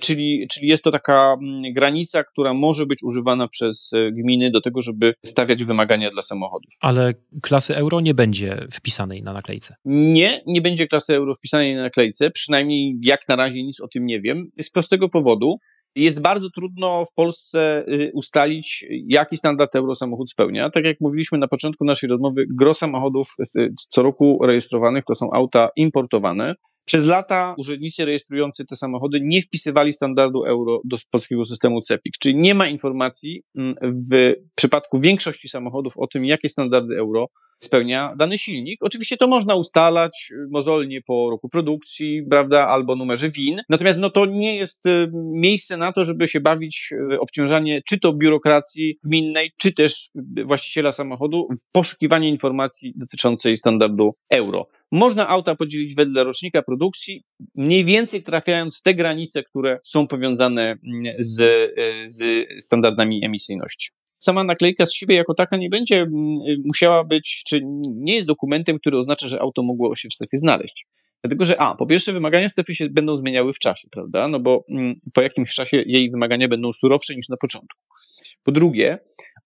Czyli, 0.00 0.46
czyli 0.50 0.68
jest 0.68 0.84
to 0.84 0.90
taka 0.90 1.36
mm, 1.42 1.72
granica, 1.72 2.24
która 2.24 2.54
może 2.54 2.86
być 2.86 3.02
używana 3.02 3.48
przez 3.48 3.90
e, 3.92 4.12
gminy 4.12 4.50
do 4.50 4.60
tego, 4.60 4.80
żeby 4.82 5.14
stawiać 5.24 5.64
wymagania 5.64 6.10
dla 6.10 6.22
samochodów. 6.22 6.74
Ale 6.80 7.14
klasy 7.42 7.76
euro 7.76 8.00
nie 8.00 8.14
będzie 8.14 8.66
wpisanej 8.72 9.22
na 9.22 9.32
naklejce. 9.32 9.74
Nie, 9.84 10.40
nie 10.46 10.62
będzie 10.62 10.86
klasy 10.86 11.14
euro 11.14 11.34
wpisanej 11.34 11.74
na 11.74 11.82
naklejce, 11.82 12.30
przynajmniej 12.30 12.98
jak 13.02 13.28
na 13.28 13.36
razie 13.36 13.62
nic 13.62 13.80
o 13.80 13.88
tym 13.88 14.06
nie 14.06 14.20
wiem. 14.20 14.36
Z 14.60 14.70
prostego 14.70 15.08
powodu, 15.08 15.56
jest 15.96 16.20
bardzo 16.20 16.50
trudno 16.50 17.04
w 17.04 17.14
Polsce 17.14 17.84
y, 17.88 18.10
ustalić, 18.14 18.84
jaki 18.90 19.36
standard 19.36 19.76
euro 19.76 19.94
samochód 19.94 20.30
spełnia. 20.30 20.70
Tak 20.70 20.84
jak 20.84 20.96
mówiliśmy 21.00 21.38
na 21.38 21.48
początku 21.48 21.84
naszej 21.84 22.10
rozmowy, 22.10 22.44
gro 22.54 22.74
samochodów 22.74 23.34
y, 23.58 23.68
co 23.90 24.02
roku 24.02 24.38
rejestrowanych 24.42 25.04
to 25.04 25.14
są 25.14 25.30
auta 25.32 25.68
importowane. 25.76 26.54
Przez 26.92 27.04
lata 27.04 27.54
urzędnicy 27.58 28.04
rejestrujący 28.04 28.64
te 28.64 28.76
samochody 28.76 29.18
nie 29.22 29.42
wpisywali 29.42 29.92
standardu 29.92 30.44
euro 30.44 30.80
do 30.84 30.96
polskiego 31.10 31.44
systemu 31.44 31.80
CEPIK, 31.80 32.14
czyli 32.20 32.36
nie 32.36 32.54
ma 32.54 32.66
informacji 32.66 33.42
mm, 33.58 33.74
w 33.82 34.34
przypadku 34.54 35.00
większości 35.00 35.48
samochodów 35.48 35.92
o 35.96 36.06
tym, 36.06 36.24
jakie 36.24 36.48
standardy 36.48 36.96
euro 36.96 37.26
spełnia 37.64 38.14
dany 38.18 38.38
silnik. 38.38 38.78
Oczywiście 38.82 39.16
to 39.16 39.26
można 39.26 39.54
ustalać 39.54 40.28
y, 40.30 40.46
mozolnie 40.50 41.02
po 41.02 41.30
roku 41.30 41.48
produkcji, 41.48 42.22
prawda, 42.30 42.68
albo 42.68 42.96
numerze 42.96 43.30
WIN. 43.30 43.60
Natomiast 43.68 43.98
no, 43.98 44.10
to 44.10 44.26
nie 44.26 44.56
jest 44.56 44.86
y, 44.86 45.10
miejsce 45.34 45.76
na 45.76 45.92
to, 45.92 46.04
żeby 46.04 46.28
się 46.28 46.40
bawić 46.40 46.90
w 47.10 47.14
obciążanie 47.20 47.82
czy 47.88 48.00
to 48.00 48.12
biurokracji 48.12 48.98
gminnej, 49.04 49.50
czy 49.56 49.72
też 49.72 50.08
właściciela 50.44 50.92
samochodu 50.92 51.48
w 51.50 51.72
poszukiwanie 51.72 52.28
informacji 52.28 52.92
dotyczącej 52.96 53.56
standardu 53.56 54.14
euro. 54.30 54.68
Można 54.92 55.28
auta 55.28 55.54
podzielić 55.54 55.94
wedle 55.94 56.24
rocznika 56.24 56.62
produkcji, 56.62 57.22
mniej 57.54 57.84
więcej 57.84 58.22
trafiając 58.22 58.78
w 58.78 58.82
te 58.82 58.94
granice, 58.94 59.42
które 59.42 59.78
są 59.84 60.06
powiązane 60.06 60.62
mm, 60.62 61.14
z, 61.18 61.40
y, 61.40 62.06
z 62.08 62.46
standardami 62.64 63.24
emisyjności 63.24 63.90
sama 64.22 64.44
naklejka 64.44 64.86
z 64.86 64.94
siebie 64.94 65.16
jako 65.16 65.34
taka 65.34 65.56
nie 65.56 65.68
będzie 65.68 65.96
mm, 65.96 66.12
musiała 66.64 67.04
być, 67.04 67.42
czy 67.46 67.60
nie 67.86 68.14
jest 68.14 68.28
dokumentem, 68.28 68.78
który 68.78 68.98
oznacza, 68.98 69.28
że 69.28 69.40
auto 69.40 69.62
mogło 69.62 69.96
się 69.96 70.08
w 70.08 70.14
strefie 70.14 70.36
znaleźć. 70.36 70.86
Dlatego, 71.22 71.44
że 71.44 71.60
a, 71.60 71.74
po 71.74 71.86
pierwsze 71.86 72.12
wymagania 72.12 72.48
strefy 72.48 72.74
się 72.74 72.90
będą 72.90 73.16
zmieniały 73.16 73.52
w 73.52 73.58
czasie, 73.58 73.88
prawda? 73.90 74.28
No 74.28 74.40
bo 74.40 74.64
mm, 74.70 74.94
po 75.14 75.22
jakimś 75.22 75.54
czasie 75.54 75.82
jej 75.86 76.10
wymagania 76.10 76.48
będą 76.48 76.72
surowsze 76.72 77.14
niż 77.14 77.28
na 77.28 77.36
początku. 77.36 77.80
Po 78.42 78.52
drugie, 78.52 78.98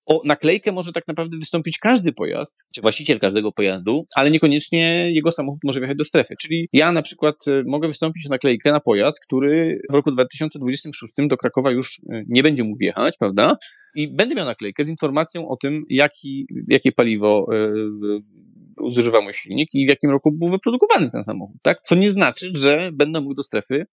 o 0.07 0.21
naklejkę 0.25 0.73
może 0.73 0.93
tak 0.93 1.09
naprawdę 1.09 1.39
wystąpić 1.39 1.79
każdy 1.79 2.13
pojazd, 2.13 2.65
czy 2.75 2.81
właściciel 2.81 3.21
każdego 3.21 3.53
pojazdu, 3.53 4.07
ale 4.17 4.31
niekoniecznie 4.31 5.13
jego 5.13 5.31
samochód 5.31 5.61
może 5.65 5.81
wjechać 5.81 5.97
do 5.97 6.05
strefy. 6.05 6.35
Czyli 6.41 6.69
ja 6.73 6.93
na 6.93 7.03
przykład 7.03 7.49
y, 7.49 7.63
mogę 7.67 7.89
wystąpić 7.89 8.27
o 8.27 8.31
naklejkę 8.31 8.73
na 8.73 8.81
pojazd, 8.81 9.21
który 9.21 9.81
w 9.91 9.95
roku 9.95 10.11
2026 10.11 11.15
do 11.29 11.37
Krakowa 11.37 11.71
już 11.71 11.99
y, 11.99 12.25
nie 12.29 12.43
będzie 12.43 12.65
mógł 12.65 12.79
wjechać, 12.79 13.15
prawda? 13.19 13.57
i 13.97 14.15
będę 14.15 14.35
miał 14.35 14.47
naklejkę 14.47 14.85
z 14.85 14.89
informacją 14.89 15.49
o 15.49 15.57
tym, 15.57 15.85
jaki, 15.89 16.47
jakie 16.69 16.93
paliwo 16.93 17.47
zużywa 18.87 19.21
mój 19.21 19.33
silnik 19.33 19.69
i 19.75 19.87
w 19.87 19.89
jakim 19.89 20.11
roku 20.11 20.33
był 20.33 20.49
wyprodukowany 20.49 21.11
ten 21.11 21.25
samochód, 21.25 21.57
tak? 21.63 21.81
Co 21.81 21.95
nie 21.95 22.11
znaczy, 22.11 22.53
że 22.55 22.91
będę 22.93 23.21
mógł 23.21 23.35
do 23.35 23.43
strefy 23.43 23.87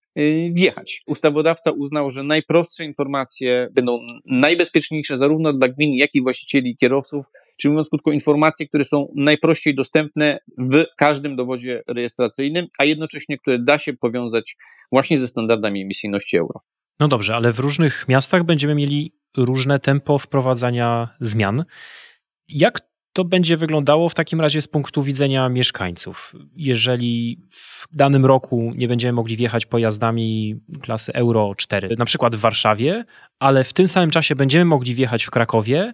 wjechać. 0.52 1.02
Ustawodawca 1.08 1.72
uznał, 1.72 2.10
że 2.10 2.24
najprostsze 2.24 2.86
informacje 2.86 3.68
będą 3.72 4.00
najbezpieczniejsze 4.26 5.18
zarówno 5.18 5.54
dla 5.54 5.68
gmin, 5.68 5.94
jak 5.94 6.10
i 6.16 6.22
właścicieli 6.22 6.78
kierowców, 6.78 7.26
czyli 7.58 7.72
mówiąc 7.72 7.90
krótko, 7.90 8.12
informacje, 8.12 8.68
które 8.68 8.86
są 8.86 9.08
najprościej 9.16 9.76
dostępne 9.76 10.40
w 10.58 10.84
każdym 10.98 11.36
dowodzie 11.36 11.84
rejestracyjnym, 11.88 12.66
a 12.80 12.86
jednocześnie, 12.86 13.38
które 13.38 13.60
da 13.60 13.78
się 13.78 13.94
powiązać 13.94 14.56
właśnie 14.92 15.18
ze 15.18 15.28
standardami 15.28 15.82
emisyjności 15.82 16.38
euro. 16.38 16.60
No 17.00 17.08
dobrze, 17.08 17.36
ale 17.36 17.52
w 17.52 17.60
różnych 17.60 18.06
miastach 18.08 18.44
będziemy 18.44 18.76
mieli 18.76 19.16
różne 19.38 19.80
tempo 19.80 20.18
wprowadzania 20.20 21.10
zmian. 21.22 21.66
Jak 22.48 22.93
to 23.14 23.24
będzie 23.26 23.58
wyglądało 23.58 24.10
w 24.10 24.16
takim 24.16 24.42
razie 24.42 24.62
z 24.62 24.68
punktu 24.68 25.04
widzenia 25.04 25.50
mieszkańców? 25.50 26.36
Jeżeli 26.56 27.42
w 27.50 27.88
danym 27.92 28.26
roku 28.26 28.72
nie 28.76 28.88
będziemy 28.88 29.14
mogli 29.14 29.38
wjechać 29.38 29.66
pojazdami 29.66 30.56
klasy 30.82 31.14
Euro 31.14 31.56
4, 31.58 31.96
na 31.98 32.06
przykład 32.06 32.36
w 32.36 32.40
Warszawie, 32.40 33.06
ale 33.40 33.64
w 33.64 33.74
tym 33.74 33.88
samym 33.88 34.12
czasie 34.12 34.36
będziemy 34.36 34.66
mogli 34.66 34.96
wjechać 34.96 35.24
w 35.24 35.32
Krakowie, 35.32 35.94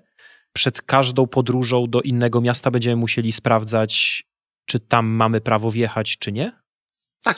przed 0.54 0.82
każdą 0.82 1.28
podróżą 1.28 1.88
do 1.88 2.02
innego 2.02 2.42
miasta 2.42 2.72
będziemy 2.72 2.96
musieli 2.96 3.32
sprawdzać, 3.32 4.24
czy 4.66 4.80
tam 4.80 5.08
mamy 5.08 5.42
prawo 5.42 5.72
wjechać, 5.72 6.18
czy 6.18 6.32
nie? 6.32 6.52
Tak. 7.24 7.38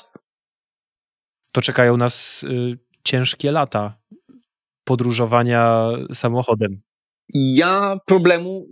To 1.52 1.62
czekają 1.62 1.98
nas 1.98 2.44
y, 2.44 2.78
ciężkie 3.04 3.52
lata 3.52 3.98
podróżowania 4.84 5.88
samochodem. 6.14 6.82
Ja 7.34 7.98
problemu, 8.06 8.68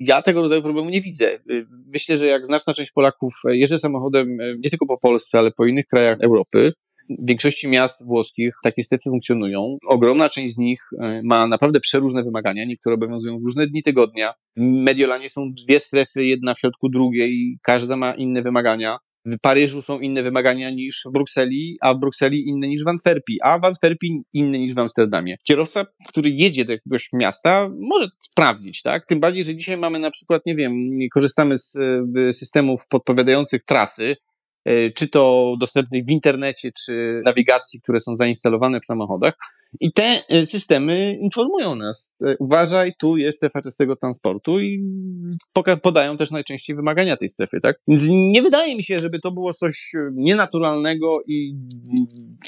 ja 0.00 0.22
tego 0.22 0.40
rodzaju 0.42 0.62
problemu 0.62 0.90
nie 0.90 1.00
widzę. 1.00 1.34
Y, 1.50 1.66
myślę, 1.86 2.18
że 2.18 2.26
jak 2.26 2.46
znaczna 2.46 2.74
część 2.74 2.92
Polaków 2.92 3.34
jeżdżę 3.44 3.78
samochodem 3.78 4.40
y, 4.40 4.56
nie 4.64 4.70
tylko 4.70 4.86
po 4.86 5.00
Polsce, 5.02 5.38
ale 5.38 5.50
po 5.50 5.66
innych 5.66 5.86
krajach 5.86 6.20
Europy, 6.20 6.72
w 7.18 7.26
większości 7.26 7.68
miast 7.68 8.06
włoskich 8.06 8.54
takie 8.62 8.82
strefy 8.82 9.10
funkcjonują. 9.10 9.76
Ogromna 9.86 10.28
część 10.28 10.54
z 10.54 10.58
nich 10.58 10.80
e, 11.00 11.20
ma 11.24 11.46
naprawdę 11.46 11.80
przeróżne 11.80 12.22
wymagania. 12.22 12.64
Niektóre 12.64 12.94
obowiązują 12.94 13.38
w 13.38 13.44
różne 13.44 13.66
dni 13.66 13.82
tygodnia. 13.82 14.34
W 14.56 14.60
Mediolanie 14.60 15.30
są 15.30 15.52
dwie 15.52 15.80
strefy, 15.80 16.24
jedna 16.24 16.54
w 16.54 16.58
środku 16.58 16.88
drugiej. 16.88 17.58
Każda 17.62 17.96
ma 17.96 18.14
inne 18.14 18.42
wymagania. 18.42 18.98
W 19.26 19.38
Paryżu 19.42 19.82
są 19.82 20.00
inne 20.00 20.22
wymagania 20.22 20.70
niż 20.70 21.02
w 21.08 21.12
Brukseli, 21.12 21.78
a 21.80 21.94
w 21.94 21.98
Brukseli 21.98 22.48
inne 22.48 22.68
niż 22.68 22.84
w 22.84 22.88
Antwerpii, 22.88 23.38
a 23.42 23.58
w 23.58 23.64
Antwerpii 23.64 24.22
inne 24.32 24.58
niż 24.58 24.74
w 24.74 24.78
Amsterdamie. 24.78 25.36
Kierowca, 25.44 25.86
który 26.08 26.30
jedzie 26.30 26.64
do 26.64 26.72
jakiegoś 26.72 27.08
miasta, 27.12 27.70
może 27.80 28.06
sprawdzić, 28.30 28.82
tak? 28.82 29.06
Tym 29.06 29.20
bardziej, 29.20 29.44
że 29.44 29.54
dzisiaj 29.54 29.76
mamy 29.76 29.98
na 29.98 30.10
przykład, 30.10 30.46
nie 30.46 30.56
wiem, 30.56 30.72
korzystamy 31.12 31.58
z 31.58 31.76
e, 32.16 32.32
systemów 32.32 32.86
podpowiadających 32.88 33.64
trasy, 33.64 34.16
czy 34.96 35.08
to 35.08 35.54
dostępnych 35.60 36.04
w 36.04 36.10
internecie, 36.10 36.70
czy 36.84 37.22
nawigacji, 37.24 37.80
które 37.80 38.00
są 38.00 38.16
zainstalowane 38.16 38.80
w 38.80 38.84
samochodach. 38.84 39.34
I 39.80 39.92
te 39.92 40.22
e, 40.28 40.46
systemy 40.46 41.18
informują 41.20 41.74
nas. 41.74 42.16
E, 42.26 42.36
uważaj, 42.38 42.92
tu 42.98 43.16
jest 43.16 43.38
strefa 43.38 43.60
czystego 43.60 43.96
transportu 43.96 44.60
i 44.60 44.84
podają 45.82 46.16
też 46.16 46.30
najczęściej 46.30 46.76
wymagania 46.76 47.16
tej 47.16 47.28
strefy, 47.28 47.60
tak? 47.60 47.76
Więc 47.88 48.02
nie 48.08 48.42
wydaje 48.42 48.76
mi 48.76 48.84
się, 48.84 48.98
żeby 48.98 49.20
to 49.20 49.30
było 49.30 49.54
coś 49.54 49.92
nienaturalnego 50.12 51.12
i 51.28 51.54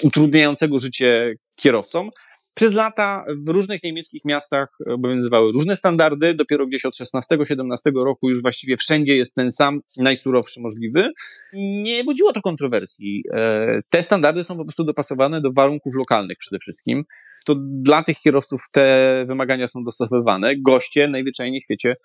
utrudniającego 0.05 0.79
życie 0.79 1.35
kierowcom. 1.57 2.11
Przez 2.55 2.73
lata 2.73 3.25
w 3.45 3.49
różnych 3.49 3.83
niemieckich 3.83 4.25
miastach 4.25 4.69
obowiązywały 4.87 5.53
różne 5.53 5.77
standardy. 5.77 6.35
Dopiero 6.35 6.67
gdzieś 6.67 6.85
od 6.85 6.95
16-17 6.95 8.05
roku 8.05 8.29
już 8.29 8.43
właściwie 8.43 8.77
wszędzie 8.77 9.17
jest 9.17 9.35
ten 9.35 9.53
sam, 9.53 9.81
najsurowszy 9.97 10.61
możliwy. 10.61 11.09
Nie 11.53 12.05
budziło 12.05 12.33
to 12.33 12.41
kontrowersji. 12.43 13.25
E, 13.33 13.81
te 13.89 14.03
standardy 14.03 14.45
są 14.45 14.57
po 14.57 14.65
prostu 14.65 14.85
dopasowane 14.85 15.41
do 15.41 15.53
warunków 15.53 15.95
lokalnych 15.95 16.39
przede 16.39 16.59
wszystkim. 16.59 17.05
To 17.45 17.55
dla 17.59 18.03
tych 18.03 18.21
kierowców 18.21 18.61
te 18.73 19.25
wymagania 19.29 19.69
są 19.69 19.85
dostosowywane. 19.85 20.53
Goście 20.57 21.09
najzwyczajniej 21.09 21.61
w 21.61 21.65
świecie 21.65 21.97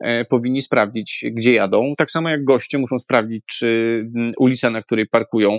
e, 0.00 0.24
powinni 0.24 0.62
sprawdzić, 0.62 1.24
gdzie 1.32 1.52
jadą. 1.52 1.94
Tak 1.96 2.10
samo 2.10 2.28
jak 2.28 2.44
goście 2.44 2.78
muszą 2.78 2.98
sprawdzić, 2.98 3.44
czy 3.46 3.66
mm, 4.16 4.32
ulica, 4.38 4.70
na 4.70 4.82
której 4.82 5.06
parkują, 5.06 5.58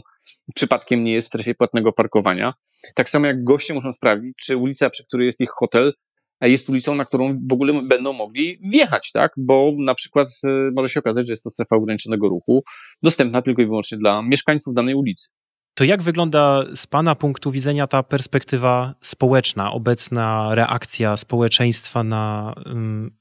przypadkiem 0.55 1.03
nie 1.03 1.13
jest 1.13 1.27
w 1.27 1.31
strefie 1.31 1.55
płatnego 1.55 1.93
parkowania. 1.93 2.53
Tak 2.95 3.09
samo 3.09 3.27
jak 3.27 3.43
goście 3.43 3.73
muszą 3.73 3.93
sprawdzić, 3.93 4.33
czy 4.37 4.57
ulica, 4.57 4.89
przy 4.89 5.05
której 5.05 5.25
jest 5.25 5.41
ich 5.41 5.49
hotel, 5.49 5.93
jest 6.41 6.69
ulicą, 6.69 6.95
na 6.95 7.05
którą 7.05 7.39
w 7.49 7.53
ogóle 7.53 7.81
będą 7.83 8.13
mogli 8.13 8.59
wjechać, 8.71 9.11
tak? 9.11 9.31
Bo 9.37 9.71
na 9.79 9.95
przykład 9.95 10.27
e, 10.43 10.71
może 10.75 10.89
się 10.89 10.99
okazać, 10.99 11.27
że 11.27 11.33
jest 11.33 11.43
to 11.43 11.49
strefa 11.49 11.75
ograniczonego 11.75 12.29
ruchu, 12.29 12.63
dostępna 13.03 13.41
tylko 13.41 13.61
i 13.61 13.65
wyłącznie 13.65 13.97
dla 13.97 14.21
mieszkańców 14.21 14.73
danej 14.73 14.95
ulicy. 14.95 15.29
To 15.75 15.83
jak 15.83 16.01
wygląda 16.01 16.63
z 16.75 16.87
Pana 16.87 17.15
punktu 17.15 17.51
widzenia 17.51 17.87
ta 17.87 18.03
perspektywa 18.03 18.95
społeczna, 19.01 19.71
obecna 19.71 20.55
reakcja 20.55 21.17
społeczeństwa 21.17 22.03
na 22.03 22.53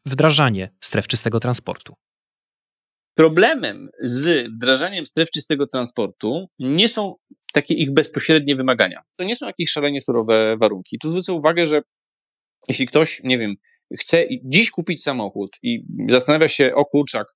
wdrażanie 0.07 0.71
stref 0.81 1.09
czystego 1.09 1.41
transportu? 1.41 1.95
Problemem 3.15 3.89
z 4.03 4.49
wdrażaniem 4.53 5.07
stref 5.07 5.31
czystego 5.31 5.67
transportu 5.67 6.47
nie 6.59 6.89
są 6.89 7.15
takie 7.53 7.75
ich 7.75 7.93
bezpośrednie 7.93 8.57
wymagania. 8.57 9.03
To 9.17 9.25
nie 9.25 9.37
są 9.37 9.47
jakieś 9.47 9.71
szalenie 9.71 10.01
surowe 10.01 10.57
warunki. 10.57 10.99
Tu 10.99 11.11
zwrócę 11.11 11.33
uwagę, 11.33 11.67
że 11.67 11.83
jeśli 12.69 12.87
ktoś, 12.87 13.21
nie 13.25 13.39
wiem, 13.39 13.55
chce 13.99 14.25
dziś 14.45 14.71
kupić 14.71 15.03
samochód 15.03 15.51
i 15.63 15.85
zastanawia 16.09 16.49
się, 16.49 16.75
o 16.75 16.85
kurczak, 16.85 17.27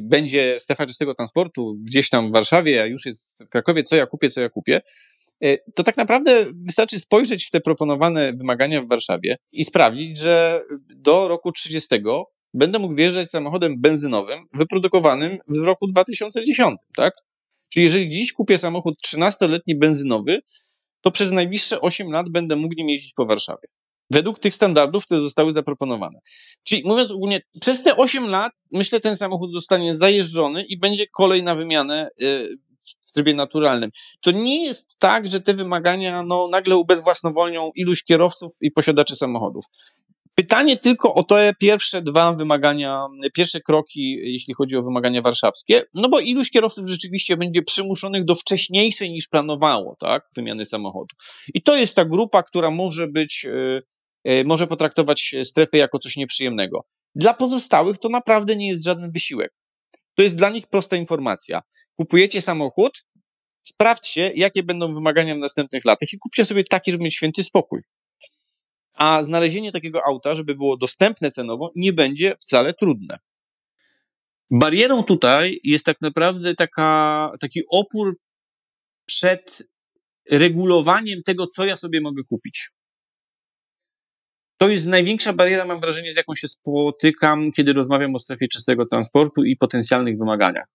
będzie 0.00 0.60
strefa 0.60 0.86
czystego 0.86 1.14
transportu 1.14 1.76
gdzieś 1.82 2.10
tam 2.10 2.28
w 2.28 2.32
Warszawie, 2.32 2.82
a 2.82 2.86
już 2.86 3.06
jest 3.06 3.44
w 3.44 3.48
Krakowie, 3.48 3.82
co 3.82 3.96
ja 3.96 4.06
kupię, 4.06 4.30
co 4.30 4.40
ja 4.40 4.48
kupię, 4.48 4.80
yy, 5.40 5.58
to 5.74 5.82
tak 5.82 5.96
naprawdę 5.96 6.46
wystarczy 6.66 7.00
spojrzeć 7.00 7.46
w 7.46 7.50
te 7.50 7.60
proponowane 7.60 8.32
wymagania 8.32 8.82
w 8.82 8.88
Warszawie 8.88 9.36
i 9.52 9.64
sprawdzić, 9.64 10.18
że 10.18 10.62
do 10.96 11.28
roku 11.28 11.52
30 11.52 11.88
będę 12.54 12.78
mógł 12.78 12.94
wjeżdżać 12.94 13.30
samochodem 13.30 13.80
benzynowym 13.80 14.38
wyprodukowanym 14.54 15.38
w 15.48 15.56
roku 15.56 15.86
2010, 15.86 16.76
tak? 16.96 17.14
Czyli 17.68 17.84
jeżeli 17.84 18.08
dziś 18.08 18.32
kupię 18.32 18.58
samochód 18.58 18.94
13-letni 19.06 19.78
benzynowy, 19.78 20.40
to 21.00 21.10
przez 21.10 21.32
najbliższe 21.32 21.80
8 21.80 22.10
lat 22.12 22.28
będę 22.28 22.56
mógł 22.56 22.74
nim 22.74 22.88
jeździć 22.88 23.12
po 23.12 23.26
Warszawie. 23.26 23.68
Według 24.10 24.38
tych 24.38 24.54
standardów, 24.54 25.06
które 25.06 25.20
zostały 25.20 25.52
zaproponowane. 25.52 26.18
Czyli 26.64 26.82
mówiąc 26.86 27.10
ogólnie, 27.10 27.40
przez 27.60 27.82
te 27.82 27.96
8 27.96 28.30
lat, 28.30 28.52
myślę, 28.72 29.00
ten 29.00 29.16
samochód 29.16 29.52
zostanie 29.52 29.96
zajeżdżony 29.98 30.62
i 30.62 30.78
będzie 30.78 31.06
kolej 31.06 31.42
na 31.42 31.54
wymianę 31.54 32.08
y, 32.22 32.58
w 33.08 33.12
trybie 33.12 33.34
naturalnym. 33.34 33.90
To 34.20 34.30
nie 34.30 34.64
jest 34.64 34.98
tak, 34.98 35.28
że 35.28 35.40
te 35.40 35.54
wymagania 35.54 36.22
no, 36.22 36.48
nagle 36.48 36.76
ubezwłasnowolnią 36.76 37.70
iluś 37.74 38.02
kierowców 38.04 38.52
i 38.60 38.70
posiadaczy 38.70 39.16
samochodów. 39.16 39.64
Pytanie 40.34 40.76
tylko 40.76 41.14
o 41.14 41.24
te 41.24 41.52
pierwsze 41.60 42.02
dwa 42.02 42.32
wymagania, 42.32 43.06
pierwsze 43.34 43.60
kroki, 43.60 44.18
jeśli 44.22 44.54
chodzi 44.54 44.76
o 44.76 44.82
wymagania 44.82 45.22
warszawskie, 45.22 45.84
no 45.94 46.08
bo 46.08 46.20
iluś 46.20 46.50
kierowców 46.50 46.88
rzeczywiście 46.88 47.36
będzie 47.36 47.62
przymuszonych 47.62 48.24
do 48.24 48.34
wcześniejszej 48.34 49.10
niż 49.10 49.28
planowało, 49.28 49.96
tak, 50.00 50.28
wymiany 50.36 50.66
samochodu. 50.66 51.16
I 51.54 51.62
to 51.62 51.76
jest 51.76 51.96
ta 51.96 52.04
grupa, 52.04 52.42
która 52.42 52.70
może 52.70 53.08
być, 53.08 53.46
e, 53.50 53.82
może 54.44 54.66
potraktować 54.66 55.34
strefę 55.44 55.78
jako 55.78 55.98
coś 55.98 56.16
nieprzyjemnego. 56.16 56.84
Dla 57.14 57.34
pozostałych 57.34 57.98
to 57.98 58.08
naprawdę 58.08 58.56
nie 58.56 58.68
jest 58.68 58.84
żaden 58.84 59.12
wysiłek. 59.12 59.54
To 60.14 60.22
jest 60.22 60.36
dla 60.36 60.50
nich 60.50 60.66
prosta 60.66 60.96
informacja. 60.96 61.62
Kupujecie 61.96 62.40
samochód, 62.40 63.02
sprawdźcie, 63.62 64.32
jakie 64.34 64.62
będą 64.62 64.94
wymagania 64.94 65.34
w 65.34 65.38
następnych 65.38 65.84
latach 65.84 66.12
i 66.12 66.18
kupcie 66.18 66.44
sobie 66.44 66.64
taki, 66.64 66.90
żeby 66.90 67.04
mieć 67.04 67.14
święty 67.14 67.42
spokój 67.42 67.82
a 68.94 69.22
znalezienie 69.22 69.72
takiego 69.72 70.06
auta, 70.06 70.34
żeby 70.34 70.54
było 70.54 70.76
dostępne 70.76 71.30
cenowo, 71.30 71.72
nie 71.76 71.92
będzie 71.92 72.36
wcale 72.40 72.74
trudne. 72.74 73.18
Barierą 74.50 75.02
tutaj 75.02 75.60
jest 75.64 75.84
tak 75.84 76.00
naprawdę 76.00 76.54
taka, 76.54 77.32
taki 77.40 77.60
opór 77.70 78.18
przed 79.06 79.62
regulowaniem 80.30 81.22
tego, 81.22 81.46
co 81.46 81.64
ja 81.64 81.76
sobie 81.76 82.00
mogę 82.00 82.22
kupić. 82.24 82.70
To 84.58 84.68
jest 84.68 84.86
największa 84.86 85.32
bariera, 85.32 85.64
mam 85.64 85.80
wrażenie, 85.80 86.12
z 86.12 86.16
jaką 86.16 86.34
się 86.34 86.48
spotykam, 86.48 87.52
kiedy 87.52 87.72
rozmawiam 87.72 88.14
o 88.14 88.18
strefie 88.18 88.48
czystego 88.48 88.86
transportu 88.86 89.44
i 89.44 89.56
potencjalnych 89.56 90.18
wymaganiach 90.18 90.66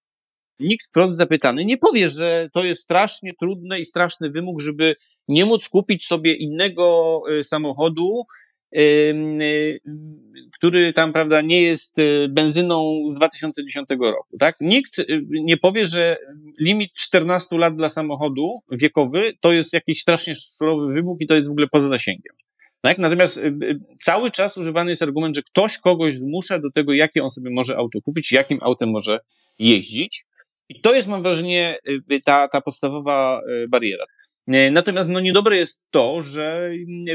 nikt 0.60 0.88
wprost 0.88 1.16
zapytany 1.16 1.66
nie 1.66 1.78
powie, 1.78 2.10
że 2.10 2.50
to 2.54 2.64
jest 2.64 2.82
strasznie 2.82 3.34
trudny 3.40 3.80
i 3.80 3.86
straszny 3.86 4.30
wymóg, 4.30 4.62
żeby 4.62 4.96
nie 5.28 5.46
móc 5.46 5.70
kupić 5.70 6.06
sobie 6.06 6.34
innego 6.34 7.22
y, 7.40 7.44
samochodu, 7.44 8.24
y, 8.78 9.80
który 10.58 10.94
tam, 10.94 11.14
prawda, 11.14 11.42
nie 11.42 11.62
jest 11.62 12.00
y, 12.00 12.28
benzyną 12.30 12.94
z 13.10 13.14
2010 13.14 13.90
roku, 14.02 14.38
tak? 14.40 14.58
Nikt 14.62 14.98
nie 15.30 15.58
powie, 15.58 15.86
że 15.86 16.18
limit 16.60 16.94
14 16.94 17.58
lat 17.58 17.76
dla 17.76 17.90
samochodu 17.90 18.50
wiekowy 18.72 19.34
to 19.40 19.54
jest 19.54 19.74
jakiś 19.74 20.02
strasznie 20.02 20.36
surowy 20.36 20.94
wymóg 20.94 21.22
i 21.22 21.28
to 21.28 21.36
jest 21.36 21.48
w 21.48 21.52
ogóle 21.52 21.68
poza 21.68 21.88
zasięgiem. 21.88 22.36
Tak? 22.82 22.98
Natomiast 22.98 23.38
y, 23.38 23.42
y, 23.42 23.80
cały 24.00 24.32
czas 24.32 24.58
używany 24.58 24.90
jest 24.90 25.02
argument, 25.02 25.36
że 25.36 25.42
ktoś 25.42 25.78
kogoś 25.78 26.18
zmusza 26.18 26.60
do 26.60 26.72
tego, 26.72 26.94
jakie 26.94 27.24
on 27.24 27.30
sobie 27.30 27.50
może 27.52 27.78
auto 27.78 28.02
kupić, 28.02 28.32
jakim 28.32 28.58
autem 28.62 28.90
może 28.90 29.20
jeździć. 29.60 30.26
I 30.70 30.82
to 30.82 30.96
jest, 30.96 31.08
mam 31.08 31.24
wrażenie, 31.24 31.78
y, 32.12 32.20
ta, 32.26 32.48
ta 32.48 32.62
podstawowa 32.62 33.42
bariera. 33.70 34.06
Natomiast 34.72 35.10
no, 35.10 35.20
niedobre 35.20 35.58
jest 35.58 35.88
to, 35.92 36.22
że 36.22 36.72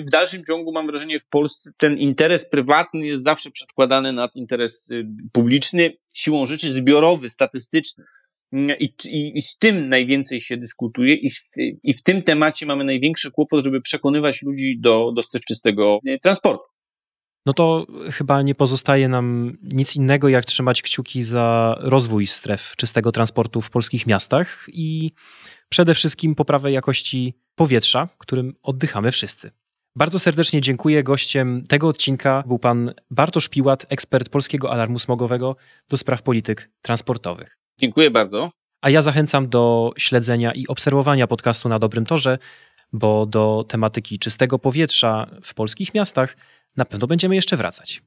w 0.07 0.11
dalszym 0.11 0.45
ciągu 0.45 0.73
mam 0.73 0.87
wrażenie 0.87 1.21
w 1.21 1.27
Polsce 1.27 1.71
ten 1.77 1.99
interes 1.99 2.49
prywatny 2.49 3.07
jest 3.07 3.23
zawsze 3.23 3.51
przedkładany 3.51 4.13
nad 4.13 4.37
interes 4.37 4.89
publiczny, 5.33 5.97
siłą 6.15 6.47
rzeczy 6.47 6.73
zbiorowy, 6.73 7.29
statystyczny. 7.31 8.05
I, 8.53 8.95
i, 9.05 9.39
I, 9.39 9.43
z 9.43 9.59
tym 9.59 9.89
najwięcej 9.89 10.41
się 10.41 10.57
dyskutuje, 10.57 11.15
i 11.15 11.31
w, 11.31 11.51
i 11.83 11.95
w 11.95 12.03
tym 12.03 12.23
temacie 12.23 12.67
mamy 12.67 12.85
największy 12.85 13.31
kłopot, 13.31 13.65
żeby 13.65 13.81
przekonywać 13.81 14.43
ludzi 14.43 14.79
do 14.81 15.13
dostaw 15.17 15.43
czystego 15.45 15.99
e, 16.09 16.19
transportu. 16.19 16.65
No 17.47 17.53
to 17.53 17.87
chyba 18.13 18.43
nie 18.43 18.55
pozostaje 18.55 19.09
nam 19.09 19.57
nic 19.63 19.97
innego, 19.97 20.29
jak 20.29 20.45
trzymać 20.45 20.83
kciuki 20.83 21.23
za 21.23 21.77
rozwój 21.81 22.27
stref 22.27 22.75
czystego 22.77 23.13
transportu 23.13 23.61
w 23.61 23.71
polskich 23.71 24.07
miastach 24.07 24.67
i 24.69 25.11
przede 25.69 25.95
wszystkim 25.95 26.35
poprawę 26.35 26.73
jakości 26.73 27.35
powietrza, 27.55 28.09
którym 28.19 28.55
oddychamy 28.63 29.13
wszyscy. 29.13 29.51
Bardzo 29.97 30.19
serdecznie 30.19 30.61
dziękuję. 30.61 31.03
Gościem 31.03 31.65
tego 31.69 31.89
odcinka 31.89 32.45
był 32.47 32.59
pan 32.59 32.95
Bartosz 33.11 33.49
Piłat, 33.49 33.87
ekspert 33.89 34.29
Polskiego 34.29 34.73
Alarmu 34.73 34.99
Smogowego 34.99 35.57
do 35.91 35.97
spraw 35.97 36.23
polityk 36.23 36.71
transportowych. 36.83 37.59
Dziękuję 37.81 38.11
bardzo. 38.11 38.51
A 38.83 38.91
ja 38.91 39.03
zachęcam 39.03 39.49
do 39.49 39.93
śledzenia 39.99 40.53
i 40.53 40.67
obserwowania 40.67 41.27
podcastu 41.27 41.69
na 41.69 41.79
dobrym 41.79 42.07
torze, 42.07 42.39
bo 42.93 43.27
do 43.27 43.65
tematyki 43.69 44.19
czystego 44.19 44.59
powietrza 44.59 45.27
w 45.43 45.55
polskich 45.55 45.95
miastach 45.95 46.37
na 46.77 46.85
pewno 46.85 47.07
będziemy 47.07 47.35
jeszcze 47.35 47.57
wracać. 47.57 48.03